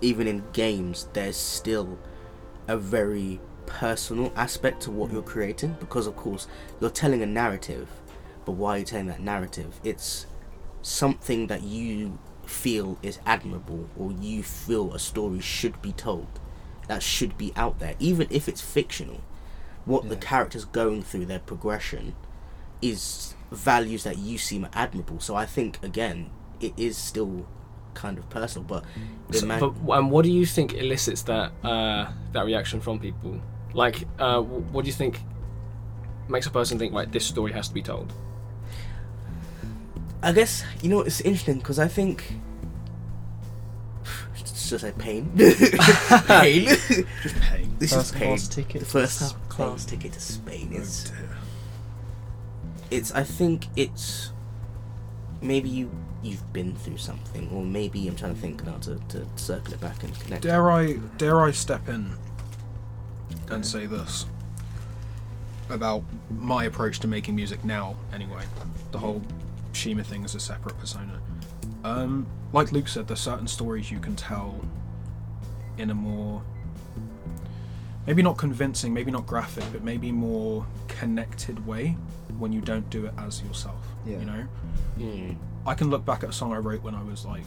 even 0.00 0.26
in 0.26 0.44
games 0.52 1.08
there's 1.12 1.36
still 1.36 1.98
a 2.68 2.76
very 2.76 3.40
personal 3.66 4.32
aspect 4.36 4.82
to 4.82 4.90
what 4.90 5.08
hmm. 5.08 5.16
you're 5.16 5.22
creating 5.22 5.76
because 5.80 6.06
of 6.06 6.16
course 6.16 6.46
you're 6.80 6.90
telling 6.90 7.22
a 7.22 7.26
narrative, 7.26 7.88
but 8.46 8.52
why 8.52 8.76
are 8.76 8.78
you 8.78 8.84
telling 8.84 9.06
that 9.08 9.20
narrative? 9.20 9.80
It's 9.82 10.26
something 10.82 11.48
that 11.48 11.62
you 11.62 12.18
feel 12.46 12.98
is 13.02 13.18
admirable 13.24 13.88
or 13.96 14.12
you 14.12 14.42
feel 14.42 14.92
a 14.92 14.98
story 14.98 15.40
should 15.40 15.80
be 15.80 15.92
told 15.92 16.40
that 16.88 17.02
should 17.02 17.36
be 17.38 17.52
out 17.56 17.78
there 17.78 17.94
even 17.98 18.26
if 18.30 18.48
it's 18.48 18.60
fictional 18.60 19.20
what 19.84 20.08
the 20.08 20.16
characters 20.16 20.64
going 20.64 21.02
through 21.02 21.26
their 21.26 21.38
progression 21.38 22.14
is 22.80 23.34
values 23.50 24.04
that 24.04 24.18
you 24.18 24.36
seem 24.38 24.66
admirable 24.72 25.20
so 25.20 25.34
i 25.34 25.44
think 25.46 25.78
again 25.82 26.30
it 26.60 26.72
is 26.76 26.96
still 26.96 27.46
kind 27.94 28.18
of 28.18 28.28
personal 28.28 28.66
but, 28.66 28.84
so- 29.32 29.44
ima- 29.44 29.70
but 29.70 29.98
and 29.98 30.10
what 30.10 30.24
do 30.24 30.30
you 30.30 30.44
think 30.46 30.74
elicits 30.74 31.22
that 31.22 31.52
uh, 31.62 32.10
that 32.32 32.44
reaction 32.44 32.80
from 32.80 32.98
people? 32.98 33.40
Like, 33.72 34.06
uh, 34.18 34.40
what 34.40 34.82
do 34.84 34.88
you 34.88 34.92
think 34.92 35.20
makes 36.28 36.46
a 36.46 36.50
person 36.50 36.78
think, 36.78 36.92
right, 36.92 37.10
this 37.10 37.24
story 37.26 37.52
has 37.52 37.68
to 37.68 37.74
be 37.74 37.82
told? 37.82 38.12
i 40.22 40.32
guess 40.32 40.64
you 40.82 40.88
know 40.88 41.00
it's 41.02 41.20
interesting 41.20 41.58
because 41.58 41.78
i 41.78 41.86
think 41.86 42.32
it's 44.54 44.70
just 44.70 44.84
like 44.84 44.96
pain 44.98 45.28
pain 45.36 46.64
Just 47.22 47.40
pain. 47.40 47.74
this 47.80 47.92
First 47.92 48.06
is 48.06 48.12
pain 48.12 48.28
class 48.28 48.48
ticket 48.48 48.80
the 48.80 48.86
first 48.86 49.18
Spain. 49.30 49.40
class 49.48 49.84
ticket 49.84 50.12
to 50.12 50.20
spain 50.20 50.70
Oh, 50.74 50.78
is 50.80 51.10
dear. 51.10 51.28
it's 52.90 53.12
i 53.12 53.24
think 53.24 53.66
it's 53.74 54.30
maybe 55.42 55.68
you 55.68 55.90
you've 56.22 56.52
been 56.52 56.74
through 56.76 56.98
something 56.98 57.50
or 57.52 57.64
maybe 57.64 58.06
i'm 58.06 58.14
trying 58.14 58.34
to 58.34 58.40
think 58.40 58.64
now 58.64 58.76
to, 58.78 58.94
to 59.08 59.26
circle 59.34 59.74
it 59.74 59.80
back 59.80 60.02
and 60.04 60.18
connect 60.20 60.42
Dare 60.44 60.70
I 60.70 60.94
dare 61.18 61.40
I 61.42 61.50
step 61.50 61.88
in 61.88 62.12
and 63.50 63.66
say 63.66 63.86
this 63.86 64.24
about 65.68 66.04
my 66.30 66.64
approach 66.64 67.00
to 67.00 67.08
making 67.08 67.34
music 67.34 67.64
now 67.64 67.96
anyway. 68.12 68.44
The 68.92 68.98
whole 68.98 69.22
Shima 69.72 70.04
thing 70.04 70.22
is 70.24 70.34
a 70.34 70.40
separate 70.40 70.78
persona. 70.78 71.20
Um, 71.84 72.26
like 72.52 72.72
Luke 72.72 72.88
said, 72.88 73.06
there's 73.06 73.20
certain 73.20 73.46
stories 73.46 73.90
you 73.90 74.00
can 74.00 74.16
tell 74.16 74.60
in 75.78 75.90
a 75.90 75.94
more 75.94 76.42
maybe 78.06 78.22
not 78.22 78.36
convincing, 78.36 78.92
maybe 78.92 79.10
not 79.10 79.26
graphic, 79.26 79.64
but 79.72 79.82
maybe 79.82 80.10
more 80.12 80.66
connected 80.88 81.66
way 81.66 81.96
when 82.38 82.52
you 82.52 82.60
don't 82.60 82.88
do 82.90 83.06
it 83.06 83.14
as 83.18 83.42
yourself. 83.42 83.82
Yeah. 84.04 84.18
You 84.18 84.24
know? 84.24 84.46
Mm. 84.98 85.36
I 85.66 85.74
can 85.74 85.88
look 85.90 86.04
back 86.04 86.22
at 86.22 86.30
a 86.30 86.32
song 86.32 86.52
I 86.52 86.58
wrote 86.58 86.82
when 86.82 86.94
I 86.94 87.02
was 87.02 87.24
like 87.24 87.44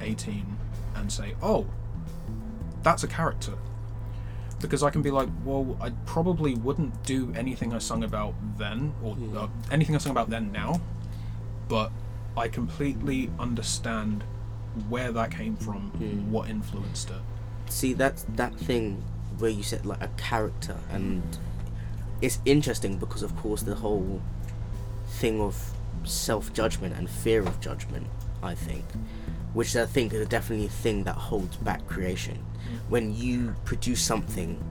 18 0.00 0.44
and 0.96 1.12
say, 1.12 1.34
oh, 1.42 1.66
that's 2.82 3.04
a 3.04 3.08
character. 3.08 3.52
because 4.62 4.82
I 4.82 4.90
can 4.90 5.02
be 5.02 5.10
like, 5.10 5.28
well, 5.44 5.76
I 5.80 5.90
probably 6.06 6.54
wouldn't 6.54 7.02
do 7.04 7.32
anything 7.36 7.74
I 7.74 7.78
sung 7.78 8.04
about 8.04 8.34
then, 8.56 8.94
or 9.02 9.16
uh, 9.36 9.48
anything 9.70 9.94
I 9.94 9.98
sung 9.98 10.12
about 10.12 10.30
then 10.30 10.52
now, 10.52 10.80
but 11.68 11.90
I 12.36 12.48
completely 12.48 13.30
understand 13.38 14.24
where 14.88 15.12
that 15.12 15.30
came 15.30 15.56
from, 15.56 15.90
Mm. 16.00 16.28
what 16.28 16.48
influenced 16.48 17.10
it. 17.10 17.16
see 17.68 17.92
that's 17.94 18.24
that 18.36 18.54
thing 18.54 19.02
where 19.38 19.50
you 19.50 19.62
said 19.62 19.86
like 19.86 20.02
a 20.02 20.08
character 20.18 20.76
and 20.90 21.22
it's 22.20 22.38
interesting 22.44 22.98
because 22.98 23.22
of 23.22 23.34
course 23.36 23.62
the 23.62 23.74
whole 23.74 24.20
thing 25.08 25.40
of 25.40 25.56
self-judgment 26.04 26.94
and 26.98 27.08
fear 27.08 27.40
of 27.40 27.58
judgment 27.60 28.06
i 28.42 28.54
think 28.54 28.84
which 29.54 29.74
i 29.74 29.86
think 29.86 30.12
is 30.12 30.28
definitely 30.28 30.66
a 30.66 30.68
thing 30.68 31.04
that 31.04 31.14
holds 31.14 31.56
back 31.58 31.86
creation 31.86 32.36
when 32.90 33.14
you 33.16 33.54
produce 33.64 34.02
something 34.02 34.62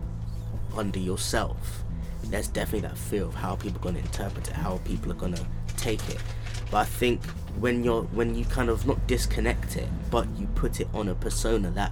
under 0.77 0.99
yourself 0.99 1.83
there's 2.25 2.47
definitely 2.47 2.87
that 2.87 2.97
fear 2.97 3.23
of 3.23 3.33
how 3.33 3.55
people 3.55 3.77
are 3.79 3.83
going 3.83 3.95
to 3.95 4.01
interpret 4.01 4.47
it 4.47 4.53
how 4.53 4.77
people 4.85 5.11
are 5.11 5.15
going 5.15 5.33
to 5.33 5.45
take 5.77 6.07
it 6.09 6.19
but 6.71 6.77
i 6.77 6.85
think 6.85 7.23
when 7.59 7.83
you're 7.83 8.03
when 8.03 8.33
you 8.33 8.45
kind 8.45 8.69
of 8.69 8.87
not 8.87 9.05
disconnect 9.07 9.75
it 9.75 9.87
but 10.09 10.27
you 10.37 10.47
put 10.55 10.79
it 10.79 10.87
on 10.93 11.09
a 11.09 11.15
persona 11.15 11.69
that 11.71 11.91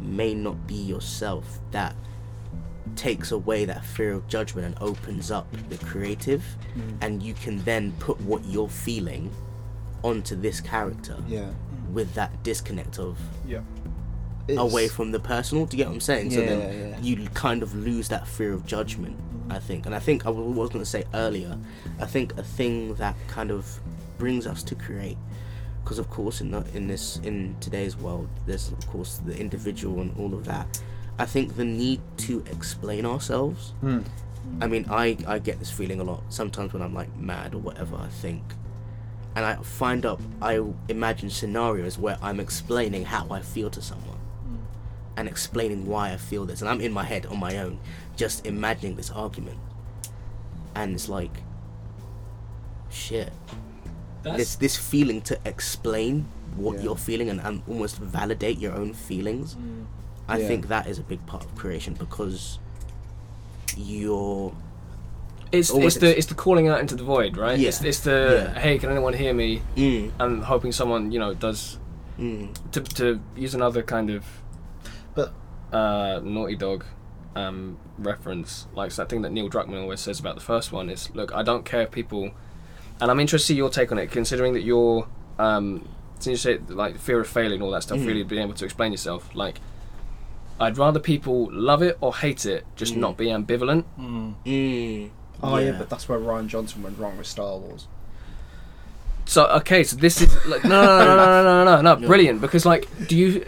may 0.00 0.34
not 0.34 0.66
be 0.66 0.74
yourself 0.74 1.60
that 1.70 1.94
takes 2.96 3.30
away 3.30 3.64
that 3.64 3.84
fear 3.84 4.12
of 4.12 4.26
judgment 4.26 4.66
and 4.66 4.76
opens 4.80 5.30
up 5.30 5.46
the 5.68 5.78
creative 5.78 6.42
mm. 6.74 6.96
and 7.02 7.22
you 7.22 7.34
can 7.34 7.62
then 7.64 7.92
put 8.00 8.20
what 8.22 8.44
you're 8.46 8.68
feeling 8.68 9.30
onto 10.02 10.34
this 10.34 10.60
character 10.60 11.16
Yeah. 11.28 11.50
with 11.92 12.12
that 12.14 12.42
disconnect 12.42 12.98
of 12.98 13.18
Yeah. 13.46 13.60
Away 14.58 14.88
from 14.88 15.12
the 15.12 15.20
personal 15.20 15.66
do 15.66 15.76
you 15.76 15.82
get 15.82 15.88
what 15.88 15.94
i'm 15.94 16.00
saying 16.00 16.30
so 16.30 16.40
then 16.40 16.90
yeah. 16.90 16.98
you 17.00 17.28
kind 17.34 17.62
of 17.62 17.74
lose 17.74 18.08
that 18.08 18.26
fear 18.26 18.52
of 18.52 18.64
judgment 18.66 19.16
i 19.48 19.58
think 19.58 19.86
and 19.86 19.94
i 19.94 19.98
think 19.98 20.26
i 20.26 20.30
was 20.30 20.68
going 20.70 20.84
to 20.84 20.90
say 20.90 21.04
earlier 21.14 21.56
i 22.00 22.06
think 22.06 22.36
a 22.38 22.42
thing 22.42 22.94
that 22.94 23.16
kind 23.28 23.50
of 23.50 23.80
brings 24.18 24.46
us 24.46 24.62
to 24.62 24.74
create 24.74 25.18
because 25.82 25.98
of 25.98 26.10
course 26.10 26.40
in 26.40 26.50
the, 26.50 26.64
in 26.74 26.86
this 26.86 27.18
in 27.22 27.56
today's 27.60 27.96
world 27.96 28.28
there's 28.46 28.70
of 28.70 28.86
course 28.86 29.18
the 29.24 29.36
individual 29.38 30.00
and 30.00 30.16
all 30.18 30.34
of 30.34 30.44
that 30.44 30.80
i 31.18 31.24
think 31.24 31.56
the 31.56 31.64
need 31.64 32.00
to 32.16 32.44
explain 32.50 33.06
ourselves 33.06 33.72
Hmm. 33.80 34.00
I 34.60 34.66
mean, 34.66 34.86
I, 34.90 35.16
I 35.26 35.38
get 35.38 35.58
this 35.58 35.70
feeling 35.70 36.00
a 36.00 36.04
lot. 36.04 36.22
Sometimes 36.28 36.72
when 36.72 36.82
I'm 36.82 36.94
like 36.94 37.14
mad 37.16 37.54
or 37.54 37.58
whatever, 37.58 37.96
I 37.96 38.08
think. 38.08 38.42
And 39.36 39.44
I 39.44 39.56
find 39.56 40.04
up, 40.04 40.20
I 40.42 40.62
imagine 40.88 41.30
scenarios 41.30 41.98
where 41.98 42.18
I'm 42.20 42.40
explaining 42.40 43.04
how 43.04 43.26
I 43.30 43.40
feel 43.40 43.70
to 43.70 43.80
someone. 43.80 44.18
And 45.16 45.28
explaining 45.28 45.86
why 45.86 46.12
I 46.12 46.16
feel 46.16 46.44
this. 46.46 46.60
And 46.62 46.70
I'm 46.70 46.80
in 46.80 46.92
my 46.92 47.04
head 47.04 47.26
on 47.26 47.38
my 47.38 47.58
own, 47.58 47.78
just 48.16 48.46
imagining 48.46 48.96
this 48.96 49.10
argument. 49.10 49.58
And 50.74 50.94
it's 50.94 51.08
like, 51.08 51.32
shit. 52.90 53.32
This, 54.22 54.54
this 54.56 54.76
feeling 54.76 55.20
to 55.22 55.38
explain 55.44 56.26
what 56.56 56.76
Yeah. 56.78 56.82
you're 56.84 56.96
feeling 56.96 57.28
and, 57.30 57.40
and 57.40 57.62
almost 57.68 57.96
validate 57.98 58.58
your 58.58 58.72
own 58.72 58.92
feelings. 58.92 59.56
I 60.28 60.38
Yeah. 60.38 60.46
think 60.48 60.68
that 60.68 60.86
is 60.86 60.98
a 60.98 61.02
big 61.02 61.24
part 61.26 61.44
of 61.44 61.54
creation 61.54 61.94
because 61.94 62.58
you're 63.76 64.52
It's 65.52 65.70
it's 65.70 65.96
the 65.96 66.16
it's 66.16 66.26
the 66.26 66.34
calling 66.34 66.68
out 66.68 66.80
into 66.80 66.94
the 66.94 67.02
void, 67.02 67.36
right? 67.36 67.58
Yeah. 67.58 67.68
It's, 67.70 67.82
it's 67.82 68.00
the 68.00 68.52
Yeah. 68.54 68.60
hey, 68.60 68.78
can 68.78 68.90
anyone 68.90 69.12
hear 69.14 69.34
me? 69.34 69.62
mm, 69.76 70.12
And 70.20 70.44
hoping 70.44 70.70
someone 70.72 71.10
you 71.10 71.18
know 71.18 71.34
does 71.34 71.78
mm, 72.18 72.48
to 72.72 72.80
to 72.82 73.20
use 73.36 73.54
another 73.54 73.82
kind 73.82 74.10
of 74.10 74.22
But 74.22 74.49
uh, 75.72 76.20
Naughty 76.22 76.56
Dog 76.56 76.84
um, 77.36 77.78
reference, 77.98 78.66
like 78.74 78.92
that 78.94 79.08
thing 79.08 79.22
that 79.22 79.30
Neil 79.30 79.48
Druckmann 79.48 79.82
always 79.82 80.00
says 80.00 80.20
about 80.20 80.34
the 80.34 80.40
first 80.40 80.72
one 80.72 80.90
is, 80.90 81.14
look, 81.14 81.34
I 81.34 81.42
don't 81.42 81.64
care 81.64 81.82
if 81.82 81.90
people, 81.90 82.30
and 83.00 83.10
I'm 83.10 83.20
interested 83.20 83.52
in 83.52 83.58
your 83.58 83.70
take 83.70 83.92
on 83.92 83.98
it, 83.98 84.10
considering 84.10 84.52
that 84.54 84.62
you're, 84.62 85.08
um, 85.38 85.88
since 86.18 86.44
you 86.44 86.58
say 86.58 86.58
like 86.68 86.98
fear 86.98 87.20
of 87.20 87.28
failing, 87.28 87.62
all 87.62 87.70
that 87.70 87.82
stuff, 87.82 87.98
mm. 87.98 88.06
really 88.06 88.22
being 88.22 88.42
able 88.42 88.54
to 88.54 88.64
explain 88.64 88.92
yourself, 88.92 89.34
like. 89.34 89.60
I'd 90.62 90.76
rather 90.76 91.00
people 91.00 91.48
love 91.50 91.80
it 91.80 91.96
or 92.02 92.14
hate 92.14 92.44
it, 92.44 92.66
just 92.76 92.92
mm. 92.92 92.98
not 92.98 93.16
be 93.16 93.28
ambivalent. 93.28 93.84
Mm. 93.98 94.34
Mm. 94.44 95.10
Oh 95.42 95.56
yeah. 95.56 95.70
yeah. 95.70 95.78
but 95.78 95.88
that's 95.88 96.06
where 96.06 96.18
Rian 96.18 96.48
Johnson 96.48 96.82
went 96.82 96.98
wrong 96.98 97.16
with 97.16 97.26
Star 97.26 97.56
Wars. 97.56 97.88
So 99.24 99.46
okay, 99.46 99.84
so 99.84 99.96
this 99.96 100.20
is 100.20 100.44
like 100.46 100.64
no 100.64 100.82
no 100.84 100.98
no 100.98 101.16
no 101.16 101.16
no 101.16 101.42
no 101.42 101.64
no, 101.64 101.80
no, 101.80 101.94
no 101.94 102.06
brilliant 102.06 102.40
because 102.40 102.66
like 102.66 102.88
do 103.06 103.16
you 103.16 103.46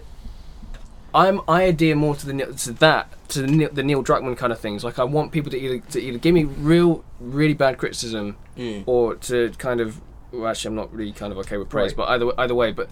I'm 1.14 1.40
I 1.48 1.62
adhere 1.62 1.94
more 1.96 2.14
to 2.16 2.26
the 2.26 2.46
to 2.46 2.72
that 2.74 3.12
to 3.28 3.42
the 3.42 3.46
Neil, 3.48 3.68
the 3.72 3.82
Neil 3.82 4.02
Druckmann 4.02 4.36
kind 4.36 4.52
of 4.52 4.58
things. 4.60 4.82
Like 4.84 4.98
I 4.98 5.04
want 5.04 5.32
people 5.32 5.50
to 5.50 5.58
either 5.58 5.78
to 5.90 6.00
either 6.00 6.18
give 6.18 6.34
me 6.34 6.44
real 6.44 7.04
really 7.20 7.54
bad 7.54 7.78
criticism 7.78 8.36
mm, 8.56 8.82
or 8.86 9.16
to 9.16 9.50
kind 9.58 9.80
of 9.80 10.00
well, 10.32 10.48
actually 10.48 10.68
I'm 10.68 10.74
not 10.76 10.92
really 10.94 11.12
kind 11.12 11.32
of 11.32 11.38
okay 11.38 11.56
with 11.58 11.68
praise, 11.68 11.90
Right. 11.90 11.96
but 11.98 12.08
either 12.08 12.32
either 12.40 12.54
way, 12.54 12.72
but 12.72 12.88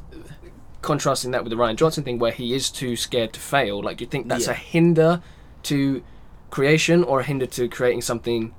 contrasting 0.83 1.31
that 1.33 1.45
with 1.45 1.51
the 1.51 1.57
Rian 1.57 1.77
Johnson 1.77 2.05
thing 2.05 2.19
where 2.19 2.33
he 2.33 2.55
is 2.55 2.71
too 2.71 2.97
scared 2.97 3.33
to 3.35 3.41
fail. 3.41 3.83
Like 3.83 3.99
do 3.99 4.05
you 4.05 4.11
think 4.11 4.29
that's 4.29 4.47
Yeah. 4.47 4.53
a 4.53 4.57
hinder 4.57 5.23
to 5.65 6.03
creation 6.51 7.05
or 7.05 7.21
a 7.21 7.23
hinder 7.25 7.47
to 7.47 7.69
creating 7.69 8.03
something 8.03 8.55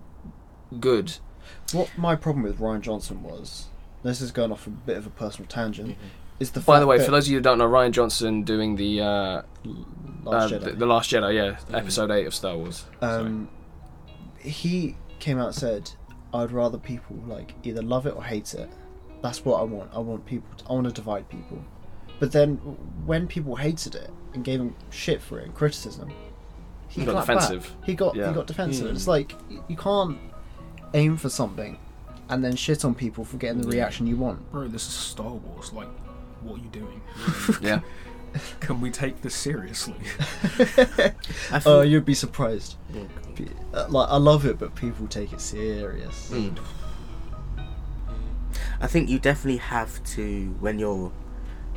good? 0.80 1.18
What 1.74 1.90
my 1.98 2.16
problem 2.16 2.44
with 2.44 2.60
Rian 2.60 2.82
Johnson 2.82 3.24
was, 3.24 3.68
this 4.04 4.22
is 4.22 4.32
going 4.32 4.52
off 4.52 4.68
a 4.68 4.72
bit 4.72 4.98
of 4.98 5.06
a 5.08 5.10
personal 5.10 5.48
tangent, 5.48 5.98
is 6.42 6.52
the 6.52 6.60
By 6.60 6.80
the 6.80 6.88
way, 6.88 6.98
that 6.98 7.06
for 7.06 7.12
those 7.12 7.28
of 7.28 7.32
you 7.32 7.38
who 7.38 7.42
don't 7.42 7.58
know, 7.58 7.68
Rian 7.70 7.92
Johnson 7.92 8.44
doing 8.44 8.76
the 8.76 9.02
uh, 9.02 9.42
Last 10.24 10.52
uh, 10.52 10.58
Jedi, 10.60 10.64
The, 10.66 10.72
the 10.74 10.86
Last 10.86 11.10
Jedi, 11.12 11.34
yeah, 11.36 11.52
Mhm. 11.70 11.78
episode 11.78 12.12
eight 12.12 12.28
of 12.28 12.34
Star 12.34 12.56
Wars. 12.58 12.86
Um, 13.02 13.50
he 14.40 14.96
came 15.20 15.38
out 15.40 15.48
and 15.48 15.56
said, 15.56 15.92
"I'd 16.34 16.52
rather 16.52 16.78
people 16.78 17.18
like 17.28 17.54
either 17.64 17.82
love 17.82 18.06
it 18.06 18.16
or 18.16 18.24
hate 18.24 18.54
it. 18.54 18.70
That's 19.22 19.46
what 19.46 19.60
I 19.60 19.64
want. 19.64 19.92
I 19.94 20.00
want 20.00 20.26
people. 20.26 20.50
To, 20.58 20.66
I 20.70 20.74
want 20.74 20.88
to 20.88 20.94
divide 20.94 21.30
people." 21.30 21.64
But 22.20 22.32
then, 22.32 22.58
when 23.06 23.28
people 23.28 23.56
hated 23.56 23.96
it 23.96 24.12
and 24.34 24.44
gave 24.44 24.60
him 24.60 24.76
shit 24.92 25.22
for 25.22 25.40
it 25.40 25.46
and 25.46 25.56
criticism, 25.56 26.12
He 26.88 27.06
got 27.06 27.22
defensive. 27.26 27.64
Back. 27.80 27.86
He 27.88 27.94
got 27.96 28.16
Yeah. 28.16 28.28
he 28.30 28.34
got 28.34 28.48
defensive. 28.48 28.88
Mm. 28.88 28.96
It's 28.96 29.08
like 29.08 29.34
you 29.68 29.76
can't 29.78 30.18
aim 30.94 31.18
for 31.18 31.30
something 31.30 31.78
and 32.30 32.44
then 32.44 32.56
shit 32.56 32.84
on 32.86 32.94
people 32.96 33.24
for 33.26 33.38
getting 33.38 33.62
the 33.62 33.68
reaction 33.68 34.08
you 34.08 34.18
want. 34.18 34.52
Bro, 34.52 34.68
this 34.68 34.88
is 34.88 34.94
Star 34.94 35.32
Wars. 35.32 35.72
Like, 35.74 35.88
what 36.44 36.58
you're 36.58 36.66
you 36.66 36.70
doing? 36.72 37.02
yeah, 37.62 37.82
Can 38.60 38.80
we 38.82 38.92
take 38.92 39.22
this 39.22 39.36
seriously? 39.36 39.96
I 41.52 41.60
feel, 41.60 41.62
Oh, 41.66 41.82
you'd 41.82 42.06
be 42.06 42.14
surprised. 42.14 42.76
Pe- 43.36 43.46
uh, 43.74 43.88
Like 43.90 44.10
I 44.10 44.18
love 44.18 44.46
it, 44.46 44.58
but 44.60 44.76
people 44.76 45.08
take 45.08 45.34
it 45.34 45.42
serious. 45.42 46.30
Mm. 46.32 46.58
I 48.80 48.88
think 48.88 49.10
you 49.10 49.20
definitely 49.20 49.58
have 49.58 50.04
to 50.16 50.56
when 50.60 50.80
you're 50.80 51.12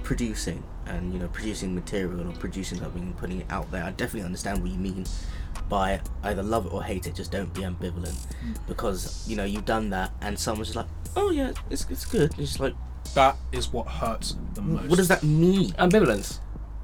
producing 0.03 0.63
and 0.87 1.13
you 1.13 1.19
know 1.19 1.29
producing 1.29 1.75
material 1.75 2.29
or 2.29 2.33
producing 2.33 2.79
something 2.79 3.03
and 3.03 3.17
putting 3.17 3.41
it 3.41 3.47
out 3.51 3.71
there. 3.71 3.85
I 3.85 3.91
definitely 3.91 4.23
understand 4.23 4.63
what 4.63 4.71
you 4.71 4.79
mean 4.79 5.05
by 5.69 6.01
either 6.23 6.43
love 6.43 6.67
it 6.67 6.73
or 6.73 6.83
hate 6.83 7.07
it. 7.07 7.15
Just 7.15 7.31
don't 7.33 7.53
be 7.53 7.63
ambivalent 7.63 8.17
because 8.67 9.27
you 9.29 9.37
know 9.37 9.45
you've 9.45 9.65
done 9.65 9.91
that 9.91 10.13
and 10.21 10.39
someone's 10.39 10.69
just 10.69 10.77
like, 10.77 10.87
oh 11.17 11.31
yeah, 11.31 11.53
it's 11.71 11.87
it's 11.91 12.05
good. 12.05 12.31
It's 12.39 12.51
just 12.51 12.61
like, 12.61 12.75
that 13.15 13.37
is 13.53 13.73
what 13.73 13.87
hurts 13.87 14.37
the 14.55 14.63
most. 14.63 14.89
what 14.89 14.97
does 14.97 15.09
that 15.09 15.23
mean? 15.23 15.71
ambivalence. 15.73 16.39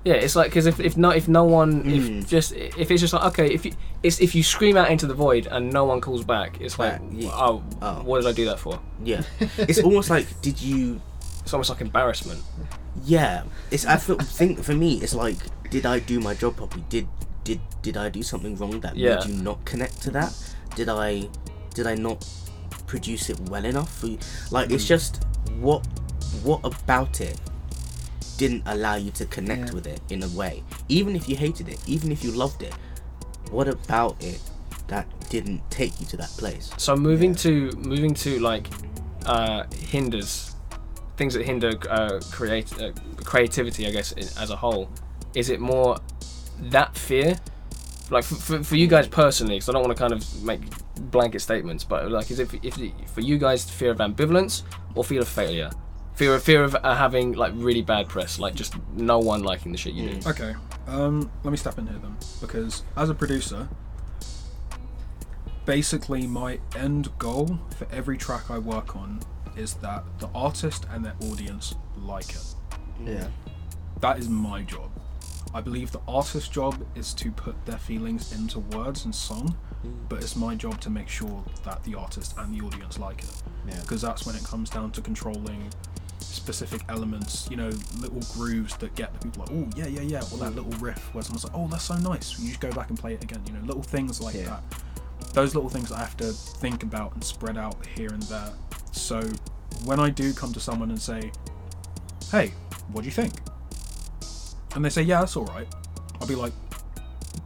Yeah, 0.04 0.14
it's 0.14 0.34
like 0.34 0.50
because 0.50 0.64
if, 0.66 0.80
if 0.80 0.96
no 0.96 1.10
if 1.10 1.28
no 1.28 1.44
one 1.44 1.84
Mm. 1.84 2.20
if 2.20 2.28
just 2.28 2.52
if 2.52 2.90
it's 2.90 3.00
just 3.02 3.12
like 3.12 3.24
okay 3.32 3.52
if 3.52 3.66
you 3.66 3.72
it's 4.02 4.18
if 4.20 4.34
you 4.34 4.42
scream 4.42 4.76
out 4.78 4.90
into 4.90 5.06
the 5.06 5.12
void 5.12 5.46
and 5.46 5.70
no 5.72 5.84
one 5.84 6.00
calls 6.00 6.24
back 6.24 6.58
it's 6.58 6.78
like 6.78 6.98
yeah. 7.12 7.28
oh, 7.34 7.62
Oh. 7.82 8.02
what 8.02 8.22
did 8.22 8.26
I 8.28 8.32
do 8.32 8.46
that 8.46 8.58
for? 8.58 8.80
Yeah, 9.04 9.22
it's 9.58 9.78
almost 9.80 10.08
like 10.08 10.26
did 10.40 10.60
you 10.62 11.00
It's 11.42 11.52
almost 11.52 11.68
like 11.70 11.80
embarrassment. 11.82 12.42
Yeah, 13.04 13.44
it's. 13.70 13.86
I 13.86 13.96
feel, 13.96 14.16
think 14.18 14.62
for 14.62 14.74
me, 14.74 15.00
it's 15.00 15.14
like, 15.14 15.36
did 15.70 15.86
I 15.86 16.00
do 16.00 16.18
my 16.20 16.34
job 16.34 16.56
properly? 16.56 16.84
Did 16.88 17.06
did 17.44 17.60
did 17.82 17.96
I 17.96 18.08
do 18.08 18.22
something 18.22 18.56
wrong 18.56 18.80
that 18.80 18.96
Yeah. 18.96 19.16
made 19.16 19.26
you 19.26 19.42
not 19.42 19.64
connect 19.64 20.02
to 20.02 20.10
that? 20.12 20.32
Did 20.76 20.88
I 20.88 21.28
did 21.74 21.86
I 21.86 21.94
not 21.94 22.26
produce 22.86 23.30
it 23.30 23.38
well 23.48 23.64
enough 23.64 23.94
for 23.98 24.06
you? 24.08 24.18
Like, 24.50 24.70
it's 24.70 24.86
just 24.86 25.24
what 25.60 25.86
what 26.42 26.60
about 26.64 27.20
it 27.20 27.38
didn't 28.36 28.62
allow 28.66 28.94
you 28.94 29.10
to 29.12 29.26
connect 29.26 29.68
Yeah. 29.68 29.74
with 29.74 29.86
it 29.86 30.00
in 30.08 30.22
a 30.22 30.28
way? 30.28 30.62
Even 30.88 31.14
if 31.16 31.28
you 31.28 31.36
hated 31.36 31.68
it, 31.68 31.78
even 31.86 32.10
if 32.12 32.24
you 32.24 32.32
loved 32.32 32.62
it, 32.62 32.74
what 33.50 33.68
about 33.68 34.22
it 34.22 34.40
that 34.88 35.06
didn't 35.28 35.68
take 35.70 35.98
you 36.00 36.06
to 36.06 36.16
that 36.16 36.30
place? 36.38 36.70
So 36.76 36.96
moving 36.96 37.30
Yeah. 37.30 37.36
to 37.38 37.72
moving 37.76 38.14
to 38.14 38.38
like 38.40 38.68
uh, 39.26 39.64
hinders 39.74 40.54
things 41.16 41.34
that 41.34 41.44
hinder 41.44 41.72
uh, 41.90 42.18
create 42.30 42.72
uh, 42.80 42.92
creativity, 43.24 43.86
I 43.86 43.90
guess, 43.90 44.12
as 44.12 44.48
a 44.50 44.56
whole. 44.56 44.88
Is 45.34 45.50
it 45.50 45.60
more 45.60 45.98
that 46.70 46.96
fear, 46.96 47.38
like 48.08 48.24
for, 48.24 48.36
for, 48.36 48.62
for 48.64 48.76
you 48.76 48.86
guys 48.86 49.06
personally? 49.06 49.56
Because 49.56 49.68
I 49.68 49.72
don't 49.72 49.82
want 49.82 49.94
to 49.94 50.00
kind 50.00 50.14
of 50.14 50.42
make 50.42 50.60
blanket 51.10 51.40
statements, 51.40 51.84
but 51.84 52.10
like, 52.10 52.30
is 52.30 52.38
it 52.38 52.48
if, 52.62 52.76
for 53.10 53.20
you 53.20 53.36
guys 53.36 53.68
fear 53.68 53.90
of 53.90 53.98
ambivalence 53.98 54.62
or 54.94 55.04
fear 55.04 55.20
of 55.20 55.28
failure? 55.28 55.70
Fear 56.14 56.34
of 56.34 56.42
fear 56.42 56.64
of 56.64 56.74
uh, 56.74 56.94
having 56.94 57.32
like 57.32 57.52
really 57.56 57.82
bad 57.82 58.08
press, 58.08 58.38
like 58.38 58.54
just 58.54 58.74
no 58.94 59.18
one 59.18 59.42
liking 59.42 59.72
the 59.72 59.78
shit 59.78 59.94
you 59.94 60.10
do. 60.10 60.28
Okay, 60.28 60.54
um, 60.86 61.30
let 61.44 61.50
me 61.50 61.56
step 61.56 61.78
in 61.78 61.86
here 61.86 61.98
then, 61.98 62.16
because 62.40 62.82
as 62.96 63.08
a 63.08 63.14
producer, 63.14 63.68
basically 65.64 66.26
my 66.26 66.58
end 66.76 67.08
goal 67.18 67.58
for 67.76 67.86
every 67.90 68.18
track 68.18 68.50
I 68.50 68.58
work 68.58 68.96
on 68.96 69.20
is 69.56 69.74
that 69.74 70.04
the 70.18 70.28
artist 70.34 70.86
and 70.90 71.04
their 71.04 71.16
audience 71.30 71.74
like 71.96 72.30
it. 72.30 72.54
Yeah. 73.04 73.28
That 74.00 74.18
is 74.18 74.28
my 74.28 74.62
job. 74.62 74.90
I 75.52 75.60
believe 75.60 75.90
the 75.90 76.00
artist's 76.06 76.48
job 76.48 76.86
is 76.94 77.12
to 77.14 77.30
put 77.32 77.66
their 77.66 77.78
feelings 77.78 78.32
into 78.32 78.60
words 78.60 79.04
and 79.04 79.14
song, 79.14 79.56
but 80.08 80.22
it's 80.22 80.36
my 80.36 80.54
job 80.54 80.80
to 80.82 80.90
make 80.90 81.08
sure 81.08 81.44
that 81.64 81.82
the 81.84 81.94
artist 81.96 82.34
and 82.38 82.54
the 82.54 82.64
audience 82.64 82.98
like 82.98 83.22
it. 83.22 83.42
Yeah. 83.66 83.80
Because 83.80 84.00
that's 84.00 84.26
when 84.26 84.36
it 84.36 84.44
comes 84.44 84.70
down 84.70 84.92
to 84.92 85.00
controlling 85.00 85.70
specific 86.34 86.82
elements, 86.88 87.48
you 87.50 87.56
know, 87.56 87.70
little 87.98 88.20
grooves 88.34 88.76
that 88.78 88.94
get 88.94 89.12
the 89.14 89.18
people 89.28 89.44
like, 89.44 89.52
oh, 89.52 89.68
yeah, 89.76 89.86
yeah, 89.86 90.00
yeah, 90.02 90.22
or 90.32 90.38
that 90.38 90.54
little 90.54 90.70
riff 90.80 91.12
where 91.14 91.22
someone's 91.22 91.44
like, 91.44 91.52
oh, 91.54 91.66
that's 91.68 91.84
so 91.84 91.96
nice. 91.96 92.38
You 92.38 92.48
just 92.48 92.60
go 92.60 92.70
back 92.72 92.88
and 92.90 92.98
play 92.98 93.14
it 93.14 93.22
again, 93.24 93.42
you 93.46 93.52
know, 93.52 93.60
little 93.64 93.82
things 93.82 94.20
like 94.20 94.34
Yeah. 94.34 94.44
that. 94.46 95.34
Those 95.34 95.54
little 95.54 95.70
things 95.70 95.92
I 95.92 95.98
have 96.00 96.16
to 96.18 96.26
think 96.32 96.82
about 96.82 97.14
and 97.14 97.22
spread 97.22 97.56
out 97.56 97.76
here 97.96 98.08
and 98.08 98.22
there. 98.24 98.50
So 98.92 99.20
when 99.84 100.00
I 100.00 100.10
do 100.10 100.32
come 100.32 100.52
to 100.52 100.60
someone 100.60 100.90
and 100.90 101.00
say, 101.00 101.30
hey, 102.30 102.52
what 102.92 103.02
do 103.02 103.06
you 103.06 103.12
think? 103.12 103.34
And 104.74 104.84
they 104.84 104.88
say, 104.90 105.02
yeah, 105.02 105.20
that's 105.20 105.36
all 105.36 105.44
right. 105.46 105.66
I'll 106.20 106.26
be 106.26 106.34
like, 106.34 106.52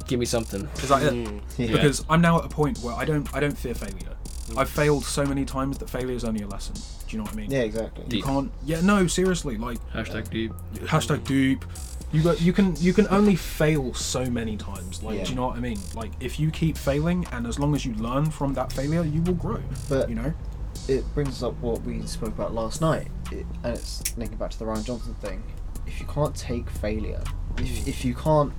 Give 0.06 0.20
me 0.20 0.26
something. 0.26 0.68
is 0.82 0.88
that 0.90 1.02
it? 1.02 1.12
Mm. 1.14 1.40
Yeah. 1.56 1.72
Because 1.72 2.04
I'm 2.10 2.20
now 2.20 2.38
at 2.38 2.44
a 2.44 2.48
point 2.48 2.78
where 2.80 2.94
I 2.94 3.04
don't, 3.06 3.32
I 3.34 3.40
don't 3.40 3.56
fear 3.56 3.74
failure. 3.74 4.14
I've 4.56 4.68
failed 4.68 5.04
so 5.04 5.24
many 5.24 5.46
times 5.46 5.78
that 5.78 5.88
failure 5.88 6.14
is 6.14 6.24
only 6.24 6.42
a 6.42 6.46
lesson. 6.46 6.74
Do 7.08 7.16
you 7.16 7.18
know 7.18 7.24
what 7.24 7.32
I 7.34 7.36
mean? 7.36 7.50
Yeah, 7.50 7.60
exactly. 7.60 8.04
You 8.04 8.10
Deep. 8.10 8.24
can't. 8.24 8.50
Yeah, 8.64 8.80
no, 8.80 9.06
seriously. 9.06 9.56
Like 9.56 9.78
Hashtag 9.92 10.30
deep. 10.30 10.52
hashtag 10.86 11.24
deep. 11.26 11.64
You 12.12 12.22
got. 12.22 12.40
You 12.40 12.52
can. 12.52 12.76
You 12.76 12.92
can 12.92 13.06
only 13.10 13.36
fail 13.36 13.92
so 13.94 14.24
many 14.26 14.56
times. 14.56 15.02
Like, 15.02 15.16
Yeah. 15.18 15.24
do 15.24 15.30
you 15.30 15.36
know 15.36 15.46
what 15.46 15.56
I 15.56 15.60
mean? 15.60 15.78
Like, 15.94 16.12
if 16.20 16.38
you 16.38 16.50
keep 16.50 16.76
failing, 16.76 17.26
and 17.32 17.46
as 17.46 17.58
long 17.58 17.74
as 17.74 17.84
you 17.84 17.94
learn 17.94 18.30
from 18.30 18.54
that 18.54 18.72
failure, 18.72 19.02
you 19.04 19.20
will 19.22 19.34
grow. 19.34 19.60
But 19.88 20.08
You 20.08 20.14
know. 20.14 20.32
it 20.88 21.04
brings 21.14 21.42
up 21.42 21.54
what 21.60 21.82
we 21.82 22.06
spoke 22.06 22.28
about 22.30 22.54
last 22.54 22.80
night, 22.80 23.08
it, 23.32 23.46
and 23.64 23.74
it's 23.74 24.16
linking 24.16 24.38
back 24.38 24.50
to 24.50 24.58
the 24.58 24.64
Rian 24.64 24.84
Johnson 24.84 25.14
thing. 25.14 25.42
If 25.86 26.00
you 26.00 26.06
can't 26.06 26.34
take 26.34 26.68
failure, 26.70 27.22
if, 27.58 27.64
mm. 27.66 27.86
if 27.88 28.04
you 28.04 28.14
can't 28.14 28.52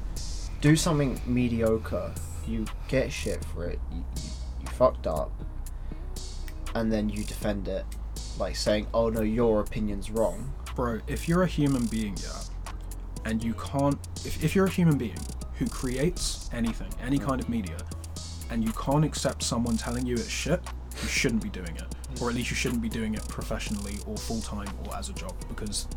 do 0.62 0.76
something 0.76 1.20
mediocre, 1.26 2.14
you 2.48 2.66
get 2.88 3.12
shit 3.12 3.43
for 3.46 3.66
it, 3.66 3.80
you, 3.91 3.98
you, 4.18 4.30
you 4.62 4.68
fucked 4.68 5.08
up, 5.08 5.32
and 6.74 6.91
then 6.91 7.10
you 7.10 7.24
defend 7.24 7.68
it, 7.68 7.86
like 8.38 8.55
saying, 8.55 8.88
oh 8.93 9.09
no, 9.09 9.21
your 9.21 9.61
opinion's 9.61 10.09
wrong. 10.11 10.53
bro, 10.75 10.99
if 11.07 11.27
you're 11.29 11.43
a 11.43 11.47
human 11.47 11.86
being, 11.86 12.15
yeah, 12.21 12.41
and 13.23 13.43
you 13.43 13.53
can't, 13.53 13.97
if, 14.25 14.43
if 14.43 14.55
you're 14.55 14.65
a 14.65 14.69
human 14.69 14.97
being 14.97 15.17
who 15.57 15.67
creates 15.67 16.49
anything, 16.53 16.89
any 17.01 17.17
kind 17.17 17.41
of 17.41 17.47
media, 17.49 17.77
and 18.49 18.63
you 18.63 18.71
can't 18.73 19.05
accept 19.05 19.41
someone 19.41 19.77
telling 19.77 20.05
you 20.05 20.15
it's 20.15 20.27
shit, 20.29 20.59
you 21.01 21.07
shouldn't 21.07 21.41
be 21.41 21.49
doing 21.49 21.75
it. 21.77 22.21
Or 22.21 22.29
at 22.29 22.36
least 22.36 22.49
you 22.49 22.55
shouldn't 22.55 22.81
be 22.81 22.89
doing 22.89 23.13
it 23.15 23.27
professionally 23.27 23.95
or 24.05 24.15
full 24.17 24.41
time 24.41 24.67
or 24.86 24.95
as 24.95 25.09
a 25.09 25.13
job, 25.13 25.33
because 25.47 25.88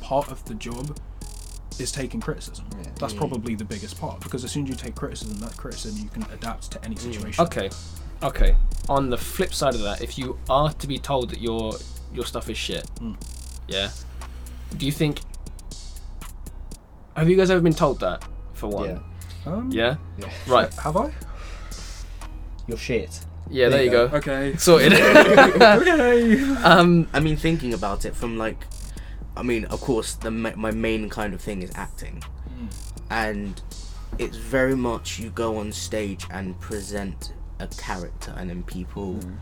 part 0.00 0.30
of 0.30 0.44
the 0.44 0.54
job 0.54 0.96
is 1.80 1.90
taking 1.92 2.20
criticism. 2.20 2.66
Yeah. 2.76 2.90
That's 3.00 3.14
Mm. 3.14 3.18
probably 3.18 3.54
the 3.56 3.64
biggest 3.64 3.98
part, 4.00 4.20
because 4.20 4.44
as 4.44 4.50
soon 4.52 4.64
as 4.64 4.70
you 4.70 4.74
take 4.76 4.94
criticism, 4.94 5.38
that 5.40 5.56
criticism 5.56 6.02
you 6.02 6.08
can 6.08 6.22
adapt 6.32 6.70
to 6.72 6.84
any 6.84 6.94
situation. 6.96 7.44
Okay, 7.44 7.70
okay. 8.22 8.56
On 8.88 9.08
the 9.10 9.16
flip 9.18 9.52
side 9.54 9.74
of 9.74 9.82
that, 9.82 10.02
if 10.02 10.18
you 10.18 10.38
are 10.48 10.72
to 10.72 10.86
be 10.86 10.98
told 10.98 11.30
that 11.30 11.40
your 11.40 11.74
your 12.12 12.24
stuff 12.26 12.48
is 12.50 12.58
shit, 12.58 12.86
Mm. 13.00 13.16
yeah, 13.68 13.90
do 14.76 14.84
you 14.86 14.92
think? 14.92 15.20
Have 17.16 17.28
you 17.28 17.36
guys 17.36 17.50
ever 17.50 17.60
been 17.60 17.74
told 17.74 18.00
that? 18.00 18.24
For 18.54 18.68
one, 18.68 18.88
Yeah. 18.88 18.98
Um, 19.52 19.70
yeah, 19.72 19.96
Yeah. 20.18 20.28
right, 20.46 20.72
Have 20.84 20.96
I? 20.96 21.12
You're 22.66 22.76
shit. 22.78 23.20
yeah. 23.48 23.68
There, 23.68 23.82
you 23.82 23.90
go. 23.90 24.04
Okay. 24.12 24.54
Sorted. 24.58 24.92
okay. 24.94 26.40
um, 26.62 27.08
I 27.12 27.20
mean, 27.20 27.36
thinking 27.36 27.74
about 27.74 28.04
it 28.04 28.14
from 28.14 28.36
like, 28.38 28.64
I 29.36 29.42
mean, 29.42 29.64
of 29.66 29.80
course, 29.80 30.14
the 30.14 30.30
my 30.30 30.70
main 30.72 31.08
kind 31.08 31.32
of 31.34 31.40
thing 31.40 31.62
is 31.62 31.70
acting, 31.74 32.22
and 33.10 33.60
it's 34.18 34.36
very 34.36 34.74
much 34.76 35.18
you 35.18 35.30
go 35.30 35.56
on 35.58 35.72
stage 35.72 36.26
and 36.30 36.58
present 36.60 37.32
a 37.60 37.66
character, 37.68 38.34
and 38.36 38.50
then 38.50 38.62
people 38.62 39.14
mm. 39.14 39.36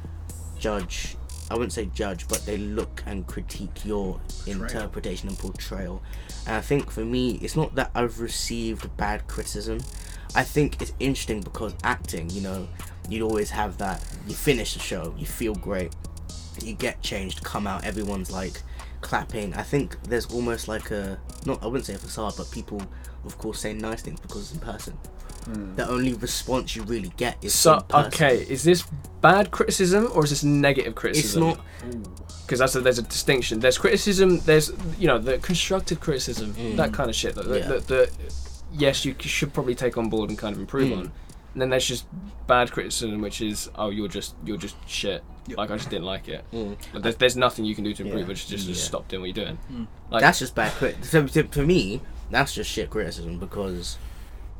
judge. 0.59 1.16
I 1.51 1.55
wouldn't 1.55 1.73
say 1.73 1.87
judge, 1.87 2.29
but 2.29 2.45
they 2.45 2.59
look 2.59 3.03
and 3.07 3.27
critique 3.27 3.85
your 3.85 4.21
interpretation 4.47 5.31
and 5.31 5.39
portrayal. 5.39 6.03
And 6.47 6.57
I 6.57 6.61
think 6.61 6.91
for 6.91 7.05
me, 7.05 7.39
it's 7.41 7.57
not 7.57 7.75
that 7.77 7.91
I've 7.95 8.21
received 8.21 8.95
bad 8.99 9.27
criticism. 9.29 9.81
I 10.35 10.45
think 10.45 10.83
it's 10.83 10.93
interesting 11.01 11.41
because 11.41 11.75
acting, 11.85 12.29
you 12.31 12.43
know, 12.43 12.69
you'd 13.09 13.23
always 13.23 13.49
have 13.51 13.79
that. 13.79 14.05
You 14.27 14.35
finish 14.35 14.75
the 14.75 14.81
show, 14.81 15.14
you 15.16 15.25
feel 15.25 15.55
great, 15.55 15.95
you 16.62 16.75
get 16.75 17.01
changed, 17.03 17.43
come 17.43 17.66
out, 17.66 17.85
everyone's 17.85 18.31
like 18.31 18.61
clapping. 19.01 19.55
I 19.55 19.62
think 19.62 20.01
there's 20.03 20.27
almost 20.27 20.69
like 20.69 20.91
a 20.91 21.19
not 21.47 21.62
I 21.62 21.66
wouldn't 21.66 21.87
say 21.87 21.95
a 21.95 21.99
facade, 21.99 22.35
but 22.37 22.51
people 22.51 22.83
of 23.25 23.39
course 23.39 23.61
say 23.61 23.73
nice 23.73 24.03
things 24.03 24.21
because 24.21 24.43
it's 24.43 24.53
in 24.53 24.61
person. 24.61 24.99
The 25.76 25.88
only 25.88 26.12
response 26.14 26.76
you 26.76 26.82
really 26.82 27.12
get 27.16 27.36
is 27.42 27.55
so 27.55 27.84
okay, 27.92 28.38
is 28.49 28.64
this 28.64 28.84
bad 29.22 29.51
criticism 29.51 30.09
or 30.14 30.24
is 30.24 30.30
this 30.30 30.44
negative 30.44 30.94
criticism? 30.94 31.42
It's 31.42 31.59
not 31.59 31.64
because 32.46 32.59
that's 32.61 32.74
a, 32.74 32.80
there's 32.80 32.99
a 32.99 33.03
distinction. 33.03 33.61
There's 33.61 33.78
criticism. 33.78 34.40
There's 34.40 34.72
you 34.99 35.07
know 35.07 35.18
the 35.18 35.38
constructive 35.38 36.01
criticism, 36.01 36.55
that 36.76 36.92
kind 36.92 37.09
of 37.11 37.16
shit. 37.16 37.34
That, 37.34 37.46
that- 37.49 37.59
Yeah. 37.61 37.66
that- 37.68 37.86
that- 37.88 38.11
yes, 38.72 39.05
you 39.05 39.14
should 39.20 39.53
probably 39.55 39.74
take 39.74 39.96
on 39.96 40.09
board 40.11 40.28
and 40.30 40.38
kind 40.38 40.55
of 40.55 40.61
improve 40.61 40.90
Mm. 40.92 40.99
on. 40.99 41.12
And 41.55 41.62
then 41.62 41.70
there's 41.70 41.86
just 41.86 42.05
bad 42.46 42.70
criticism, 42.70 43.20
which 43.22 43.40
is 43.40 43.70
oh 43.76 43.88
you're 43.90 44.09
just 44.09 44.34
you're 44.44 44.59
just 44.59 44.76
shit. 44.86 45.24
Yep. 45.46 45.57
Like 45.59 45.70
I 45.70 45.76
just 45.78 45.88
didn't 45.88 46.05
like 46.05 46.28
it. 46.28 46.44
Mm. 46.53 46.76
But 46.92 47.03
there's, 47.03 47.16
there's 47.16 47.36
nothing 47.36 47.64
you 47.64 47.74
can 47.74 47.84
do 47.84 47.94
to 47.94 48.05
improve. 48.05 48.26
Yeah. 48.26 48.32
It's 48.32 48.44
just 48.44 48.66
just 48.66 48.80
Yeah. 48.82 48.86
stop 48.86 49.09
doing 49.09 49.22
what 49.22 49.34
you're 49.36 49.44
doing. 49.46 49.59
Mm. 49.72 49.86
Like 50.11 50.20
that's 50.20 50.38
just 50.40 50.55
bad 50.55 50.72
crit. 50.72 51.03
So, 51.05 51.26
so 51.26 51.42
for 51.44 51.64
me, 51.64 52.03
that's 52.30 52.53
just 52.53 52.70
shit 52.70 52.90
criticism 52.90 53.38
because 53.38 53.96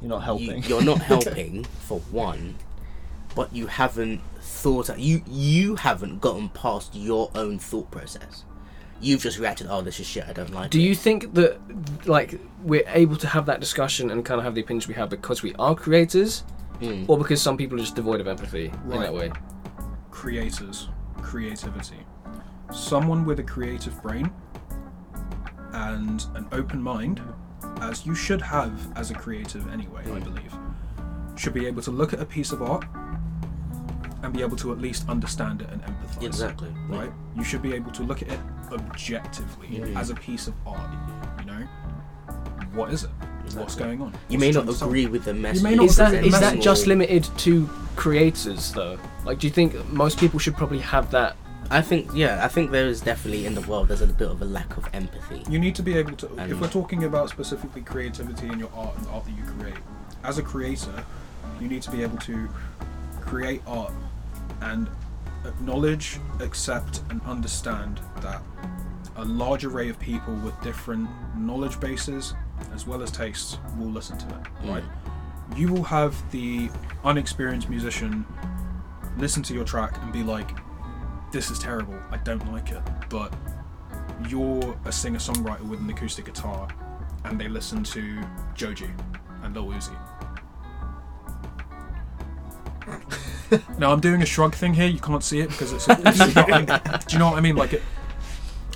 You're 0.01 0.11
not 0.11 0.23
helping. 0.23 0.63
You, 0.65 0.77
are 0.79 0.83
not 0.85 0.99
helping 1.13 1.65
for 1.65 1.99
one, 2.11 2.57
but 3.35 3.53
you 3.55 3.67
haven't 3.67 4.21
thought. 4.41 4.97
You 4.99 5.23
you 5.27 5.77
haven't 5.77 6.21
gotten 6.21 6.49
past 6.51 6.95
your 6.95 7.31
own 7.35 7.59
thought 7.59 7.91
process. 7.91 8.45
You've 9.01 9.23
just 9.23 9.39
reacted. 9.39 9.69
Oh, 9.71 9.81
this 9.81 10.01
is 10.01 10.07
shit. 10.07 10.25
I 10.29 10.33
don't 10.33 10.53
like. 10.53 10.71
Do 10.71 10.79
it." 10.79 10.83
you 10.83 10.95
think 10.95 11.35
that 11.35 11.59
like 12.07 12.39
we're 12.63 12.85
able 12.89 13.17
to 13.17 13.27
have 13.29 13.47
that 13.47 13.61
discussion 13.61 14.11
and 14.11 14.25
kind 14.25 14.39
of 14.39 14.45
have 14.45 14.55
the 14.55 14.61
opinions 14.61 14.87
we 14.89 14.95
have 14.95 15.09
because 15.09 15.43
we 15.43 15.55
are 15.57 15.75
creators, 15.75 16.45
Mm. 16.81 17.09
or 17.09 17.19
because 17.19 17.43
some 17.43 17.57
people 17.57 17.77
are 17.79 17.81
just 17.81 17.97
devoid 17.97 18.21
of 18.21 18.29
empathy 18.29 18.73
in 18.93 19.01
that 19.01 19.13
way? 19.13 19.33
creators, 20.11 20.89
creativity. 21.23 21.99
Someone 22.73 23.25
with 23.25 23.39
a 23.41 23.43
creative 23.45 24.01
brain 24.03 24.31
and 25.73 26.25
an 26.35 26.47
open 26.53 26.81
mind, 26.83 27.21
as 27.81 28.05
you 28.07 28.15
should 28.15 28.41
have 28.43 28.73
as 28.97 29.11
a 29.11 29.15
creative 29.15 29.69
anyway, 29.73 30.03
I 30.05 30.21
Mm. 30.21 30.25
believe, 30.25 30.55
should 31.37 31.55
be 31.55 31.67
able 31.67 31.83
to 31.83 31.91
look 31.91 32.13
at 32.13 32.21
a 32.21 32.25
piece 32.25 32.53
of 32.53 32.63
art 32.63 32.85
and 34.23 34.33
be 34.33 34.43
able 34.43 34.57
to 34.57 34.73
at 34.73 34.81
least 34.81 35.09
understand 35.09 35.63
it 35.63 35.69
and 35.71 35.81
empathize. 35.83 36.23
Exactly. 36.25 36.69
yeah. 36.91 36.99
Right? 36.99 37.13
You 37.37 37.45
should 37.45 37.63
be 37.63 37.73
able 37.75 37.93
to 37.93 38.03
look 38.03 38.23
at 38.23 38.29
it 38.29 38.41
objectively 38.73 39.69
Mm. 39.69 39.97
as 39.97 40.11
a 40.11 40.15
piece 40.15 40.49
of 40.49 40.55
art. 40.67 40.81
You 41.41 41.45
know, 41.47 41.63
what 42.75 42.93
is 42.93 43.05
it? 43.05 43.11
What's 43.55 43.77
going 43.77 44.03
on? 44.03 44.09
You 44.29 44.37
What's 44.37 44.41
may 44.41 44.51
not 44.51 44.65
trying 44.65 44.77
to 44.77 44.85
agree 44.85 45.07
with 45.07 45.25
the 45.25 45.33
message. 45.33 45.63
may 45.63 45.75
not 45.75 45.87
Is 45.87 45.97
that 45.97 46.09
agree 46.13 46.27
is 46.29 46.33
with 46.33 46.41
that 46.43 46.61
just 46.61 46.87
limited 46.87 47.25
to 47.39 47.67
creators 47.97 48.73
though? 48.73 48.99
Like, 49.25 49.39
do 49.39 49.47
you 49.47 49.53
think 49.53 49.89
most 49.91 50.19
people 50.19 50.39
should 50.39 50.55
probably 50.57 50.81
have 50.81 51.11
that? 51.13 51.37
I 51.71 51.83
think 51.83 52.11
yeah. 52.15 52.45
I 52.45 52.49
think 52.49 52.71
there 52.71 52.87
is 52.87 53.01
definitely 53.01 53.47
in 53.47 53.55
the 53.55 53.61
world 53.63 53.89
there's 53.89 54.01
a 54.01 54.07
bit 54.07 54.29
of 54.29 54.41
a 54.41 54.45
lack 54.45 54.77
of 54.77 54.89
empathy. 54.93 55.43
You 55.51 55.59
need 55.59 55.75
to 55.77 55.83
be 55.83 55.97
able 55.97 56.17
to. 56.17 56.27
if 56.51 56.61
we're 56.61 56.69
talking 56.69 57.05
about 57.05 57.29
specifically 57.29 57.83
creativity 57.83 58.49
in 58.49 58.59
your 58.59 58.71
art 58.75 58.97
and 58.97 59.07
the 59.07 59.11
art 59.11 59.25
that 59.25 59.33
you 59.33 59.43
create, 59.59 59.79
as 60.25 60.39
a 60.39 60.43
creator, 60.43 61.05
you 61.61 61.69
need 61.69 61.83
to 61.83 61.91
be 61.91 62.03
able 62.03 62.19
to 62.19 62.49
create 63.21 63.61
art 63.67 63.93
and 64.63 64.89
acknowledge, 65.45 66.19
accept, 66.41 67.03
and 67.11 67.21
understand 67.23 68.01
that 68.21 68.43
a 69.17 69.25
large 69.25 69.65
array 69.65 69.89
of 69.89 69.99
people 69.99 70.35
with 70.37 70.59
different 70.63 71.09
knowledge 71.37 71.79
bases 71.81 72.35
as 72.75 72.87
well 72.87 73.03
as 73.03 73.11
tastes 73.11 73.59
will 73.77 73.91
listen 73.91 74.17
to 74.19 74.27
it. 74.27 74.43
Mm. 74.63 74.75
Right? 74.75 74.85
You 75.57 75.73
will 75.73 75.85
have 75.85 76.15
the 76.31 76.71
unexperienced 77.05 77.69
musician 77.69 78.27
listen 79.17 79.43
to 79.45 79.55
your 79.55 79.65
track 79.65 79.97
and 80.03 80.13
be 80.13 80.23
like, 80.23 80.51
"This 81.33 81.51
is 81.51 81.59
terrible. 81.59 81.99
I 82.11 82.17
don't 82.19 82.53
like 82.53 82.71
it," 82.71 82.83
but 83.09 83.35
you're 84.29 84.77
a 84.85 84.93
singer 84.93 85.19
songwriter 85.19 85.63
with 85.63 85.81
an 85.81 85.89
acoustic 85.91 86.25
guitar 86.25 86.69
and 87.25 87.41
they 87.41 87.49
listen 87.49 87.83
to 87.85 88.21
Joji 88.55 88.91
and 89.43 89.55
Lil 89.55 89.67
Uzi. 89.69 89.97
now 93.79 93.93
I'm 93.93 94.01
doing 94.01 94.23
a 94.23 94.27
shrug 94.27 94.55
thing 94.55 94.75
here. 94.75 94.87
You 94.87 94.99
can't 94.99 95.23
see 95.23 95.41
it 95.41 95.49
because 95.51 95.73
it's. 95.73 95.87
it's 95.91 96.35
not, 96.35 97.07
do 97.07 97.13
you 97.13 97.19
know 97.19 97.31
what 97.31 97.39
I 97.39 97.41
mean? 97.41 97.57
Like 97.57 97.73
it. 97.75 97.83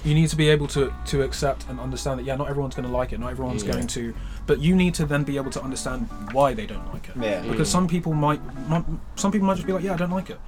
You 0.04 0.14
need 0.14 0.28
to 0.30 0.36
be 0.36 0.48
able 0.48 0.66
to 0.68 0.92
to 1.06 1.22
accept 1.22 1.68
and 1.68 1.78
understand 1.78 2.18
that 2.18 2.24
yeah, 2.24 2.34
not 2.34 2.48
everyone's 2.48 2.74
going 2.74 2.88
to 2.88 2.94
like 2.94 3.12
it, 3.12 3.20
not 3.20 3.30
everyone's 3.30 3.62
Yeah. 3.62 3.72
going 3.72 3.86
to, 3.88 4.14
but 4.46 4.58
you 4.58 4.74
need 4.74 4.94
to 4.94 5.06
then 5.06 5.22
be 5.22 5.36
able 5.36 5.52
to 5.52 5.62
understand 5.62 6.08
why 6.32 6.54
they 6.54 6.66
don't 6.66 6.92
like 6.92 7.08
it. 7.08 7.14
Yeah. 7.20 7.42
Because 7.42 7.68
mm. 7.68 7.72
some 7.72 7.88
people 7.88 8.12
might, 8.12 8.40
might, 8.68 8.84
some 9.14 9.30
people 9.30 9.46
might 9.46 9.54
just 9.54 9.66
be 9.66 9.72
like, 9.72 9.84
yeah, 9.84 9.94
I 9.94 9.96
don't 9.96 10.10
like 10.10 10.28
it. 10.30 10.40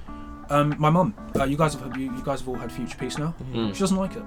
Um, 0.50 0.74
my 0.78 0.90
mum, 0.90 1.14
uh, 1.36 1.44
you 1.44 1.56
guys 1.56 1.74
have 1.74 1.96
you, 1.96 2.14
you 2.14 2.22
guys 2.24 2.40
have 2.40 2.48
all 2.48 2.54
had 2.56 2.70
Future 2.70 2.96
Peace 2.98 3.18
now. 3.18 3.34
Mm. 3.52 3.74
She 3.74 3.80
doesn't 3.80 3.96
like 3.96 4.14
it. 4.16 4.22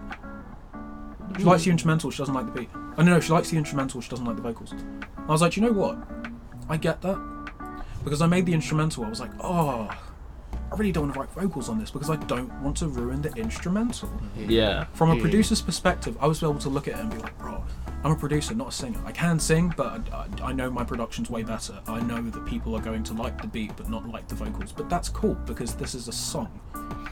She 1.38 1.44
likes 1.44 1.64
the 1.66 1.72
instrumental. 1.72 2.10
She 2.12 2.18
doesn't 2.18 2.34
like 2.34 2.46
the 2.46 2.52
beat. 2.60 2.70
Oh 2.74 3.04
no, 3.04 3.14
no, 3.14 3.20
she 3.20 3.32
likes 3.32 3.50
the 3.50 3.58
instrumental. 3.58 4.02
She 4.02 4.10
doesn't 4.10 4.26
like 4.26 4.36
the 4.38 4.42
vocals. 4.42 4.74
I 5.18 5.32
was 5.32 5.42
like, 5.42 5.56
you 5.58 5.62
know 5.64 5.72
what? 5.72 5.98
I 6.70 6.78
get 6.78 7.02
that 7.02 7.20
because 8.04 8.22
I 8.22 8.28
made 8.28 8.46
the 8.46 8.54
instrumental. 8.54 9.04
I 9.06 9.10
was 9.10 9.20
like, 9.20 9.32
oh, 9.42 9.88
I 10.72 10.76
really 10.76 10.92
don't 10.92 11.04
want 11.04 11.14
to 11.14 11.20
write 11.20 11.30
vocals 11.32 11.70
on 11.70 11.80
this 11.80 11.92
because 11.92 12.10
I 12.10 12.16
don't 12.16 12.52
want 12.62 12.78
to 12.78 12.88
ruin 12.88 13.22
the 13.22 13.32
instrumental. 13.34 14.10
Yeah. 14.38 14.86
From 14.94 15.12
a 15.12 15.16
Mm. 15.16 15.22
producer's 15.22 15.62
perspective, 15.62 16.18
I 16.20 16.28
was 16.28 16.42
able 16.42 16.56
to 16.60 16.70
look 16.70 16.88
at 16.88 16.96
it 16.96 17.00
and 17.02 17.12
be 17.12 17.18
like, 17.18 17.38
bro, 17.38 17.64
I'm 18.08 18.14
a 18.14 18.16
producer, 18.16 18.56
not 18.56 18.70
a 18.70 18.72
singer. 18.72 19.02
I 19.06 19.12
can 19.12 19.38
sing, 19.38 19.74
but 19.76 20.02
I, 20.14 20.28
I, 20.42 20.54
know 20.54 20.70
my 20.72 20.86
production's 20.86 21.30
way 21.30 21.44
better. 21.44 21.78
I 21.90 22.00
know 22.00 22.22
that 22.22 22.46
people 22.46 22.74
are 22.74 22.80
going 22.80 23.04
to 23.04 23.14
like 23.14 23.42
the 23.42 23.50
beat 23.50 23.76
but 23.76 23.90
not 23.90 24.08
like 24.08 24.30
the 24.30 24.36
vocals. 24.36 24.72
But 24.72 24.90
that's 24.90 25.10
cool 25.10 25.34
because 25.46 25.76
this 25.76 25.94
is 25.94 26.08
a 26.08 26.14
song 26.14 26.48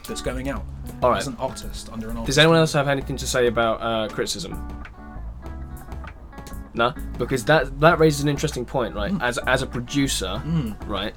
that's 0.08 0.22
going 0.22 0.48
out 0.48 0.64
All 1.02 1.10
right. 1.10 1.18
as 1.18 1.26
an 1.26 1.36
artist 1.38 1.90
under 1.92 2.06
an 2.08 2.16
artist. 2.16 2.28
Does 2.28 2.38
anyone 2.38 2.56
else 2.56 2.72
have 2.72 2.88
anything 2.88 3.18
to 3.18 3.26
say 3.26 3.46
about 3.46 3.82
uh, 3.82 4.08
criticism? 4.08 4.54
No, 6.72 6.94
because 7.18 7.44
that 7.44 7.78
that 7.80 7.98
raises 7.98 8.22
an 8.22 8.30
interesting 8.30 8.64
point, 8.64 8.94
right? 8.94 9.12
As 9.20 9.36
as 9.36 9.60
a 9.60 9.66
producer, 9.66 10.40
Mm. 10.46 10.88
right? 10.88 11.14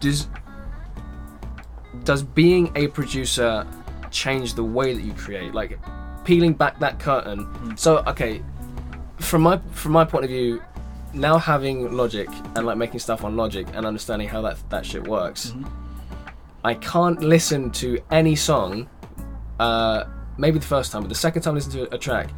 Does 0.00 0.26
does 2.04 2.22
being 2.22 2.72
a 2.76 2.86
producer 2.88 3.66
change 4.10 4.54
the 4.54 4.64
way 4.64 4.94
that 4.94 5.02
you 5.02 5.12
create? 5.12 5.52
Like 5.52 5.78
peeling 6.24 6.54
back 6.54 6.78
that 6.80 6.98
curtain. 6.98 7.76
So 7.76 7.98
okay, 8.06 8.42
from 9.22 9.42
my 9.42 9.58
from 9.72 9.92
my 9.92 10.04
point 10.04 10.24
of 10.24 10.30
view, 10.30 10.62
now 11.14 11.38
having 11.38 11.92
Logic 11.96 12.28
and 12.56 12.66
like 12.66 12.76
making 12.76 13.00
stuff 13.00 13.24
on 13.24 13.36
Logic 13.36 13.66
and 13.74 13.86
understanding 13.86 14.28
how 14.28 14.42
that 14.42 14.56
that 14.70 14.84
shit 14.86 15.06
works, 15.06 15.54
I 16.64 16.74
can't 16.74 17.20
listen 17.22 17.70
to 17.72 17.98
any 18.10 18.36
song. 18.36 18.88
Uh, 19.58 20.04
maybe 20.38 20.58
the 20.58 20.66
first 20.66 20.92
time, 20.92 21.02
but 21.02 21.08
the 21.08 21.14
second 21.14 21.42
time 21.42 21.52
I 21.52 21.56
listen 21.56 21.72
to 21.72 21.94
a 21.94 21.98
track, 21.98 22.30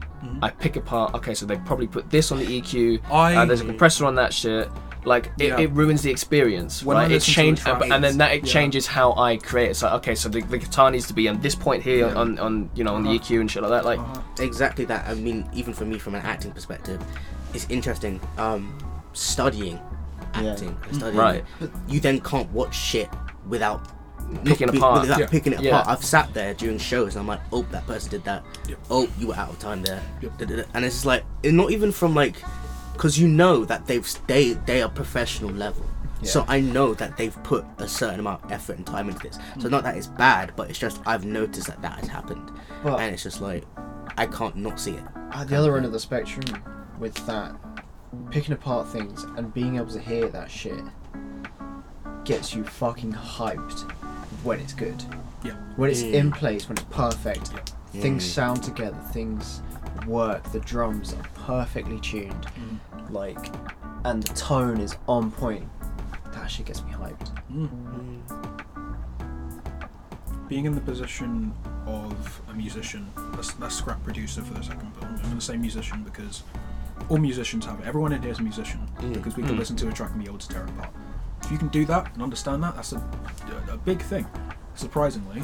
I 0.43 0.51
pick 0.51 0.77
apart. 0.77 1.15
Okay, 1.15 1.35
so 1.35 1.47
they 1.47 1.57
probably 1.59 1.87
put 1.87 2.11
this 2.11 2.33
on 2.33 2.39
the 2.39 2.47
EQ. 2.47 3.01
I- 3.11 3.35
uh, 3.37 3.45
there's 3.45 3.61
a 3.61 3.65
compressor 3.65 4.05
on 4.07 4.15
that 4.17 4.33
shit. 4.33 4.69
Like 5.05 5.31
it, 5.39 5.49
Yeah. 5.49 5.61
it 5.61 5.71
ruins 5.73 6.03
the 6.03 6.11
experience, 6.11 6.83
When 6.83 6.97
I 6.97 7.03
right? 7.03 7.11
It 7.11 7.15
listen 7.15 7.35
to 7.35 7.41
a 7.41 7.45
change, 7.45 7.91
and 7.93 8.03
then 8.05 8.19
that 8.19 8.33
it 8.33 8.45
yeah. 8.47 8.53
changes 8.53 8.87
how 8.87 9.13
I 9.15 9.37
create. 9.37 9.71
It's 9.71 9.83
like 9.83 9.93
okay, 9.95 10.15
so 10.15 10.29
the, 10.29 10.41
the 10.43 10.59
guitar 10.59 10.91
needs 10.91 11.07
to 11.09 11.13
be 11.15 11.29
on 11.29 11.41
this 11.41 11.55
point 11.55 11.83
here 11.83 12.07
Yeah. 12.09 12.15
on, 12.15 12.39
on 12.39 12.71
you 12.75 12.85
know 12.85 12.95
on 12.95 13.03
the 13.03 13.11
Uh-huh. 13.11 13.19
EQ 13.19 13.41
and 13.41 13.51
shit 13.51 13.63
like 13.63 13.71
that. 13.71 13.85
Like 13.85 13.99
Uh-huh. 13.99 14.21
exactly 14.41 14.85
that. 14.87 15.07
I 15.09 15.15
mean, 15.15 15.49
even 15.53 15.75
for 15.75 15.85
me, 15.85 15.99
from 15.99 16.15
an 16.15 16.23
acting 16.23 16.53
perspective, 16.53 17.01
it's 17.53 17.67
interesting. 17.69 18.21
Um, 18.39 18.77
studying 19.13 19.79
Yeah. 20.41 20.53
acting, 20.53 20.77
studying 20.93 21.17
Right. 21.17 21.45
it, 21.61 21.71
you 21.89 22.01
then 22.01 22.21
can't 22.21 22.51
watch 22.53 22.75
shit 22.75 23.09
without 23.49 23.89
Picking 24.45 24.71
be- 24.71 24.79
apart. 24.79 25.03
Without 25.03 25.19
Yeah. 25.21 25.27
picking 25.27 25.53
it 25.53 25.61
Yeah. 25.61 25.81
apart. 25.81 25.99
I've 25.99 26.05
sat 26.05 26.33
there 26.33 26.55
during 26.55 26.79
shows 26.79 27.15
and 27.15 27.21
I'm 27.21 27.29
like, 27.29 27.41
oh, 27.53 27.63
that 27.73 27.87
person 27.87 28.11
did 28.11 28.25
that. 28.25 28.43
Yep. 28.69 28.79
Oh, 28.91 29.07
you 29.19 29.27
were 29.29 29.37
out 29.37 29.51
of 29.51 29.59
time 29.59 29.83
there. 29.83 30.01
Yep. 30.23 30.41
And 30.73 30.85
it's 30.85 30.95
just 30.97 31.05
like, 31.07 31.25
it's 31.43 31.53
not 31.53 31.71
even 31.73 31.93
from 31.93 32.15
like, 32.15 32.37
because 32.95 33.19
you 33.19 33.29
know 33.29 33.65
that 33.67 33.87
they've 33.87 34.09
they 34.27 34.53
they 34.53 34.81
are 34.83 34.89
professional 34.89 35.51
level. 35.51 35.85
So 36.23 36.43
I 36.49 36.59
know 36.61 36.95
that 36.95 37.19
they've 37.19 37.37
put 37.43 37.67
a 37.77 37.87
certain 37.87 38.21
amount 38.21 38.45
of 38.45 38.51
effort 38.53 38.79
and 38.79 38.87
time 38.87 39.11
into 39.11 39.21
this. 39.29 39.39
So 39.59 39.69
not 39.69 39.83
that 39.83 39.95
it's 39.95 40.07
bad, 40.07 40.55
but 40.57 40.71
it's 40.71 40.79
just 40.79 41.03
I've 41.05 41.27
noticed 41.27 41.67
that 41.67 41.83
that 41.83 41.99
has 42.01 42.09
happened, 42.09 42.51
and 42.83 43.13
it's 43.13 43.23
just 43.23 43.43
like 43.43 43.65
I 44.17 44.25
can't 44.27 44.57
not 44.57 44.81
see 44.81 44.93
it. 44.93 45.05
At 45.33 45.49
the 45.49 45.57
other 45.57 45.77
end 45.77 45.85
of 45.85 45.93
the 45.93 46.01
spectrum, 46.01 46.45
with 46.99 47.15
that, 47.27 47.55
picking 48.31 48.55
apart 48.55 48.89
things 48.89 49.25
and 49.37 49.53
being 49.53 49.77
able 49.77 49.89
to 49.91 50.01
hear 50.01 50.29
that 50.29 50.51
shit 50.51 50.81
gets 52.25 52.55
you 52.55 52.65
fucking 52.65 53.13
hyped 53.13 53.91
when 54.45 54.59
it's 54.61 54.73
good. 54.73 55.03
Yeah. 55.45 55.53
When 55.77 55.91
it's 55.91 56.03
Mm. 56.03 56.13
in 56.15 56.33
place, 56.33 56.69
when 56.69 56.79
it's 56.79 56.87
perfect, 56.91 57.53
Yeah. 57.93 58.01
things 58.01 58.25
Mm. 58.25 58.31
sound 58.33 58.63
together, 58.63 58.97
things 59.13 59.61
work, 60.07 60.43
the 60.53 60.61
drums 60.61 61.13
are 61.13 61.23
perfectly 61.47 62.01
tuned, 62.01 62.47
Mm. 62.57 63.11
like, 63.11 63.53
and 64.05 64.23
the 64.23 64.35
tone 64.35 64.81
is 64.81 64.97
on 65.09 65.31
point. 65.31 65.69
That 66.33 66.51
shit 66.51 66.67
gets 66.67 66.83
me 66.83 66.91
hyped. 66.93 67.31
Mm. 67.53 68.21
Being 70.49 70.67
in 70.67 70.75
the 70.75 70.81
position 70.81 71.53
of 71.87 72.43
a 72.49 72.55
musician, 72.55 73.11
let's, 73.35 73.59
let's 73.59 73.75
scrap 73.77 74.03
producer 74.05 74.43
for 74.43 74.55
the 74.55 74.63
second, 74.63 74.91
but 74.95 75.05
I'm 75.05 75.17
going 75.17 75.35
to 75.35 75.41
say 75.41 75.57
musician 75.57 76.03
because 76.03 76.43
all 77.09 77.19
musicians 77.19 77.65
have 77.67 77.81
it. 77.81 77.87
Everyone 77.87 78.13
in 78.13 78.23
here 78.23 78.31
is 78.33 78.39
a 78.39 78.43
musician 78.43 78.81
Mm. 78.99 79.15
because 79.15 79.37
we 79.37 79.43
can 79.43 79.55
Mm. 79.57 79.59
listen 79.59 79.77
to 79.77 79.89
a 79.89 79.93
track 79.93 80.11
and 80.13 80.21
be 80.21 80.27
able 80.27 80.39
to 80.39 80.49
tear 80.49 80.65
it 80.65 80.71
apart. 80.71 80.91
If 81.43 81.51
you 81.53 81.59
can 81.59 81.69
do 81.69 81.85
that 81.87 82.13
and 82.15 82.23
understand 82.23 82.63
that, 82.63 82.75
that's 82.77 82.93
a, 82.93 82.97
a, 83.69 83.75
a 83.75 83.77
big 83.77 84.01
thing. 84.01 84.27
Surprisingly, 84.75 85.43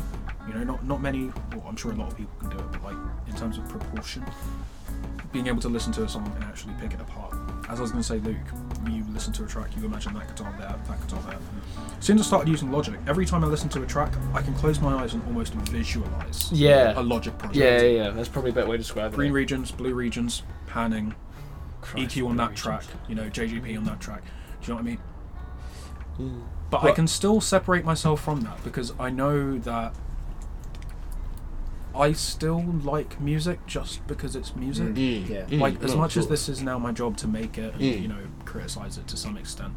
you 0.48 0.54
know, 0.54 0.64
not 0.64 0.84
not 0.84 1.00
many. 1.00 1.30
Well, 1.52 1.64
I'm 1.68 1.76
sure 1.76 1.92
a 1.92 1.94
lot 1.94 2.08
of 2.10 2.16
people 2.16 2.32
can 2.40 2.48
do 2.50 2.56
it, 2.58 2.72
but 2.72 2.82
like 2.82 2.96
in 3.28 3.34
terms 3.36 3.58
of 3.58 3.68
proportion, 3.68 4.24
being 5.32 5.46
able 5.46 5.60
to 5.60 5.68
listen 5.68 5.92
to 5.92 6.04
a 6.04 6.08
song 6.08 6.30
and 6.34 6.44
actually 6.44 6.74
pick 6.80 6.92
it 6.92 7.00
apart. 7.00 7.34
As 7.68 7.78
I 7.78 7.82
was 7.82 7.92
going 7.92 8.02
to 8.02 8.08
say, 8.08 8.18
Luke, 8.18 8.36
you 8.88 9.04
listen 9.12 9.32
to 9.34 9.44
a 9.44 9.46
track, 9.46 9.68
you 9.76 9.84
imagine 9.84 10.12
that 10.14 10.26
guitar 10.28 10.52
there, 10.58 10.68
that 10.88 11.00
guitar 11.06 11.22
there. 11.28 11.38
As 11.98 12.04
soon 12.04 12.18
as 12.18 12.24
I 12.24 12.26
started 12.26 12.48
using 12.50 12.72
Logic, 12.72 12.94
every 13.06 13.24
time 13.26 13.44
I 13.44 13.46
listen 13.46 13.68
to 13.70 13.82
a 13.82 13.86
track, 13.86 14.12
I 14.34 14.42
can 14.42 14.54
close 14.54 14.80
my 14.80 14.94
eyes 15.02 15.14
and 15.14 15.22
almost 15.26 15.54
visualize 15.54 16.50
Yeah. 16.50 16.98
a 16.98 17.02
Logic 17.02 17.36
project. 17.38 17.56
yeah, 17.56 17.80
yeah, 17.80 18.04
yeah. 18.04 18.10
That's 18.10 18.28
probably 18.28 18.50
a 18.50 18.54
better 18.54 18.66
way 18.68 18.76
to 18.76 18.82
describe 18.82 19.14
Green 19.14 19.30
it. 19.30 19.34
regions, 19.34 19.70
blue 19.70 19.94
regions, 19.94 20.42
panning, 20.66 21.14
Christ, 21.80 22.16
EQ 22.16 22.28
on 22.28 22.36
that 22.38 22.42
regions. 22.50 22.60
track, 22.60 22.84
you 23.08 23.14
know, 23.14 23.28
JGP 23.30 23.76
on 23.76 23.84
that 23.84 24.00
track. 24.00 24.22
Do 24.24 24.28
you 24.62 24.68
know 24.70 24.74
what 24.74 24.80
I 24.80 24.84
mean? 24.84 24.98
Mm. 26.18 26.42
But 26.70 26.82
I 26.84 26.92
can 26.92 27.06
still 27.06 27.40
separate 27.40 27.84
myself 27.84 28.20
from 28.20 28.40
that 28.42 28.62
because 28.64 28.92
I 28.98 29.10
know 29.10 29.58
that 29.58 29.94
I 31.94 32.12
still 32.12 32.62
like 32.84 33.20
music 33.20 33.66
just 33.66 34.06
because 34.06 34.36
it's 34.36 34.54
music. 34.54 34.94
Mm. 34.94 35.26
Mm. 35.26 35.28
Yeah. 35.28 35.42
Mm. 35.46 35.60
Like 35.60 35.82
as 35.82 35.94
No, 35.94 36.00
much 36.00 36.16
as 36.16 36.28
this 36.28 36.48
is 36.48 36.62
now 36.62 36.78
my 36.78 36.92
job 36.92 37.16
to 37.18 37.28
make 37.28 37.58
it 37.58 37.72
and 37.74 37.82
Mm. 37.82 38.02
you 38.02 38.08
know 38.08 38.18
criticize 38.44 38.98
it 38.98 39.06
to 39.08 39.16
some 39.16 39.36
extent, 39.36 39.74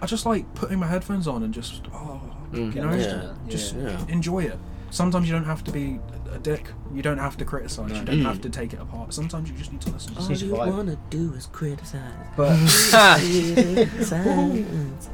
I 0.00 0.06
just 0.06 0.24
like 0.26 0.52
putting 0.54 0.78
my 0.78 0.86
headphones 0.86 1.28
on 1.28 1.42
and 1.42 1.52
just 1.52 1.82
oh 1.92 2.20
Mm. 2.52 2.74
you 2.74 2.82
know 2.82 2.94
Yeah. 2.94 3.32
just 3.48 3.74
Yeah. 3.76 4.04
enjoy 4.08 4.44
it. 4.44 4.58
Sometimes 4.90 5.28
you 5.28 5.34
don't 5.34 5.44
have 5.44 5.62
to 5.64 5.70
be 5.70 6.00
a 6.32 6.38
dick. 6.38 6.72
You 6.92 7.02
don't 7.02 7.18
have 7.18 7.36
to 7.36 7.44
criticize. 7.44 7.90
You 7.92 8.02
don't 8.04 8.20
Mm. 8.20 8.24
have 8.24 8.40
to 8.40 8.50
take 8.50 8.72
it 8.72 8.80
apart. 8.80 9.12
Sometimes 9.14 9.48
you 9.50 9.56
just 9.56 9.70
need 9.72 9.80
to 9.82 9.90
listen. 9.90 10.16
All 10.16 10.24
To 10.24 10.30
need 10.32 10.40
you 10.40 10.54
wanna 10.54 10.96
do 11.10 11.32
is 11.34 11.46
criticize. 11.46 12.00
But 12.36 12.56
Criticize. 12.58 13.20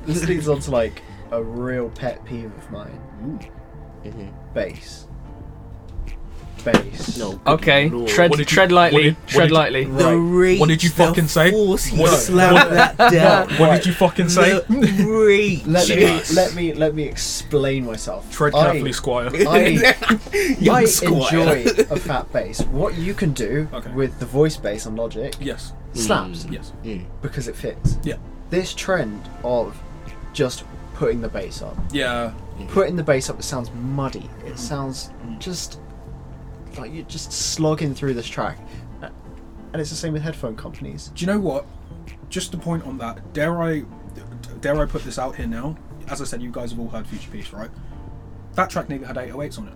this 0.07 0.26
leads 0.28 0.48
on 0.48 0.61
to 0.61 0.70
like 0.70 1.02
a 1.30 1.42
real 1.42 1.90
pet 1.90 2.24
peeve 2.24 2.52
of 2.57 2.70
mine 2.70 3.00
Mhm. 4.04 4.32
bass. 4.54 5.05
Bass. 6.66 7.16
No. 7.16 7.40
Okay, 7.46 7.88
lord. 7.88 8.08
tread 8.08 8.30
What 8.30 8.36
did 8.38 8.50
you- 8.50 8.54
tread 8.54 8.72
lightly. 8.72 8.96
what 8.96 9.02
did- 9.04 9.14
what 9.16 9.28
tread 9.28 9.48
did 9.48 9.54
lightly. 9.54 9.84
The 9.84 10.16
rate, 10.16 10.60
What 10.60 10.68
did 10.68 10.82
you 10.82 10.88
the 10.90 10.94
fucking 10.96 11.28
say? 11.28 11.50
Force 11.52 11.84
he 11.84 12.00
What- 12.00 12.18
slammed 12.20 12.76
that 12.76 12.96
down. 13.12 13.48
What 13.58 13.74
did 13.76 13.86
you 13.86 13.92
fucking 13.92 14.28
say? 14.28 14.60
The 14.68 15.06
rate. 15.26 15.66
Let 15.66 15.88
me 15.88 16.00
Yes. 16.00 16.34
let 16.34 16.54
me 16.54 16.74
let 16.74 16.94
me 16.94 17.04
explain 17.04 17.86
myself. 17.86 18.30
Tread 18.32 18.54
I- 18.54 18.70
carefully, 18.72 18.92
Squire. 18.92 19.30
I, 19.48 19.94
I 20.70 20.84
squire. 20.86 21.12
enjoy 21.56 21.84
a 21.90 21.96
fat 21.96 22.32
bass. 22.32 22.60
What 22.62 22.94
you 22.96 23.14
can 23.14 23.32
do 23.32 23.68
Okay. 23.72 23.90
with 23.92 24.18
the 24.18 24.26
voice 24.26 24.56
bass 24.56 24.86
on 24.86 24.96
Logic 24.96 25.34
yes. 25.40 25.72
slaps 25.94 26.46
Yes. 26.50 26.72
Mm. 26.84 27.04
because 27.22 27.48
it 27.48 27.56
fits. 27.56 27.96
Yeah. 28.02 28.16
This 28.50 28.74
trend 28.74 29.28
of 29.44 29.76
just 30.32 30.64
putting 30.94 31.20
the 31.20 31.28
bass 31.28 31.62
up, 31.62 31.76
Yeah. 31.92 32.30
putting 32.68 32.96
the 32.96 33.02
bass 33.02 33.28
up, 33.28 33.38
it 33.38 33.42
sounds 33.44 33.70
muddy. 33.74 34.28
It 34.46 34.54
Mm. 34.54 34.58
sounds 34.58 35.10
just 35.38 35.78
like 36.78 36.92
you're 36.94 37.04
just 37.04 37.32
slogging 37.32 37.94
through 37.94 38.14
this 38.14 38.26
track. 38.28 38.58
Uh, 39.02 39.08
And 39.72 39.80
it's 39.80 39.90
the 39.90 39.96
same 39.96 40.12
with 40.12 40.22
headphone 40.22 40.56
companies. 40.56 41.08
Do 41.14 41.24
you 41.24 41.26
know 41.32 41.38
what? 41.40 41.66
Just 42.28 42.54
a 42.54 42.58
point 42.58 42.84
on 42.86 42.98
that. 42.98 43.32
Dare 43.32 43.62
I, 43.62 43.84
dare 44.60 44.80
I 44.80 44.86
put 44.86 45.04
this 45.04 45.18
out 45.18 45.36
here 45.36 45.46
now? 45.46 45.76
As 46.08 46.20
I 46.22 46.24
said, 46.24 46.40
you 46.42 46.50
guys 46.50 46.70
have 46.70 46.80
all 46.80 46.88
heard 46.88 47.06
Future 47.06 47.30
Peace, 47.30 47.52
right? 47.52 47.70
That 48.54 48.70
track 48.70 48.88
nearly 48.88 49.04
had 49.04 49.16
808s 49.16 49.58
on 49.58 49.68
it. 49.68 49.74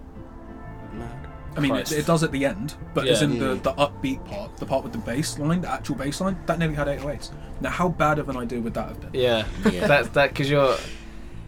Mad. 0.94 1.26
I 1.56 1.60
mean, 1.60 1.74
it, 1.74 1.90
it 1.90 2.06
does 2.06 2.22
at 2.22 2.30
the 2.30 2.44
end, 2.44 2.74
but 2.94 3.08
as 3.08 3.20
Yeah. 3.20 3.26
in 3.28 3.38
the, 3.40 3.54
the 3.56 3.72
upbeat 3.74 4.24
part, 4.26 4.56
the 4.56 4.64
part 4.66 4.84
with 4.84 4.92
the 4.92 4.98
bass 4.98 5.36
line, 5.38 5.60
the 5.62 5.70
actual 5.70 5.96
bass 5.96 6.20
line, 6.20 6.38
that 6.46 6.58
nearly 6.60 6.74
had 6.76 6.86
808s. 6.86 7.32
Now, 7.60 7.70
how 7.70 7.88
bad 7.88 8.20
of 8.20 8.28
an 8.28 8.36
idea 8.36 8.60
would 8.60 8.74
that 8.74 8.86
have 8.88 9.00
been? 9.00 9.10
Yeah, 9.20 9.44
Yeah. 9.70 9.86
that 9.88 10.14
that 10.14 10.28
because 10.30 10.48
you're 10.48 10.76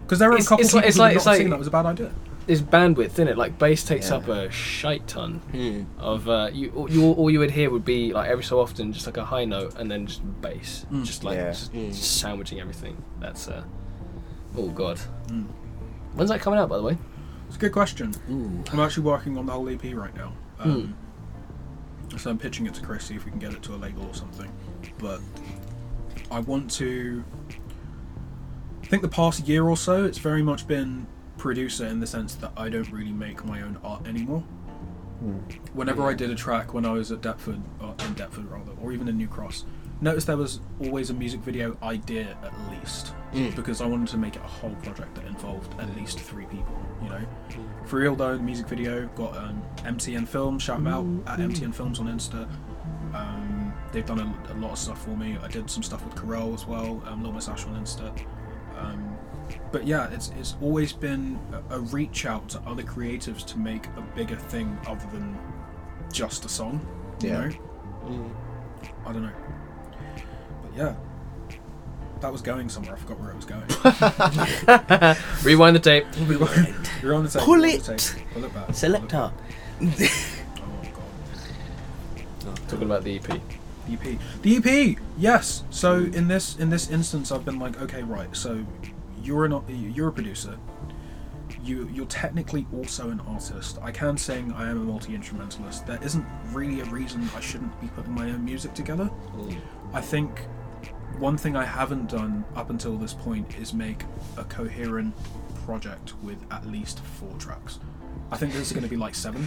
Because 0.02 0.18
there 0.18 0.28
are 0.30 0.32
It's- 0.34 0.46
a 0.46 0.48
couple 0.48 0.64
it's 0.64 0.72
people 0.72 0.80
like- 0.80 0.86
it's 0.88 0.96
who 0.96 1.02
like- 1.02 1.16
it's 1.16 1.24
not 1.24 1.30
like- 1.30 1.38
seen 1.40 1.50
that 1.50 1.58
was 1.58 1.68
a 1.68 1.70
bad 1.70 1.86
idea. 1.86 2.10
Is 2.48 2.60
bandwidth 2.62 3.18
in 3.18 3.28
it. 3.28 3.36
Like 3.38 3.58
bass 3.58 3.84
takes 3.84 4.10
Yeah. 4.10 4.16
up 4.16 4.28
a 4.28 4.50
shite 4.50 5.06
ton 5.06 5.40
Mm. 5.52 5.86
of 5.98 6.28
uh, 6.28 6.50
you. 6.52 6.86
You 6.90 7.12
all 7.12 7.30
you 7.30 7.38
would 7.38 7.50
hear 7.52 7.70
would 7.70 7.84
be 7.84 8.12
like 8.12 8.28
every 8.28 8.44
so 8.44 8.60
often 8.60 8.92
just 8.92 9.06
like 9.06 9.16
a 9.16 9.24
high 9.24 9.44
note 9.44 9.76
and 9.78 9.90
then 9.90 10.06
just 10.06 10.22
bass, 10.40 10.84
Mm. 10.92 11.04
just 11.04 11.24
like 11.24 11.36
Yeah. 11.36 11.50
just, 11.50 11.72
Mm. 11.72 11.88
just 11.88 12.18
sandwiching 12.18 12.60
everything. 12.60 12.96
That's 13.20 13.48
uh, 13.48 13.62
oh 14.56 14.68
god. 14.68 14.98
Mm. 15.28 15.46
When's 16.14 16.30
that 16.30 16.40
coming 16.40 16.58
out 16.58 16.68
by 16.68 16.76
the 16.78 16.82
way? 16.82 16.98
It's 17.46 17.56
a 17.56 17.60
good 17.60 17.72
question. 17.72 18.14
Ooh. 18.30 18.64
I'm 18.72 18.80
actually 18.80 19.04
working 19.04 19.36
on 19.38 19.46
the 19.46 19.52
whole 19.52 19.68
EP 19.68 19.92
right 19.94 20.14
now. 20.16 20.32
Um, 20.58 20.94
So 22.16 22.28
I'm 22.30 22.36
pitching 22.38 22.66
it 22.66 22.74
to 22.74 22.82
Chris, 22.82 23.04
see 23.04 23.14
if 23.14 23.24
we 23.24 23.30
can 23.30 23.40
get 23.40 23.52
it 23.54 23.62
to 23.62 23.74
a 23.74 23.76
label 23.76 24.04
or 24.06 24.12
something. 24.14 24.50
But 24.98 25.20
I 26.30 26.40
want 26.40 26.70
to. 26.72 27.24
I 28.82 28.86
think 28.86 29.00
the 29.02 29.08
past 29.08 29.48
year 29.48 29.66
or 29.66 29.76
so, 29.78 30.04
it's 30.04 30.18
very 30.18 30.42
much 30.42 30.66
been 30.66 31.06
producer 31.42 31.86
in 31.86 31.98
the 31.98 32.06
sense 32.06 32.36
that 32.36 32.52
I 32.56 32.68
don't 32.68 32.88
really 32.92 33.12
make 33.12 33.44
my 33.44 33.62
own 33.62 33.76
art 33.82 34.06
anymore. 34.06 34.44
Whenever 35.72 36.02
I 36.04 36.14
did 36.14 36.30
a 36.30 36.34
track 36.34 36.72
when 36.74 36.84
I 36.86 36.90
was 36.92 37.10
at 37.12 37.20
Deptford, 37.20 37.60
or 37.80 37.94
in 38.06 38.14
Deptford 38.14 38.50
rather, 38.50 38.72
or 38.80 38.92
even 38.92 39.08
in 39.08 39.16
New 39.16 39.28
Cross, 39.28 39.64
noticed 40.00 40.26
there 40.28 40.36
was 40.36 40.60
always 40.80 41.10
a 41.10 41.14
music 41.14 41.40
video 41.40 41.76
idea 41.82 42.36
at 42.44 42.52
least, 42.70 43.12
Mm. 43.32 43.54
because 43.56 43.80
I 43.80 43.86
wanted 43.86 44.08
to 44.08 44.18
make 44.18 44.36
it 44.36 44.42
a 44.44 44.48
whole 44.48 44.74
project 44.82 45.14
that 45.14 45.24
involved 45.26 45.72
at 45.80 45.94
least 45.96 46.18
three 46.20 46.44
people. 46.46 46.76
You 47.02 47.08
know, 47.08 47.20
for 47.86 47.96
real 48.00 48.14
though, 48.16 48.36
the 48.36 48.42
music 48.42 48.66
video 48.68 49.06
got 49.16 49.36
um, 49.36 49.62
MTN 49.84 50.26
Films. 50.28 50.62
Shout 50.62 50.76
'em 50.78 50.86
out 50.86 51.06
at 51.26 51.38
MTN 51.40 51.72
Films 51.72 51.98
on 52.00 52.06
Insta. 52.06 52.46
Um, 53.14 53.72
they've 53.92 54.06
done 54.06 54.20
a, 54.20 54.52
a 54.52 54.56
lot 54.56 54.72
of 54.72 54.78
stuff 54.78 55.02
for 55.04 55.16
me. 55.16 55.38
I 55.42 55.48
did 55.48 55.68
some 55.70 55.82
stuff 55.82 56.04
with 56.04 56.14
Carell 56.14 56.52
as 56.54 56.66
well. 56.66 57.02
Um, 57.06 57.22
Lil 57.22 57.32
Miss 57.32 57.48
Ash 57.48 57.64
on 57.66 57.74
Insta. 57.80 58.12
But 59.72 59.86
yeah, 59.86 60.10
it's 60.10 60.30
it's 60.38 60.54
always 60.60 60.92
been 60.92 61.38
a, 61.70 61.76
a 61.76 61.80
reach 61.80 62.26
out 62.26 62.48
to 62.50 62.60
other 62.66 62.82
creatives 62.82 63.44
to 63.46 63.58
make 63.58 63.86
a 63.96 64.02
bigger 64.14 64.36
thing 64.36 64.78
other 64.86 65.06
than 65.12 65.38
just 66.12 66.44
a 66.44 66.48
song. 66.48 66.86
You 67.22 67.28
Yeah. 67.30 67.48
know, 67.48 68.30
I 69.06 69.12
don't 69.12 69.22
know. 69.22 69.32
But 70.62 70.76
yeah, 70.76 70.94
that 72.20 72.30
was 72.30 72.42
going 72.42 72.68
somewhere. 72.68 72.94
I 72.94 72.98
forgot 72.98 73.18
where 73.18 73.30
it 73.30 73.36
was 73.36 73.46
going. 73.46 75.16
Rewind 75.44 75.76
the 75.76 75.80
tape. 75.80 76.06
You're 77.02 77.14
on 77.14 77.24
the 77.24 77.30
tape. 77.30 77.42
Pull 77.42 77.64
it. 77.64 77.82
the 77.82 77.96
tape. 77.96 78.26
Pull 78.34 78.44
it 78.44 78.54
back. 78.54 78.74
Selector. 78.74 79.32
Pull 79.78 79.88
it 79.88 79.98
back. 79.98 80.10
Oh 80.58 80.82
god. 80.92 81.02
Oh, 82.46 82.54
talking 82.68 82.82
about 82.86 83.04
the 83.04 83.16
EP. 83.16 83.22
The 83.22 83.92
EP. 83.94 84.18
The 84.42 84.56
EP. 84.56 84.98
Yes. 85.16 85.64
So 85.70 85.96
in 85.96 86.28
this 86.28 86.56
in 86.58 86.68
this 86.70 86.90
instance, 86.90 87.32
I've 87.32 87.44
been 87.44 87.58
like, 87.58 87.80
okay, 87.80 88.02
right. 88.02 88.34
So 88.36 88.64
you're 89.22 89.44
an 89.44 89.62
you're 89.68 90.08
a 90.08 90.12
producer. 90.12 90.58
You 91.62 91.88
you're 91.92 92.06
technically 92.06 92.66
also 92.74 93.10
an 93.10 93.20
artist. 93.20 93.78
I 93.82 93.90
can 93.90 94.16
sing. 94.16 94.52
I 94.52 94.70
am 94.70 94.80
a 94.80 94.84
multi 94.84 95.14
instrumentalist. 95.14 95.86
There 95.86 96.02
isn't 96.02 96.24
really 96.52 96.80
a 96.80 96.84
reason 96.86 97.28
I 97.36 97.40
shouldn't 97.40 97.78
be 97.80 97.88
putting 97.88 98.14
my 98.14 98.30
own 98.30 98.44
music 98.44 98.74
together. 98.74 99.10
Mm. 99.36 99.56
I 99.92 100.00
think 100.00 100.40
one 101.18 101.36
thing 101.36 101.56
I 101.56 101.64
haven't 101.64 102.08
done 102.08 102.44
up 102.56 102.70
until 102.70 102.96
this 102.96 103.12
point 103.12 103.58
is 103.58 103.74
make 103.74 104.02
a 104.36 104.44
coherent 104.44 105.14
project 105.64 106.14
with 106.22 106.38
at 106.50 106.66
least 106.66 107.00
four 107.00 107.32
tracks. 107.38 107.78
I 108.30 108.36
think 108.36 108.52
this 108.52 108.68
is 108.68 108.72
going 108.72 108.84
to 108.84 108.90
be 108.90 108.96
like 108.96 109.14
seven. 109.14 109.46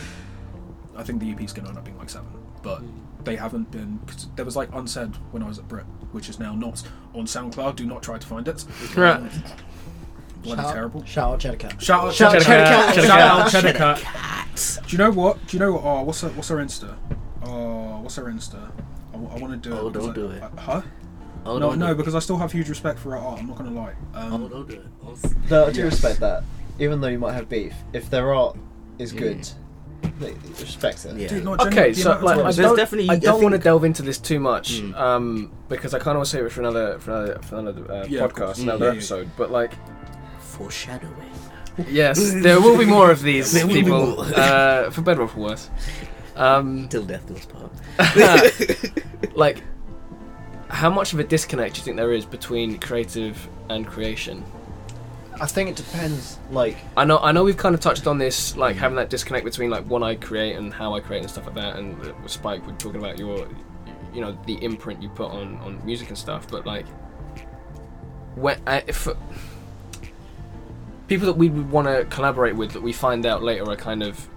I 0.95 1.03
think 1.03 1.19
the 1.19 1.32
EP 1.32 1.41
is 1.41 1.53
going 1.53 1.65
to 1.65 1.69
end 1.69 1.78
up 1.78 1.86
being 1.86 1.97
like 1.97 2.09
seven, 2.09 2.30
but 2.61 2.82
mm. 2.82 2.89
they 3.26 3.36
haven't 3.36 3.71
been. 3.71 3.99
Cause 4.07 4.28
there 4.36 4.45
was 4.45 4.55
like 4.55 4.69
unsaid 4.73 5.15
when 5.32 5.43
I 5.43 5.47
was 5.47 5.59
at 5.59 5.67
Brit, 5.67 5.86
which 6.11 6.30
is 6.30 6.39
now 6.39 6.55
not 6.55 6.84
on 7.16 7.26
SoundCloud. 7.26 7.76
Do 7.76 7.86
not 7.86 8.03
try 8.03 8.18
to 8.18 8.28
find 8.28 8.47
it. 8.47 8.66
Right. 8.95 9.16
Um, 9.18 9.30
bloody 10.41 10.61
Shout- 10.61 10.74
terrible. 10.74 11.05
Shout 11.05 11.34
out 11.34 11.39
Cheddar 11.39 11.57
Cat. 11.57 11.82
Shout 11.82 12.05
out 12.05 12.13
Shout 12.13 12.34
Cheddar 12.34 12.53
out 12.53 12.93
Cheddar 12.93 12.95
Cat. 12.95 12.95
Cat. 12.95 13.05
Shout 13.05 13.20
out 13.20 13.51
Cheddar 13.51 13.68
Cheddar 13.74 14.01
Cat. 14.01 14.80
Do 14.88 14.91
you 14.91 14.97
know 14.97 15.11
what? 15.11 15.47
Do 15.47 15.57
you 15.57 15.59
know 15.59 15.72
what? 15.74 15.84
Oh, 15.84 16.01
what's 16.03 16.22
her, 16.22 16.30
what's 16.30 16.47
her 16.49 16.57
Insta? 16.57 16.95
Oh, 17.43 17.99
what's 18.01 18.16
her 18.16 18.24
Insta? 18.26 18.72
I, 19.13 19.18
want 19.18 19.51
to 19.63 19.70
do 19.70 19.76
it. 19.76 19.80
Oh, 19.80 19.89
because 19.89 20.05
don't 20.07 20.11
I- 20.11 20.16
do 20.16 20.30
it. 20.32 20.43
I- 20.57 20.61
huh? 20.61 20.82
Oh, 21.47 21.59
no, 21.59 21.70
don't 21.70 21.80
no, 21.80 21.88
do 21.89 21.95
because 21.95 22.16
I 22.16 22.20
still 22.20 22.38
have 22.38 22.51
huge 22.51 22.70
respect 22.70 22.97
for 22.99 23.11
her 23.11 23.18
art. 23.18 23.39
I'm 23.39 23.47
not 23.47 23.57
gonna 23.57 23.70
lie. 23.72 23.93
Um, 24.16 24.34
Oh, 24.45 24.47
don't 24.49 24.68
do 24.68 24.76
it. 24.78 24.86
Oh, 25.05 25.16
No, 25.51 25.66
I 25.68 25.72
do 25.72 25.82
Yes. 25.84 25.93
respect 25.93 26.20
that. 26.22 26.43
Even 26.80 27.01
though 27.01 27.07
you 27.07 27.20
might 27.20 27.34
have 27.34 27.47
beef, 27.47 27.74
if 27.93 28.09
their 28.09 28.34
art 28.34 28.57
is 28.97 29.13
Yeah. 29.13 29.20
Good, 30.20 30.41
they 30.41 30.49
respect 30.61 31.05
it. 31.05 31.16
Yeah. 31.18 31.28
Dude, 31.28 31.43
no, 31.45 31.53
Okay, 31.55 31.93
so 31.93 32.11
amount 32.11 32.18
of 32.18 32.24
like, 32.24 32.38
I 32.59 32.61
don't, 32.61 32.76
definitely- 32.78 33.09
I 33.09 33.13
I 33.13 33.20
don't 33.20 33.41
want 33.43 33.53
to 33.53 33.59
delve 33.59 33.84
into 33.84 34.01
this 34.01 34.18
too 34.18 34.39
much, 34.39 34.82
Mm. 34.82 34.95
um, 34.97 35.51
because 35.70 35.93
I 35.93 35.99
kind 35.99 36.11
of 36.11 36.18
want 36.18 36.26
to 36.28 36.32
save 36.38 36.45
it 36.45 36.51
for 36.51 36.61
another 36.61 36.99
for 36.99 37.11
another 37.11 37.39
for 37.41 37.55
another 37.57 37.91
uh, 37.91 38.05
Yeah, 38.07 38.22
podcast, 38.22 38.36
course. 38.36 38.59
another 38.59 38.86
Yeah, 38.86 38.91
yeah. 38.91 38.97
episode. 38.97 39.30
But 39.38 39.51
like, 39.51 39.74
Foreshadowing. 40.39 41.32
yes, 41.89 42.34
there 42.41 42.59
will 42.61 42.78
be 42.78 42.86
more 42.86 43.11
of 43.11 43.22
these 43.22 43.51
There 43.57 43.68
people, 43.68 44.22
uh, 44.22 44.89
for 44.91 45.01
better 45.01 45.22
or 45.24 45.28
for 45.28 45.39
worse. 45.41 45.70
Um, 46.36 46.88
Till 46.91 47.03
death 47.05 47.26
do 47.28 47.36
us 47.36 47.45
part. 47.45 47.72
like, 49.36 49.61
how 50.70 50.89
much 50.89 51.13
of 51.13 51.20
a 51.20 51.24
disconnect 51.24 51.76
do 51.76 51.80
you 51.80 51.86
think 51.86 51.97
there 51.97 52.11
is 52.13 52.26
between 52.26 52.78
creative 52.80 53.47
and 53.70 53.86
creation? 53.88 54.43
I 55.41 55.45
think 55.47 55.69
it 55.69 55.75
depends. 55.75 56.39
Like, 56.49 56.77
I 56.95 57.03
know, 57.05 57.17
I 57.19 57.31
know, 57.31 57.43
we've 57.43 57.57
kind 57.57 57.75
of 57.75 57.81
touched 57.81 58.07
on 58.07 58.17
this, 58.17 58.55
like 58.55 58.75
having 58.77 58.95
that 58.97 59.09
disconnect 59.09 59.43
between 59.45 59.69
like 59.69 59.86
what 59.86 60.01
I 60.03 60.15
create 60.15 60.55
and 60.55 60.73
how 60.73 60.93
I 60.95 60.99
create 61.01 61.21
and 61.21 61.29
stuff 61.29 61.45
like 61.45 61.55
that. 61.55 61.75
And 61.77 62.01
uh, 62.05 62.27
Spike, 62.27 62.65
we're 62.65 62.73
talking 62.73 62.99
about 63.01 63.19
your, 63.19 63.47
you 64.13 64.21
know, 64.21 64.38
the 64.45 64.55
imprint 64.63 65.01
you 65.03 65.09
put 65.09 65.31
on 65.31 65.57
on 65.57 65.86
music 65.86 66.07
and 66.09 66.17
stuff. 66.17 66.47
But 66.49 66.65
like, 66.65 66.86
when 68.36 68.59
uh, 68.67 68.81
if 68.88 69.07
people 71.07 71.25
that 71.27 71.38
we 71.38 71.49
would 71.49 71.69
want 71.69 71.88
to 71.88 72.05
collaborate 72.05 72.55
with 72.55 72.71
that 72.71 72.81
we 72.81 72.91
find 72.93 73.25
out 73.25 73.43
later 73.43 73.69
are 73.69 73.75
kind 73.75 74.01
of 74.03 74.27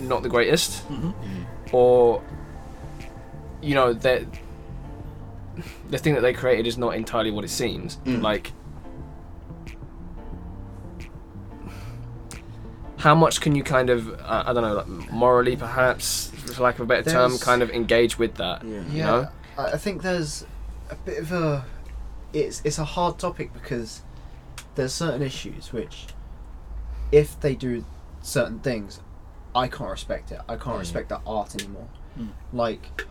not 0.00 0.22
the 0.22 0.28
greatest, 0.28 0.88
Mhm. 0.90 1.14
or 1.72 2.22
you 3.60 3.74
know 3.74 3.92
that 3.92 4.22
the 5.90 5.98
thing 5.98 6.14
that 6.14 6.22
they 6.22 6.32
created 6.32 6.66
is 6.66 6.76
not 6.78 6.94
entirely 6.96 7.30
what 7.30 7.44
it 7.44 7.50
seems. 7.50 7.98
Mm. 8.06 8.22
Like, 8.22 8.52
how 13.02 13.16
much 13.16 13.40
can 13.40 13.56
you 13.56 13.64
kind 13.64 13.90
of 13.90 14.08
uh, 14.20 14.44
I 14.46 14.52
don't 14.52 14.62
know, 14.62 14.74
like 14.74 14.86
morally 15.10 15.56
perhaps, 15.56 16.30
for 16.54 16.62
lack 16.62 16.76
of 16.76 16.82
a 16.82 16.86
better 16.86 17.10
term, 17.10 17.36
kind 17.38 17.60
of 17.62 17.70
engage 17.70 18.16
with 18.18 18.36
that? 18.36 18.64
Yeah. 18.64 18.82
yeah, 18.90 19.06
know? 19.06 19.28
I 19.58 19.64
I 19.72 19.76
think 19.76 20.02
there's 20.02 20.46
a 20.88 20.94
bit 20.94 21.18
of 21.18 21.32
a. 21.32 21.64
It's 22.32 22.62
it's 22.64 22.78
a 22.78 22.84
hard 22.84 23.18
topic 23.18 23.52
because 23.52 24.02
there's 24.76 24.94
certain 24.94 25.20
issues 25.22 25.72
which, 25.72 26.06
if 27.10 27.38
they 27.40 27.54
do 27.56 27.84
certain 28.22 28.60
things, 28.60 29.00
I 29.54 29.66
can't 29.66 29.90
respect 29.90 30.30
it. 30.30 30.40
I 30.48 30.54
can't 30.56 30.76
Mm. 30.76 30.80
respect 30.86 31.08
that 31.08 31.22
art 31.26 31.54
anymore. 31.60 31.88
Mm. 32.18 32.28
Like, 32.52 33.04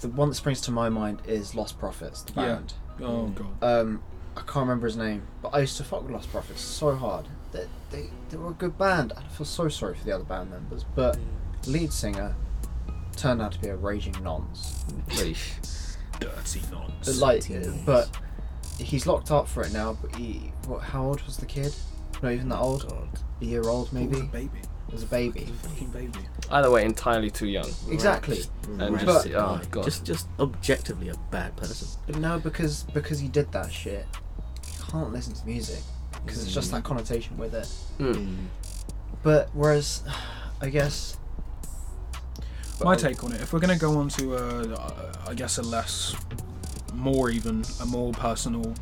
the 0.00 0.08
one 0.08 0.28
that 0.30 0.34
springs 0.34 0.60
to 0.62 0.72
my 0.72 0.88
mind 0.88 1.22
is 1.26 1.52
Lostprophets, 1.52 2.24
the 2.26 2.32
Yeah. 2.40 2.46
band. 2.54 2.74
Oh 3.00 3.26
god. 3.28 3.62
um, 3.80 4.02
I 4.36 4.40
can't 4.40 4.56
remember 4.66 4.86
his 4.86 4.96
name, 4.96 5.22
but 5.40 5.54
I 5.54 5.60
used 5.60 5.76
to 5.78 5.84
fuck 5.84 6.02
with 6.02 6.10
Lostprophets 6.12 6.58
so 6.58 6.94
hard. 6.96 7.26
They, 7.52 7.66
they, 7.90 8.10
they 8.30 8.36
were 8.36 8.50
a 8.50 8.54
good 8.54 8.76
band. 8.78 9.12
I 9.16 9.22
feel 9.28 9.46
so 9.46 9.68
sorry 9.68 9.94
for 9.94 10.04
the 10.04 10.12
other 10.12 10.24
band 10.24 10.50
members, 10.50 10.84
but 10.94 11.18
lead 11.66 11.92
singer 11.92 12.34
turned 13.16 13.42
out 13.42 13.52
to 13.52 13.60
be 13.60 13.68
a 13.68 13.76
raging 13.76 14.16
nonce. 14.22 14.84
Eesh. 15.10 15.96
Dirty 16.18 16.62
nonsense. 16.70 17.20
Like, 17.20 17.42
Teens. 17.42 17.82
but 17.84 18.08
he's 18.78 19.06
locked 19.06 19.30
up 19.30 19.48
for 19.48 19.62
it 19.62 19.72
now. 19.72 19.98
But 20.00 20.16
he, 20.16 20.52
what? 20.66 20.82
How 20.82 21.04
old 21.04 21.20
was 21.22 21.36
the 21.36 21.46
kid? 21.46 21.74
Not 22.22 22.32
even 22.32 22.48
that 22.50 22.58
old. 22.58 22.88
God. 22.88 23.08
A 23.40 23.44
year 23.44 23.64
old, 23.68 23.92
Maybe. 23.92 24.16
maybe. 24.16 24.26
baby. 24.28 24.58
It 24.88 24.94
was 24.94 25.02
a 25.02 25.06
baby. 25.06 25.46
Fucking 25.62 25.88
baby. 25.88 26.18
Either 26.50 26.70
way, 26.70 26.84
entirely 26.84 27.30
too 27.30 27.48
young. 27.48 27.68
Exactly. 27.90 28.42
And 28.78 28.98
just- 28.98 29.06
Rancid 29.06 29.34
oh. 29.34 29.60
God. 29.70 29.84
Just, 29.84 30.04
just 30.04 30.28
objectively 30.38 31.08
a 31.08 31.14
bad 31.30 31.56
person. 31.56 31.88
But 32.06 32.16
no, 32.16 32.38
because 32.38 32.84
because 32.84 33.18
he 33.18 33.28
did 33.28 33.50
that 33.52 33.72
shit, 33.72 34.06
you 34.66 34.84
can't 34.84 35.12
listen 35.12 35.34
to 35.34 35.46
music 35.46 35.80
because 36.24 36.42
it's 36.42 36.54
just 36.54 36.70
that 36.70 36.84
connotation 36.84 37.36
with 37.36 37.54
it. 37.54 37.68
Mm. 37.98 38.46
But 39.22 39.50
whereas, 39.52 40.02
I 40.60 40.68
guess. 40.68 41.16
My 42.82 42.96
take 42.96 43.22
on 43.22 43.32
it, 43.32 43.40
if 43.40 43.52
we're 43.52 43.60
going 43.60 43.72
to 43.72 43.80
go 43.80 43.96
on 43.98 44.08
to, 44.08 44.34
uh, 44.34 45.12
I 45.28 45.34
guess, 45.34 45.58
a 45.58 45.62
less, 45.62 46.16
more 46.94 47.30
even, 47.30 47.64
a 47.80 47.86
more 47.86 48.12
personal, 48.12 48.74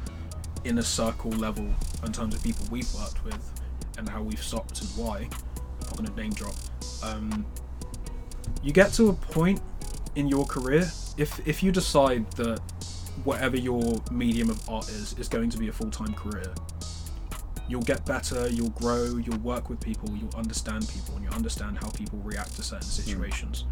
inner 0.65 0.83
circle 0.83 1.31
level 1.33 1.69
in 2.05 2.13
terms 2.13 2.35
of 2.35 2.43
people 2.43 2.67
we've 2.71 2.93
worked 2.95 3.23
with 3.25 3.39
and 3.99 4.09
how 4.09 4.23
we've 4.23 4.43
stopped 4.43 4.81
and 4.81 4.91
why, 4.91 5.19
I'm 5.19 5.81
not 5.83 5.97
going 5.97 6.07
to 6.07 6.17
name 6.17 6.33
drop. 6.33 6.55
Um, 7.03 7.45
you 8.63 8.73
get 8.73 8.93
to 8.95 9.11
a 9.11 9.13
point 9.13 9.61
in 10.17 10.29
your 10.29 10.47
career, 10.47 10.91
if, 11.19 11.47
if 11.47 11.63
you 11.63 11.71
decide 11.71 12.31
that 12.33 12.61
whatever 13.25 13.59
your 13.59 13.97
medium 14.11 14.49
of 14.49 14.69
art 14.69 14.89
is, 14.89 15.15
is 15.19 15.29
going 15.29 15.51
to 15.51 15.59
be 15.59 15.69
a 15.69 15.73
full 15.73 15.91
time 15.91 16.15
career, 16.15 16.55
you'll 17.71 17.81
get 17.83 18.05
better, 18.05 18.49
you'll 18.49 18.71
grow, 18.71 19.17
you'll 19.17 19.39
work 19.39 19.71
with 19.71 19.81
people, 19.81 20.11
you'll 20.17 20.35
understand 20.35 20.89
people, 20.89 21.15
and 21.15 21.25
you'll 21.25 21.35
understand 21.35 21.79
how 21.79 21.89
people 21.91 22.19
react 22.19 22.57
to 22.57 22.63
certain 22.63 22.87
hmm. 22.87 22.91
situations. 22.91 23.65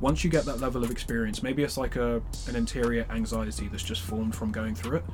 Once 0.00 0.24
you 0.24 0.30
get 0.30 0.44
that 0.44 0.58
level 0.58 0.82
of 0.82 0.90
experience, 0.90 1.44
maybe 1.44 1.62
it's 1.62 1.78
like 1.78 1.94
a 1.94 2.20
an 2.48 2.56
interior 2.56 3.06
anxiety 3.10 3.68
that's 3.68 3.84
just 3.84 4.02
formed 4.02 4.34
from 4.34 4.50
going 4.50 4.74
through 4.74 4.96
it, 4.96 5.04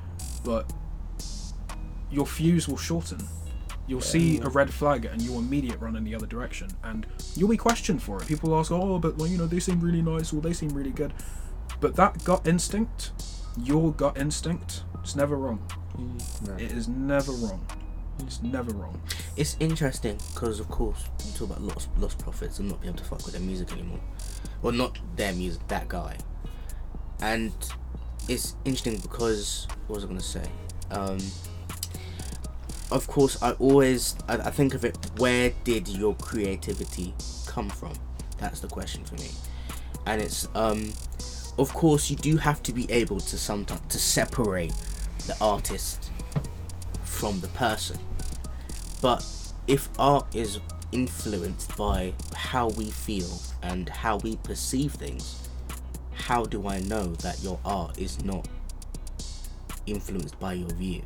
but 0.43 0.73
your 2.11 2.25
fuse 2.27 2.67
will 2.67 2.79
shorten. 2.79 3.19
You'll 3.87 4.01
see 4.01 4.39
a 4.41 4.49
red 4.49 4.73
flag 4.73 5.07
and 5.07 5.21
you'll 5.21 5.39
immediate 5.39 5.81
run 5.81 5.97
in 5.97 6.05
the 6.05 6.15
other 6.15 6.27
direction, 6.27 6.69
and 6.85 7.07
you'll 7.37 7.51
be 7.51 7.59
questioned 7.59 8.03
for 8.03 8.17
it. 8.23 8.27
People 8.27 8.59
ask, 8.59 8.73
"Oh, 8.73 8.99
but 8.99 9.19
like, 9.19 9.31
you 9.31 9.37
know, 9.37 9.47
they 9.47 9.61
seem 9.61 9.81
really 9.81 10.03
nice 10.03 10.33
or 10.33 10.41
they 10.41 10.55
seem 10.55 10.71
really 10.71 10.91
good," 10.91 11.13
but 11.81 11.95
that 11.97 12.25
gut 12.25 12.47
instinct, 12.47 13.13
your 13.63 13.93
gut 13.93 14.17
instinct, 14.17 14.85
it's 15.03 15.17
never 15.17 15.37
wrong. 15.37 15.61
No. 16.47 16.55
It 16.55 16.73
is 16.73 16.89
never 16.89 17.33
wrong. 17.33 17.67
He's 18.25 18.43
never 18.43 18.73
wrong. 18.73 19.01
It's 19.37 19.57
interesting 19.61 20.19
because, 20.35 20.61
of 20.61 20.69
course, 20.69 21.05
you 21.25 21.33
talk 21.33 21.51
about 21.51 21.63
lost 21.63 21.95
Lostprophets 22.01 22.59
and 22.59 22.69
not 22.69 22.81
being 22.81 22.93
able 22.93 23.03
to 23.03 23.09
fuck 23.09 23.25
with 23.25 23.33
their 23.33 23.43
music 23.43 23.73
anymore. 23.73 24.01
Well, 24.63 24.73
not 24.73 24.99
their 25.17 25.33
music, 25.33 25.67
that 25.69 25.89
guy. 25.89 26.17
And 27.21 27.53
it's 28.29 28.55
interesting 28.65 28.99
because 28.99 29.67
what 29.87 29.97
was 29.97 30.05
I 30.05 30.09
gonna 30.09 30.21
say? 30.21 30.45
Um, 30.91 31.19
of 32.91 33.07
course, 33.07 33.43
I 33.43 33.53
always 33.53 34.17
I, 34.29 34.35
I 34.35 34.51
think 34.51 34.75
of 34.75 34.85
it. 34.85 34.97
Where 35.19 35.53
did 35.65 35.89
your 35.89 36.15
creativity 36.17 37.15
come 37.47 37.69
from? 37.71 37.95
That's 38.39 38.61
the 38.61 38.69
question 38.69 39.05
for 39.05 39.15
me. 39.17 39.31
And 40.07 40.23
it's 40.23 40.49
um, 40.55 40.93
of 41.59 41.73
course, 41.75 42.11
you 42.11 42.17
do 42.17 42.37
have 42.37 42.63
to 42.65 42.73
be 42.73 42.91
able 42.91 43.21
to 43.21 43.39
sometimes 43.39 43.81
to 43.89 43.99
separate 43.99 44.73
the 45.27 45.37
artist 45.41 46.11
from 47.19 47.41
the 47.41 47.49
person. 47.49 47.99
But 49.03 49.27
if 49.67 49.89
art 49.99 50.27
is 50.35 50.61
influenced 50.93 51.77
by 51.77 52.15
how 52.35 52.69
we 52.71 52.91
feel 52.91 53.41
and 53.63 53.89
how 53.89 54.19
we 54.19 54.37
perceive 54.37 54.93
things, 54.93 55.49
how 56.13 56.45
do 56.45 56.69
I 56.69 56.81
know 56.81 57.07
that 57.17 57.43
your 57.43 57.59
art 57.65 57.99
is 57.99 58.25
not 58.25 58.47
influenced 59.87 60.39
by 60.39 60.53
your 60.55 60.71
view? 60.71 61.03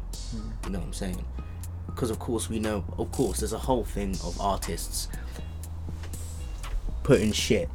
You 0.65 0.71
know 0.71 0.79
what 0.81 0.87
I'm 0.89 0.93
saying? 0.93 1.25
Because 1.87 2.11
of 2.11 2.19
course 2.19 2.49
we 2.49 2.59
know, 2.59 2.85
of 2.99 3.11
course, 3.13 3.39
there's 3.41 3.53
a 3.53 3.59
whole 3.59 3.85
thing 3.85 4.11
of 4.25 4.39
artists 4.41 5.09
putting 7.03 7.33
shit 7.33 7.69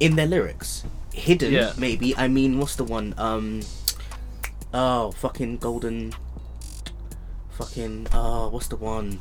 in 0.00 0.16
their 0.16 0.26
lyrics, 0.26 0.84
hidden 1.12 1.52
Yeah. 1.52 1.72
maybe. 1.76 2.16
I 2.16 2.28
mean, 2.28 2.58
what's 2.58 2.76
the 2.76 2.84
one? 2.84 3.14
Um, 3.18 3.60
oh, 4.72 5.10
fucking 5.12 5.58
golden. 5.58 6.14
Fucking 7.58 8.08
oh, 8.12 8.48
what's 8.48 8.68
the 8.68 8.76
one? 8.76 9.20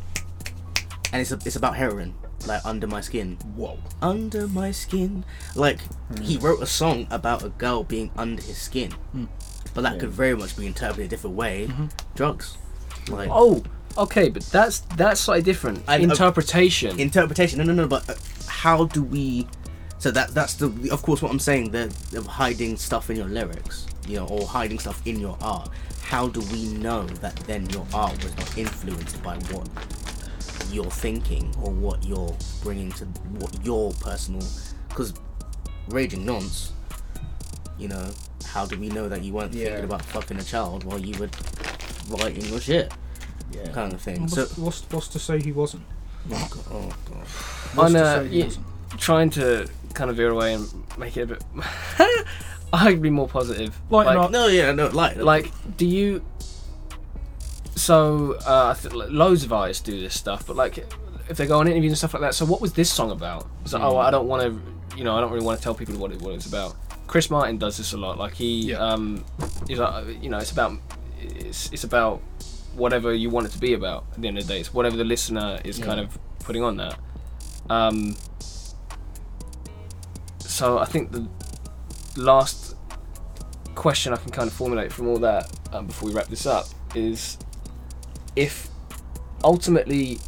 And 1.11 1.21
it's 1.21 1.31
a, 1.31 1.39
it's 1.45 1.55
about 1.55 1.75
heroin, 1.75 2.13
like 2.45 2.63
under 2.65 2.85
my 2.87 3.01
skin 3.01 3.37
Whoa. 3.55 3.79
under 4.01 4.47
my 4.47 4.71
skin. 4.71 5.25
Like 5.55 5.79
he 6.21 6.37
mm. 6.37 6.43
wrote 6.43 6.61
a 6.61 6.67
song 6.67 7.07
about 7.09 7.43
a 7.43 7.49
girl 7.49 7.83
being 7.83 8.11
under 8.15 8.41
his 8.41 8.57
skin, 8.57 8.93
mm. 9.15 9.27
but 9.73 9.81
that 9.81 9.93
Yeah. 9.95 9.99
could 10.01 10.09
very 10.11 10.35
much 10.35 10.55
be 10.55 10.67
interpreted 10.67 11.05
a 11.05 11.09
different 11.09 11.35
way. 11.35 11.67
Mm-hmm. 11.67 11.85
Drugs, 12.15 12.57
like 13.09 13.29
Oh, 13.31 13.63
okay, 13.97 14.29
but 14.29 14.43
that's 14.43 14.79
that's 14.95 15.19
slightly 15.21 15.43
different. 15.43 15.83
I- 15.87 15.95
I- 15.95 15.97
uh, 15.97 16.01
Interpretation. 16.03 16.99
interpretation. 16.99 17.57
No, 17.57 17.65
no, 17.65 17.73
no. 17.73 17.87
But 17.87 18.07
uh, 18.09 18.13
how 18.47 18.85
do 18.85 19.03
we? 19.03 19.47
So 19.97 20.11
that 20.11 20.29
that's 20.35 20.53
the 20.53 20.67
of 20.91 21.01
course 21.01 21.21
what 21.21 21.31
I'm 21.31 21.39
saying. 21.39 21.71
The, 21.71 21.93
the 22.11 22.21
hiding 22.21 22.77
stuff 22.77 23.09
in 23.09 23.17
your 23.17 23.27
lyrics, 23.27 23.87
you 24.07 24.17
know, 24.17 24.27
or 24.27 24.45
hiding 24.47 24.79
stuff 24.79 25.01
in 25.05 25.19
your 25.19 25.37
art. 25.41 25.69
How 26.09 26.27
do 26.27 26.41
we 26.51 26.65
know 26.73 27.03
that 27.21 27.35
then 27.47 27.69
your 27.69 27.85
art 27.93 28.21
was 28.23 28.35
not 28.35 28.57
influenced 28.57 29.21
by 29.21 29.35
what 29.51 29.69
you're 30.71 30.85
thinking 30.85 31.53
or 31.61 31.71
what 31.71 32.03
you're 32.03 32.35
bringing 32.63 32.91
to 32.93 33.05
what 33.37 33.63
your 33.63 33.91
personal? 33.93 34.41
Because 34.89 35.13
raging 35.89 36.25
nonce, 36.25 36.71
you 37.77 37.87
know, 37.89 38.09
how 38.45 38.65
do 38.65 38.79
we 38.79 38.89
know 38.89 39.07
that 39.07 39.21
you 39.23 39.33
weren't 39.33 39.53
Yeah. 39.53 39.65
thinking 39.65 39.85
about 39.85 40.01
fucking 40.03 40.37
a 40.39 40.43
child 40.43 40.83
while 40.83 40.97
you 40.99 41.15
were 41.19 41.29
writing 42.09 42.43
your 42.45 42.59
shit, 42.59 42.91
Yeah. 43.51 43.69
kind 43.71 43.93
of 43.93 44.01
thing? 44.01 44.21
What's, 44.21 44.33
So, 44.33 44.45
what's, 44.61 44.81
what's 44.89 45.07
to 45.09 45.19
say 45.19 45.39
he 45.39 45.51
wasn't? 45.51 45.83
oh 46.31 46.47
god, 46.49 46.63
oh 46.71 46.89
god. 47.05 47.17
What's 47.75 47.77
On 47.77 47.91
to 47.93 48.03
uh, 48.03 48.15
say 48.23 48.27
he 48.29 48.39
yeah, 48.39 48.45
wasn't? 48.45 48.65
trying 48.97 49.29
to 49.31 49.67
kind 49.93 50.09
of 50.09 50.15
veer 50.17 50.31
away 50.31 50.55
and 50.55 50.67
make 50.97 51.15
it 51.17 51.21
a 51.21 51.25
bit. 51.27 51.43
I'd 52.73 53.01
be 53.01 53.09
more 53.09 53.27
positive. 53.27 53.79
Lighten 53.89 54.15
like, 54.15 54.25
up. 54.25 54.31
No, 54.31 54.47
yeah, 54.47 54.71
no, 54.71 54.87
like, 54.87 55.17
like 55.17 55.51
do 55.77 55.85
you 55.85 56.23
so 57.79 58.37
uh, 58.45 58.67
I 58.67 58.73
think 58.73 58.93
loads 58.93 59.43
of 59.43 59.53
artists 59.53 59.81
do 59.81 59.99
this 59.99 60.13
stuff 60.13 60.45
but 60.45 60.55
like 60.57 60.77
if 61.29 61.37
they 61.37 61.47
go 61.47 61.59
on 61.59 61.67
interviews 61.67 61.91
and 61.93 61.97
stuff 61.97 62.13
like 62.13 62.21
that 62.21 62.35
so 62.35 62.45
what 62.45 62.59
was 62.59 62.73
this 62.73 62.91
song 62.91 63.09
about 63.09 63.47
it's 63.63 63.73
like, 63.73 63.81
oh 63.81 63.97
I 63.97 64.11
don't 64.11 64.27
want 64.27 64.43
to 64.43 64.97
you 64.97 65.05
know 65.05 65.15
I 65.17 65.21
don't 65.21 65.31
really 65.31 65.45
want 65.45 65.57
to 65.57 65.63
tell 65.63 65.73
people 65.73 65.95
what 65.95 66.11
it 66.11 66.21
what 66.21 66.33
it's 66.33 66.45
about 66.45 66.75
Chris 67.07 67.29
Martin 67.29 67.57
does 67.57 67.77
this 67.77 67.93
a 67.93 67.97
lot 67.97 68.17
like 68.17 68.33
he 68.33 68.71
Yeah. 68.71 68.79
um 68.79 69.23
he's 69.67 69.79
like 69.79 70.21
you 70.21 70.29
know 70.29 70.39
it's 70.39 70.51
about 70.51 70.73
it's, 71.21 71.71
it's 71.71 71.85
about 71.85 72.21
whatever 72.75 73.13
you 73.13 73.29
want 73.29 73.47
it 73.47 73.51
to 73.53 73.59
be 73.59 73.73
about 73.73 74.05
at 74.13 74.21
the 74.21 74.27
end 74.27 74.37
of 74.37 74.45
the 74.45 74.53
day 74.53 74.59
it's 74.59 74.73
whatever 74.73 74.97
the 74.97 75.05
listener 75.05 75.59
is 75.63 75.79
kind 75.79 75.99
of 76.01 76.19
putting 76.39 76.63
on 76.63 76.75
that 76.77 76.99
um 77.69 78.15
so 80.39 80.79
I 80.79 80.85
think 80.85 81.11
the 81.13 81.27
last 82.19 82.75
question 83.75 84.13
I 84.13 84.17
can 84.17 84.31
kind 84.31 84.47
of 84.47 84.53
formulate 84.53 84.91
from 84.91 85.07
all 85.07 85.17
that 85.19 85.49
um, 85.71 85.87
before 85.87 86.09
we 86.09 86.15
wrap 86.15 86.27
this 86.27 86.45
up 86.45 86.67
is 86.95 87.37
if 88.35 88.67
ultimately 89.43 90.19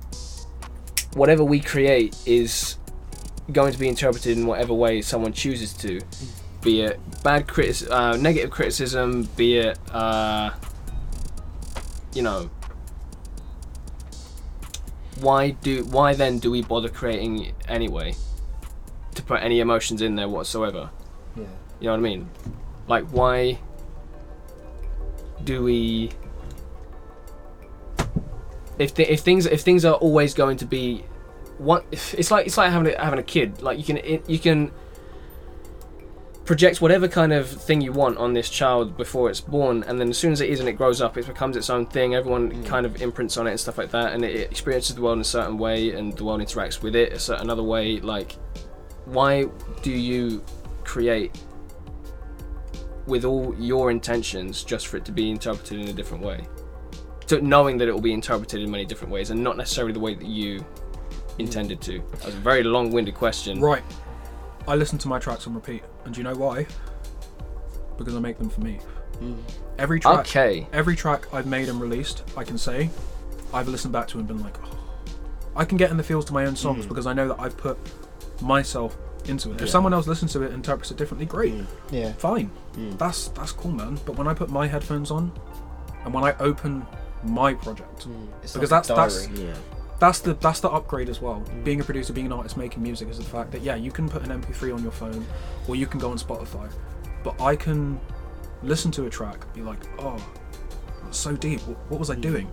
whatever 1.14 1.44
we 1.44 1.60
create 1.60 2.16
is 2.26 2.78
going 3.52 3.74
to 3.74 3.80
be 3.80 3.88
interpreted 3.88 4.38
in 4.38 4.46
whatever 4.46 4.74
way 4.74 5.02
someone 5.02 5.34
chooses 5.34 5.74
to, 5.74 6.00
be 6.62 6.82
it 6.82 7.00
bad 7.24 7.48
critic, 7.48 7.90
uh, 7.92 8.16
negative 8.16 8.52
criticism, 8.52 9.24
be 9.36 9.58
it 9.58 9.78
uh, 9.92 10.52
you 12.14 12.22
know. 12.22 12.50
Why 15.20 15.52
do 15.52 15.84
why 15.86 16.14
then 16.14 16.40
do 16.40 16.50
we 16.50 16.62
bother 16.62 16.90
creating 16.90 17.54
anyway? 17.68 18.16
To 19.16 19.24
put 19.24 19.44
any 19.44 19.60
emotions 19.60 20.02
in 20.02 20.16
there 20.16 20.30
whatsoever. 20.30 20.90
You 21.82 21.88
know 21.88 21.94
what 21.94 21.98
I 21.98 22.02
mean? 22.02 22.30
Like, 22.88 23.06
why 23.10 23.60
do 25.44 25.64
we? 25.64 26.12
If 28.78 28.94
th- 28.94 29.10
if 29.10 29.22
things 29.22 29.48
if 29.48 29.62
things 29.62 29.84
are 29.84 29.96
always 29.96 30.36
going 30.36 30.58
to 30.58 30.66
be, 30.66 31.04
one, 31.58 31.84
it's 31.92 32.30
like 32.30 32.46
it's 32.46 32.58
like 32.58 32.72
having 32.72 32.94
a, 32.94 33.04
having 33.04 33.18
a 33.18 33.24
kid. 33.24 33.64
Like 33.64 33.80
you 33.80 33.84
can 33.84 33.98
it, 33.98 34.30
you 34.30 34.38
can 34.38 34.72
project 36.46 36.82
whatever 36.82 37.08
kind 37.08 37.34
of 37.34 37.50
thing 37.50 37.82
you 37.82 37.92
want 37.92 38.18
on 38.18 38.34
this 38.34 38.50
child 38.50 38.96
before 38.96 39.32
it's 39.32 39.42
born, 39.42 39.84
and 39.88 40.00
then 40.00 40.10
as 40.10 40.20
soon 40.20 40.32
as 40.32 40.42
it 40.42 40.52
is 40.52 40.60
and 40.60 40.70
it 40.70 40.74
grows 40.74 41.02
up, 41.02 41.18
it 41.18 41.26
becomes 41.26 41.58
its 41.58 41.72
own 41.72 41.88
thing. 41.88 42.14
Everyone 42.14 42.52
hmm. 42.52 42.64
kind 42.64 42.86
of 42.86 43.02
imprints 43.02 43.38
on 43.38 43.48
it 43.48 43.52
and 43.52 43.60
stuff 43.60 43.80
like 43.80 43.90
that, 43.90 44.14
and 44.14 44.24
it, 44.24 44.36
it 44.36 44.52
experiences 44.52 44.96
the 44.96 45.02
world 45.02 45.18
in 45.18 45.22
a 45.22 45.24
certain 45.24 45.58
way, 45.58 45.92
and 45.92 46.16
the 46.16 46.24
world 46.24 46.42
interacts 46.42 46.84
with 46.84 46.96
it 46.96 47.12
a 47.12 47.20
certain 47.20 47.50
other 47.50 47.64
way. 47.64 48.00
Like, 48.00 48.34
why 49.06 49.46
do 49.82 49.92
you 49.92 50.44
create 50.84 51.36
with 53.08 53.26
all 53.26 53.56
your 53.58 53.92
intentions 53.92 54.64
just 54.64 54.88
for 54.88 54.98
it 54.98 55.06
to 55.06 55.12
be 55.12 55.30
interpreted 55.30 55.80
in 55.80 55.88
a 55.88 55.94
different 55.94 56.24
way. 56.24 56.46
So 57.26 57.40
knowing 57.40 57.78
that 57.78 57.88
it 57.88 57.92
will 57.92 58.02
be 58.02 58.14
interpreted 58.14 58.62
in 58.62 58.70
many 58.70 58.86
different 58.86 59.12
ways 59.12 59.30
and 59.30 59.44
not 59.44 59.58
necessarily 59.58 59.94
the 59.94 60.00
way 60.00 60.14
that 60.16 60.28
you 60.28 60.66
intended 61.40 61.82
to. 61.82 62.00
That 62.00 62.26
was 62.26 62.36
a 62.36 62.40
very 62.40 62.64
long-winded 62.64 63.16
question. 63.16 63.60
Right. 63.60 63.84
I 64.68 64.76
listen 64.76 64.98
to 65.00 65.08
my 65.08 65.20
tracks 65.20 65.48
on 65.48 65.56
repeat, 65.56 65.84
and 66.06 66.14
do 66.14 66.20
you 66.20 66.24
know 66.24 66.36
why? 66.36 66.68
Because 67.98 68.16
I 68.16 68.20
make 68.20 68.38
them 68.38 68.50
for 68.50 68.62
me. 68.62 68.80
Hmm. 69.20 69.36
Every 69.78 70.00
track, 70.00 70.20
Okay. 70.20 70.68
every 70.72 70.96
track 70.96 71.34
I've 71.34 71.48
made 71.48 71.70
and 71.70 71.82
released, 71.82 72.24
I 72.38 72.44
can 72.44 72.58
say, 72.58 72.90
I've 73.54 73.68
listened 73.68 73.94
back 73.94 74.08
to 74.10 74.20
and 74.20 74.28
been 74.28 74.42
like, 74.42 74.58
oh. 74.64 74.78
I 75.56 75.66
can 75.66 75.78
get 75.78 75.92
in 75.92 75.98
the 75.98 76.04
feels 76.04 76.26
to 76.26 76.34
my 76.34 76.46
own 76.46 76.56
songs 76.56 76.86
hmm. 76.86 76.90
because 76.90 77.08
I 77.08 77.14
know 77.14 77.28
that 77.28 77.40
I've 77.40 77.58
put 77.58 77.78
myself 78.42 78.98
into 79.28 79.52
it. 79.52 79.62
If 79.62 79.70
someone 79.70 79.94
else 79.94 80.08
listens 80.08 80.34
to 80.34 80.42
it 80.44 80.48
and 80.48 80.56
interprets 80.56 80.92
it 80.92 80.98
differently, 80.98 81.26
great, 81.26 81.54
mm. 81.54 81.66
Yeah. 81.92 82.14
fine. 82.14 82.50
Mm. 82.74 82.98
That's 82.98 83.28
that's 83.30 83.52
cool, 83.52 83.72
man. 83.72 84.00
But 84.06 84.18
when 84.18 84.28
I 84.28 84.34
put 84.34 84.50
my 84.50 84.68
headphones 84.68 85.12
on, 85.12 85.32
and 86.06 86.14
when 86.14 86.24
I 86.24 86.36
open 86.40 86.86
my 87.24 87.54
project, 87.54 88.08
mm. 88.08 88.28
It's 88.44 88.54
Because 88.54 88.72
like 88.72 88.84
that's- 88.88 89.26
that's- 89.26 89.40
Yeah. 89.40 89.54
that's 90.00 90.20
the 90.20 90.34
that's 90.36 90.60
the 90.60 90.70
upgrade 90.70 91.10
as 91.10 91.22
well. 91.22 91.44
Being 91.64 91.80
a 91.82 91.84
producer, 91.84 92.14
being 92.14 92.26
an 92.28 92.34
artist, 92.34 92.58
making 92.58 92.82
music 92.82 93.10
is 93.10 93.18
the 93.18 93.24
fact 93.24 93.52
that 93.52 93.62
yeah, 93.62 93.76
you 93.76 93.92
can 93.92 94.10
put 94.10 94.24
an 94.24 94.32
MP3 94.32 94.72
on 94.74 94.82
your 94.82 94.92
phone, 94.92 95.26
or 95.68 95.76
you 95.76 95.86
can 95.86 96.00
go 96.00 96.10
on 96.12 96.18
Spotify, 96.18 96.72
but 97.24 97.40
I 97.42 97.56
can 97.56 98.00
listen 98.64 98.92
to 98.92 99.06
a 99.06 99.10
track, 99.10 99.52
be 99.54 99.62
like, 99.62 99.80
oh, 100.00 100.18
that's 101.04 101.18
so 101.18 101.36
deep. 101.36 101.62
What, 101.62 101.78
what 101.90 102.00
was 102.00 102.10
I 102.10 102.16
doing? 102.16 102.50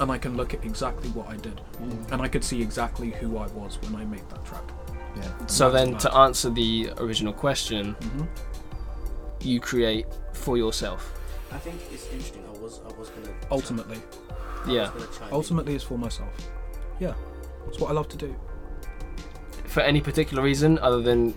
And 0.00 0.12
I 0.12 0.18
can 0.18 0.36
look 0.36 0.54
at 0.54 0.64
exactly 0.64 1.10
what 1.10 1.28
I 1.28 1.36
did, 1.36 1.60
and 2.12 2.22
I 2.22 2.28
could 2.28 2.44
see 2.44 2.62
exactly 2.62 3.10
who 3.10 3.36
I 3.38 3.46
was 3.48 3.78
when 3.82 3.96
I 4.00 4.04
made 4.04 4.28
that 4.30 4.44
track. 4.44 4.62
Yeah. 5.20 5.46
So 5.46 5.70
then 5.70 5.96
to 5.98 6.14
answer 6.14 6.50
the 6.50 6.90
original 6.98 7.32
question, 7.32 7.92
hmm 7.94 8.24
you 9.40 9.60
create 9.60 10.04
for 10.32 10.56
yourself. 10.56 11.12
I 11.52 11.58
think 11.58 11.76
it's 11.92 12.06
interesting. 12.08 12.44
I 12.52 12.58
was, 12.58 12.80
I 12.84 12.92
was 12.98 13.08
gonna. 13.10 13.32
Ultimately, 13.52 13.98
I 14.66 14.72
Yeah. 14.72 14.86
gonna 14.92 15.04
in. 15.04 15.32
ultimately, 15.32 15.74
it's 15.76 15.84
for 15.84 15.96
myself. 15.96 16.28
Yeah, 16.98 17.14
it's 17.68 17.78
what 17.78 17.90
I 17.90 17.92
love 17.94 18.08
to 18.08 18.16
do. 18.16 18.34
For 19.66 19.80
any 19.80 20.00
particular 20.00 20.42
reason 20.42 20.78
other 20.80 21.00
than 21.00 21.34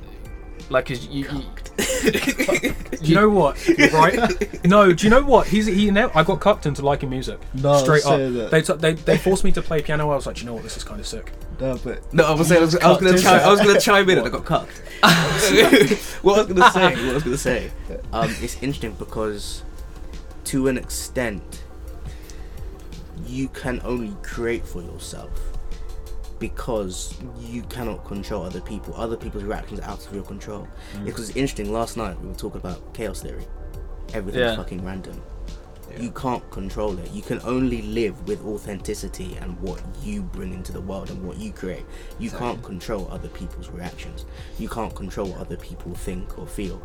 like 0.72 0.88
'cause 0.88 1.06
you, 1.08 1.26
you 1.32 1.44
Do 2.12 2.74
you 3.08 3.16
know 3.16 3.30
what? 3.30 3.56
Right? 3.94 4.66
no, 4.66 4.92
do 4.94 5.04
you 5.06 5.10
know 5.12 5.22
what? 5.24 5.46
He's 5.48 5.68
he. 5.68 5.92
Now 5.92 6.10
I 6.16 6.24
got 6.24 6.40
cucked 6.40 6.66
into 6.66 6.82
liking 6.84 7.10
music. 7.10 7.40
No, 7.54 7.78
straight 7.84 8.06
up. 8.06 8.18
that. 8.18 8.50
They, 8.52 8.62
t- 8.64 8.74
they 8.74 8.94
they 8.94 9.18
forced 9.18 9.44
me 9.44 9.52
to 9.54 9.62
play 9.62 9.82
piano. 9.84 10.10
I 10.12 10.16
was 10.16 10.26
like, 10.26 10.36
"Do 10.38 10.42
you 10.42 10.48
know 10.48 10.54
what? 10.56 10.64
This 10.64 10.78
is 10.78 10.84
kind 10.84 11.00
of 11.00 11.06
sick. 11.08 11.32
No, 11.62 11.78
but 11.84 12.14
No, 12.14 12.26
I 12.26 12.32
was 12.34 12.48
saying 12.48 12.62
I 12.62 12.66
was, 12.66 12.76
I 12.78 12.90
was 12.90 12.98
gonna 12.98 13.12
Cucked 13.12 13.24
chime, 13.24 13.40
I 13.40 13.50
was 13.52 13.60
gonna 13.62 13.80
chime 13.80 14.10
in 14.10 14.18
and 14.18 14.28
I 14.28 14.30
got 14.32 14.46
cucked. 14.46 14.78
what 16.24 16.40
I 16.40 16.44
was 16.44 16.48
gonna 16.54 16.72
say, 16.72 16.96
what 16.96 17.10
I 17.10 17.14
was 17.14 17.24
gonna 17.24 17.38
say, 17.38 17.72
um, 18.12 18.30
it's 18.42 18.56
interesting 18.56 18.94
because 18.94 19.64
to 20.46 20.68
an 20.68 20.78
extent, 20.78 21.64
you 23.28 23.48
can 23.50 23.80
only 23.86 24.16
create 24.24 24.66
for 24.66 24.82
yourself 24.82 25.30
because 26.40 27.14
you 27.40 27.62
cannot 27.64 28.04
control 28.06 28.44
other 28.44 28.62
people. 28.62 28.96
Other 28.96 29.16
people's 29.16 29.44
reactions 29.44 29.80
are 29.82 29.90
out 29.92 30.06
of 30.06 30.14
your 30.14 30.24
control. 30.24 30.68
Because 31.06 31.30
it's 31.30 31.38
interesting. 31.38 31.72
Last 31.72 31.96
night 31.98 32.20
we 32.20 32.30
were 32.30 32.34
talking 32.34 32.60
about 32.60 32.94
chaos 32.96 33.22
theory. 33.22 33.46
Everything's 34.16 34.42
Yeah. 34.42 34.56
fucking 34.56 34.84
random. 34.84 35.22
Yeah. 35.94 36.02
You 36.02 36.12
can't 36.12 36.50
control 36.52 36.98
it. 37.00 37.12
You 37.12 37.22
can 37.22 37.40
only 37.44 37.82
live 37.84 38.28
with 38.28 38.44
authenticity 38.46 39.38
and 39.42 39.60
what 39.62 39.82
you 40.04 40.22
bring 40.22 40.54
into 40.54 40.72
the 40.72 40.82
world 40.82 41.10
and 41.10 41.24
what 41.24 41.38
you 41.38 41.52
create. 41.52 41.86
You 42.20 42.30
can't 42.30 42.62
control 42.64 43.08
other 43.12 43.30
people's 43.30 43.70
reactions. 43.70 44.26
You 44.58 44.70
can't 44.70 44.94
control 44.96 45.28
what 45.30 45.42
other 45.42 45.58
people 45.58 45.94
think 45.94 46.38
or 46.38 46.48
feel. 46.48 46.82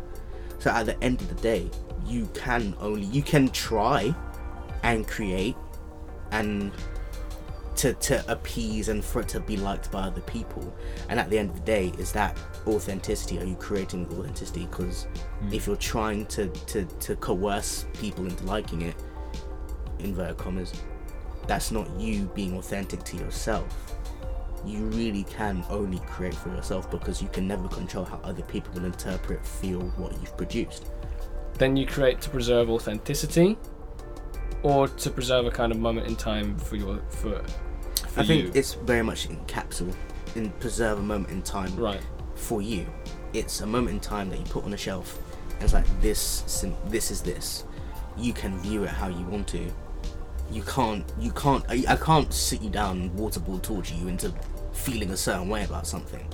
So 0.59 0.71
at 0.71 0.85
the 0.85 1.01
end 1.03 1.21
of 1.21 1.29
the 1.29 1.35
day, 1.35 1.69
you 2.05 2.29
can 2.33 2.75
only 2.79 3.05
you 3.05 3.21
can 3.21 3.49
try 3.49 4.13
and 4.83 5.07
create 5.07 5.55
and 6.31 6.71
to 7.77 7.93
to 7.93 8.31
appease 8.31 8.89
and 8.89 9.03
for 9.03 9.21
it 9.21 9.27
to 9.29 9.39
be 9.39 9.57
liked 9.57 9.91
by 9.91 10.01
other 10.01 10.21
people. 10.21 10.75
And 11.09 11.19
at 11.19 11.29
the 11.29 11.37
end 11.37 11.51
of 11.51 11.55
the 11.57 11.61
day, 11.61 11.93
is 11.97 12.11
that 12.13 12.37
authenticity? 12.65 13.39
Are 13.39 13.45
you 13.45 13.55
creating 13.55 14.07
authenticity? 14.07 14.65
Because 14.65 15.07
hmm. 15.41 15.53
if 15.53 15.67
you're 15.67 15.75
trying 15.75 16.25
to, 16.27 16.47
to 16.47 16.85
to 16.85 17.15
coerce 17.15 17.85
people 17.99 18.25
into 18.25 18.43
liking 18.45 18.81
it, 18.81 18.95
inverted 19.99 20.37
commas, 20.37 20.73
that's 21.47 21.71
not 21.71 21.89
you 21.99 22.29
being 22.35 22.57
authentic 22.57 23.03
to 23.03 23.17
yourself. 23.17 23.95
You 24.65 24.85
really 24.85 25.23
can 25.23 25.63
only 25.69 25.99
create 25.99 26.33
for 26.33 26.49
yourself 26.49 26.89
because 26.91 27.21
you 27.21 27.29
can 27.29 27.47
never 27.47 27.67
control 27.69 28.03
how 28.03 28.19
other 28.23 28.41
people 28.43 28.73
will 28.73 28.85
interpret, 28.85 29.45
feel 29.45 29.81
what 29.97 30.11
you've 30.13 30.35
produced. 30.35 30.87
Then 31.53 31.77
you 31.77 31.85
create 31.85 32.21
to 32.21 32.29
preserve 32.29 32.69
authenticity, 32.69 33.57
or 34.63 34.87
to 34.87 35.09
preserve 35.09 35.45
a 35.45 35.51
kind 35.51 35.71
of 35.71 35.77
moment 35.77 36.07
in 36.07 36.15
time 36.15 36.57
for 36.57 36.75
your 36.75 36.99
for. 37.09 37.41
For 38.17 38.23
I 38.23 38.25
think 38.25 38.55
it's 38.55 38.73
very 38.73 39.03
much 39.03 39.27
in 39.27 39.37
capsule, 39.45 39.93
in 40.35 40.49
preserve 40.53 40.97
a 40.97 41.03
moment 41.03 41.29
in 41.29 41.43
time 41.43 41.75
right. 41.75 42.01
for 42.35 42.61
you. 42.61 42.85
It's 43.33 43.61
a 43.61 43.67
moment 43.67 43.91
in 43.91 43.99
time 43.99 44.29
that 44.31 44.39
you 44.39 44.45
put 44.45 44.63
on 44.63 44.73
a 44.73 44.77
shelf, 44.77 45.19
and 45.53 45.63
it's 45.63 45.73
like 45.73 45.85
this. 46.01 46.65
This 46.87 47.11
is 47.11 47.21
this. 47.21 47.65
You 48.17 48.33
can 48.33 48.57
view 48.61 48.83
it 48.83 48.89
how 48.89 49.07
you 49.07 49.23
want 49.25 49.47
to. 49.49 49.71
You 50.51 50.63
can't. 50.63 51.05
You 51.19 51.31
can't. 51.31 51.63
I, 51.69 51.83
I 51.87 51.95
can't 51.95 52.33
sit 52.33 52.61
you 52.61 52.71
down 52.71 53.01
and 53.01 53.13
water 53.15 53.39
ball 53.39 53.59
torture 53.59 53.93
you 53.93 54.07
into 54.07 54.33
feeling 54.73 55.11
a 55.11 55.17
certain 55.17 55.47
way 55.47 55.63
about 55.63 55.85
something. 55.85 56.25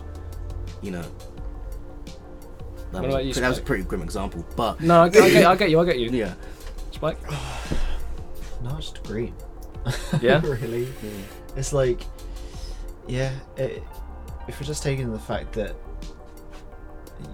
You 0.81 0.91
know. 0.91 1.05
That, 2.93 3.01
What 3.01 3.07
was, 3.07 3.13
about 3.15 3.25
you, 3.25 3.33
that 3.33 3.49
was 3.49 3.57
a 3.57 3.61
pretty 3.61 3.83
grim 3.83 4.03
example, 4.03 4.45
but 4.55 4.79
No, 4.79 5.01
I, 5.01 5.05
I, 5.05 5.09
get, 5.09 5.45
I 5.45 5.55
get 5.55 5.69
you. 5.71 5.79
I 5.79 5.85
get 5.85 5.99
you. 5.99 6.09
yeah. 6.11 6.33
Spike. 6.91 7.17
No, 8.63 8.69
I 8.69 8.75
just 8.77 8.99
agree. 8.99 9.33
Yeah? 10.21 10.39
really. 10.45 10.85
Mm. 10.85 11.23
It's 11.55 11.73
like, 11.73 12.05
yeah, 13.07 13.31
it, 13.57 13.83
if 14.47 14.59
we're 14.59 14.65
just 14.67 14.83
taking 14.83 15.11
the 15.11 15.19
fact 15.19 15.53
that 15.53 15.75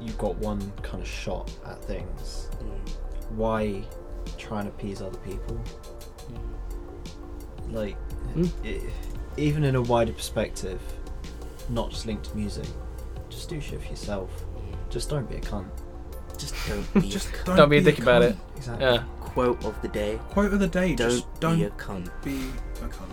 you've 0.02 0.18
got 0.18 0.36
one 0.38 0.72
kind 0.84 1.02
of 1.02 1.08
shot 1.08 1.52
at 1.66 1.84
things, 1.84 2.50
why 3.36 3.84
try 4.38 4.60
and 4.62 4.70
appease 4.70 5.02
other 5.02 5.18
people? 5.20 5.60
Like, 7.70 7.96
Hmm. 8.34 8.46
i 8.64 8.82
even 9.38 9.64
in 9.64 9.76
a 9.76 9.82
wider 9.82 10.12
perspective, 10.12 10.82
not 11.70 11.92
just 11.92 12.06
linked 12.06 12.26
to 12.26 12.36
music, 12.38 12.66
just 13.30 13.48
do 13.50 13.62
shit 13.62 13.82
for 13.82 13.88
yourself. 13.90 14.30
Just 14.90 15.10
don't 15.10 15.30
be 15.30 15.36
a 15.38 15.40
cunt. 15.42 15.68
Just 16.38 16.56
don't 16.68 16.94
be. 17.02 17.10
Just 17.10 17.30
a 17.30 17.44
don't, 17.46 17.56
Don't 17.56 17.70
be 17.70 17.78
a 17.78 17.82
dick 17.82 18.00
about 18.00 18.24
it. 18.24 18.36
Exactly. 18.58 18.86
Yeah. 18.86 19.04
quote 19.20 19.64
of 19.64 19.80
the 19.82 19.88
day. 19.88 20.20
Quote 20.32 20.52
of 20.54 20.60
the 20.60 20.68
day: 20.68 20.96
Don't, 20.96 21.10
Just 21.12 21.40
don't 21.40 21.58
be 21.58 21.64
a 21.66 21.70
cunt. 21.72 22.10
be 22.24 22.50
a 22.84 22.88
cunt. 22.88 23.10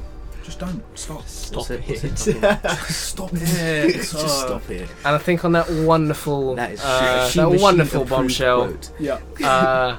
Just 0.46 0.60
don't. 0.60 0.80
Stop. 0.96 1.26
Stop 1.26 1.70
it- 1.72 1.90
it. 1.90 2.04
what's 2.04 2.26
it 2.28 2.36
Stop 2.88 3.30
it. 3.34 3.92
Just 3.94 4.14
Uh, 4.14 4.28
stop 4.28 4.70
it. 4.70 4.88
And 5.04 5.14
I 5.14 5.18
think 5.18 5.44
on 5.44 5.52
that 5.52 5.68
wonderful, 5.68 6.54
That 6.54 6.70
is 6.70 6.80
uh, 6.82 7.28
She 7.28 7.40
that 7.40 7.46
Machine 7.48 7.62
wonderful 7.62 8.02
approved 8.02 8.10
bombshell. 8.10 8.68
quote. 8.68 8.90
Yeah. 9.00 9.18
Uh, 9.44 9.98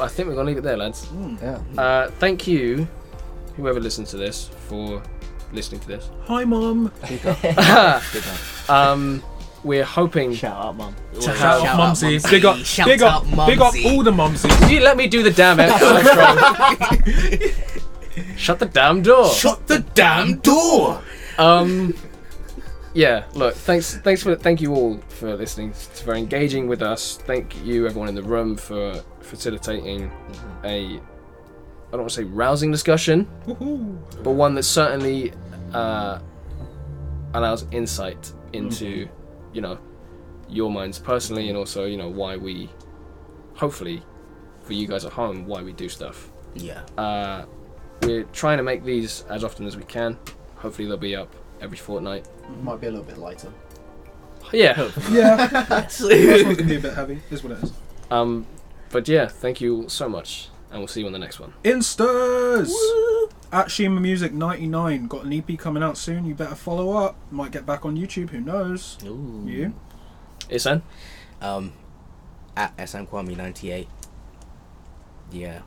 I 0.00 0.06
think 0.08 0.28
we're 0.28 0.36
gonna 0.36 0.46
leave 0.46 0.58
it 0.58 0.62
there, 0.62 0.76
lads. 0.76 1.06
Mm. 1.06 1.42
yeah. 1.42 1.82
Uh, 1.82 2.10
thank 2.20 2.46
you, 2.46 2.86
whoever 3.56 3.80
listened 3.80 4.06
to 4.08 4.16
this, 4.16 4.50
for 4.68 5.02
listening 5.52 5.80
to 5.80 5.88
this. 5.88 6.10
Hi, 6.26 6.44
mom. 6.44 6.92
Big 7.08 7.26
up. 7.26 8.02
Um, 8.68 9.22
we're 9.64 9.84
hoping. 9.84 10.32
Shout 10.34 10.56
out, 10.64 10.76
mum. 10.76 10.94
Shout, 11.14 11.22
Shout 11.22 11.36
out, 11.60 11.66
out, 11.66 11.76
Mumsy. 11.76 12.10
Mumsy. 12.14 12.30
Big 12.30 12.44
up. 12.44 12.56
Shout 12.58 12.86
big 12.86 13.02
up. 13.02 13.24
out, 13.38 13.46
Big 13.48 13.60
up 13.60 13.74
Mumsy. 13.74 13.88
all 13.96 14.02
the 14.04 14.10
Mumsies. 14.12 14.60
Did 14.60 14.70
you 14.70 14.80
let 14.80 14.96
me 14.96 15.06
do 15.08 15.22
the 15.24 15.30
damn 15.30 15.56
outro? 15.68 17.62
Shut 18.36 18.58
the 18.58 18.66
damn 18.66 19.02
door. 19.02 19.32
Shut 19.32 19.66
the 19.66 19.80
damn 19.94 20.36
door. 20.38 21.02
Um, 21.38 21.94
yeah. 22.94 23.24
Look, 23.34 23.54
thanks, 23.54 23.96
thanks 23.98 24.22
for, 24.22 24.36
thank 24.36 24.60
you 24.60 24.74
all 24.74 24.98
for 25.08 25.34
listening, 25.34 25.72
for 25.72 26.14
engaging 26.14 26.68
with 26.68 26.82
us. 26.82 27.16
Thank 27.16 27.64
you, 27.64 27.86
everyone 27.86 28.08
in 28.08 28.14
the 28.14 28.22
room, 28.22 28.56
for 28.56 29.02
facilitating 29.20 30.10
a, 30.64 30.96
I 30.96 31.00
don't 31.90 32.00
want 32.00 32.10
to 32.10 32.16
say 32.16 32.24
rousing 32.24 32.70
discussion, 32.70 33.28
Woohoo. 33.46 34.22
but 34.22 34.32
one 34.32 34.54
that 34.54 34.64
certainly 34.64 35.32
uh, 35.72 36.20
allows 37.34 37.66
insight 37.72 38.32
into, 38.52 39.08
you 39.52 39.60
know, 39.60 39.78
your 40.48 40.70
minds 40.70 40.98
personally, 40.98 41.48
and 41.48 41.56
also, 41.56 41.86
you 41.86 41.96
know, 41.96 42.08
why 42.08 42.36
we, 42.36 42.70
hopefully, 43.54 44.02
for 44.62 44.74
you 44.74 44.86
guys 44.86 45.04
at 45.04 45.12
home, 45.12 45.46
why 45.46 45.62
we 45.62 45.72
do 45.72 45.88
stuff. 45.88 46.30
Yeah. 46.54 46.82
Uh, 46.96 47.46
we're 48.06 48.24
trying 48.32 48.56
to 48.58 48.62
make 48.62 48.84
these 48.84 49.22
as 49.28 49.44
often 49.44 49.66
as 49.66 49.76
we 49.76 49.84
can. 49.84 50.16
Hopefully, 50.56 50.88
they'll 50.88 50.96
be 50.96 51.16
up 51.16 51.34
every 51.60 51.76
fortnight. 51.76 52.26
Might 52.62 52.80
be 52.80 52.86
a 52.86 52.90
little 52.90 53.04
bit 53.04 53.18
lighter. 53.18 53.52
Yeah. 54.52 54.90
Yeah. 55.10 55.66
Yes. 55.70 55.98
this 55.98 56.44
one's 56.44 56.56
gonna 56.56 56.68
be 56.68 56.76
a 56.76 56.80
bit 56.80 56.94
heavy. 56.94 57.20
Is 57.30 57.42
what 57.42 57.52
it 57.52 57.64
is. 57.64 57.72
Um, 58.10 58.46
but 58.90 59.08
yeah, 59.08 59.26
thank 59.26 59.60
you 59.60 59.82
all 59.82 59.88
so 59.88 60.08
much, 60.08 60.48
and 60.70 60.78
we'll 60.78 60.88
see 60.88 61.00
you 61.00 61.06
on 61.06 61.12
the 61.12 61.18
next 61.18 61.40
one. 61.40 61.52
Instas. 61.64 62.72
At 63.52 63.70
Shima 63.70 64.00
Music 64.00 64.32
99 64.32 65.06
got 65.06 65.24
an 65.24 65.32
EP 65.32 65.58
coming 65.58 65.82
out 65.82 65.96
soon. 65.96 66.24
You 66.26 66.34
better 66.34 66.54
follow 66.56 66.96
up. 66.96 67.16
Might 67.30 67.52
get 67.52 67.64
back 67.64 67.84
on 67.84 67.96
YouTube. 67.96 68.30
Who 68.30 68.40
knows? 68.40 68.98
Ooh. 69.04 69.42
You? 69.46 69.74
Ihsan? 70.50 70.82
Um, 71.40 71.72
at 72.56 72.72
SM 72.88 73.04
Kwame 73.04 73.36
ninety 73.36 73.70
eight. 73.70 73.88
Yeah. 75.30 75.62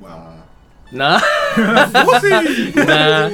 Wow. 0.00 0.42
Nah. 0.92 1.18
nah. 1.56 3.30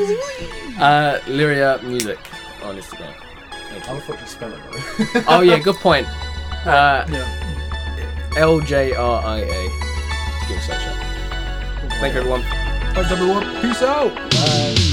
Uh, 0.81 1.19
Lyria 1.27 1.83
Music 1.83 2.19
on 2.63 2.77
Instagram. 2.77 3.13
Thank 3.71 3.85
How 3.85 3.95
you. 3.95 4.01
the 4.01 4.07
fuck 4.07 4.21
you 4.21 4.27
spell 4.27 4.53
it 4.53 4.61
though? 5.15 5.23
Oh 5.29 5.41
yeah, 5.43 5.59
good 5.59 5.77
point. 5.77 6.07
Uh, 6.67 7.05
Yeah. 7.11 8.37
L 8.37 8.61
J 8.61 8.95
R 8.95 9.23
I 9.25 9.41
A. 9.41 9.69
Give 10.49 10.57
us 10.59 10.67
that 10.69 10.81
shot. 10.81 11.91
Thank 12.01 12.15
you, 12.15 12.21
everyone. 12.21 12.43
Thanks 12.95 13.11
everyone. 13.11 13.45
Peace 13.61 13.83
out. 13.83 14.15
Bye. 14.31 14.87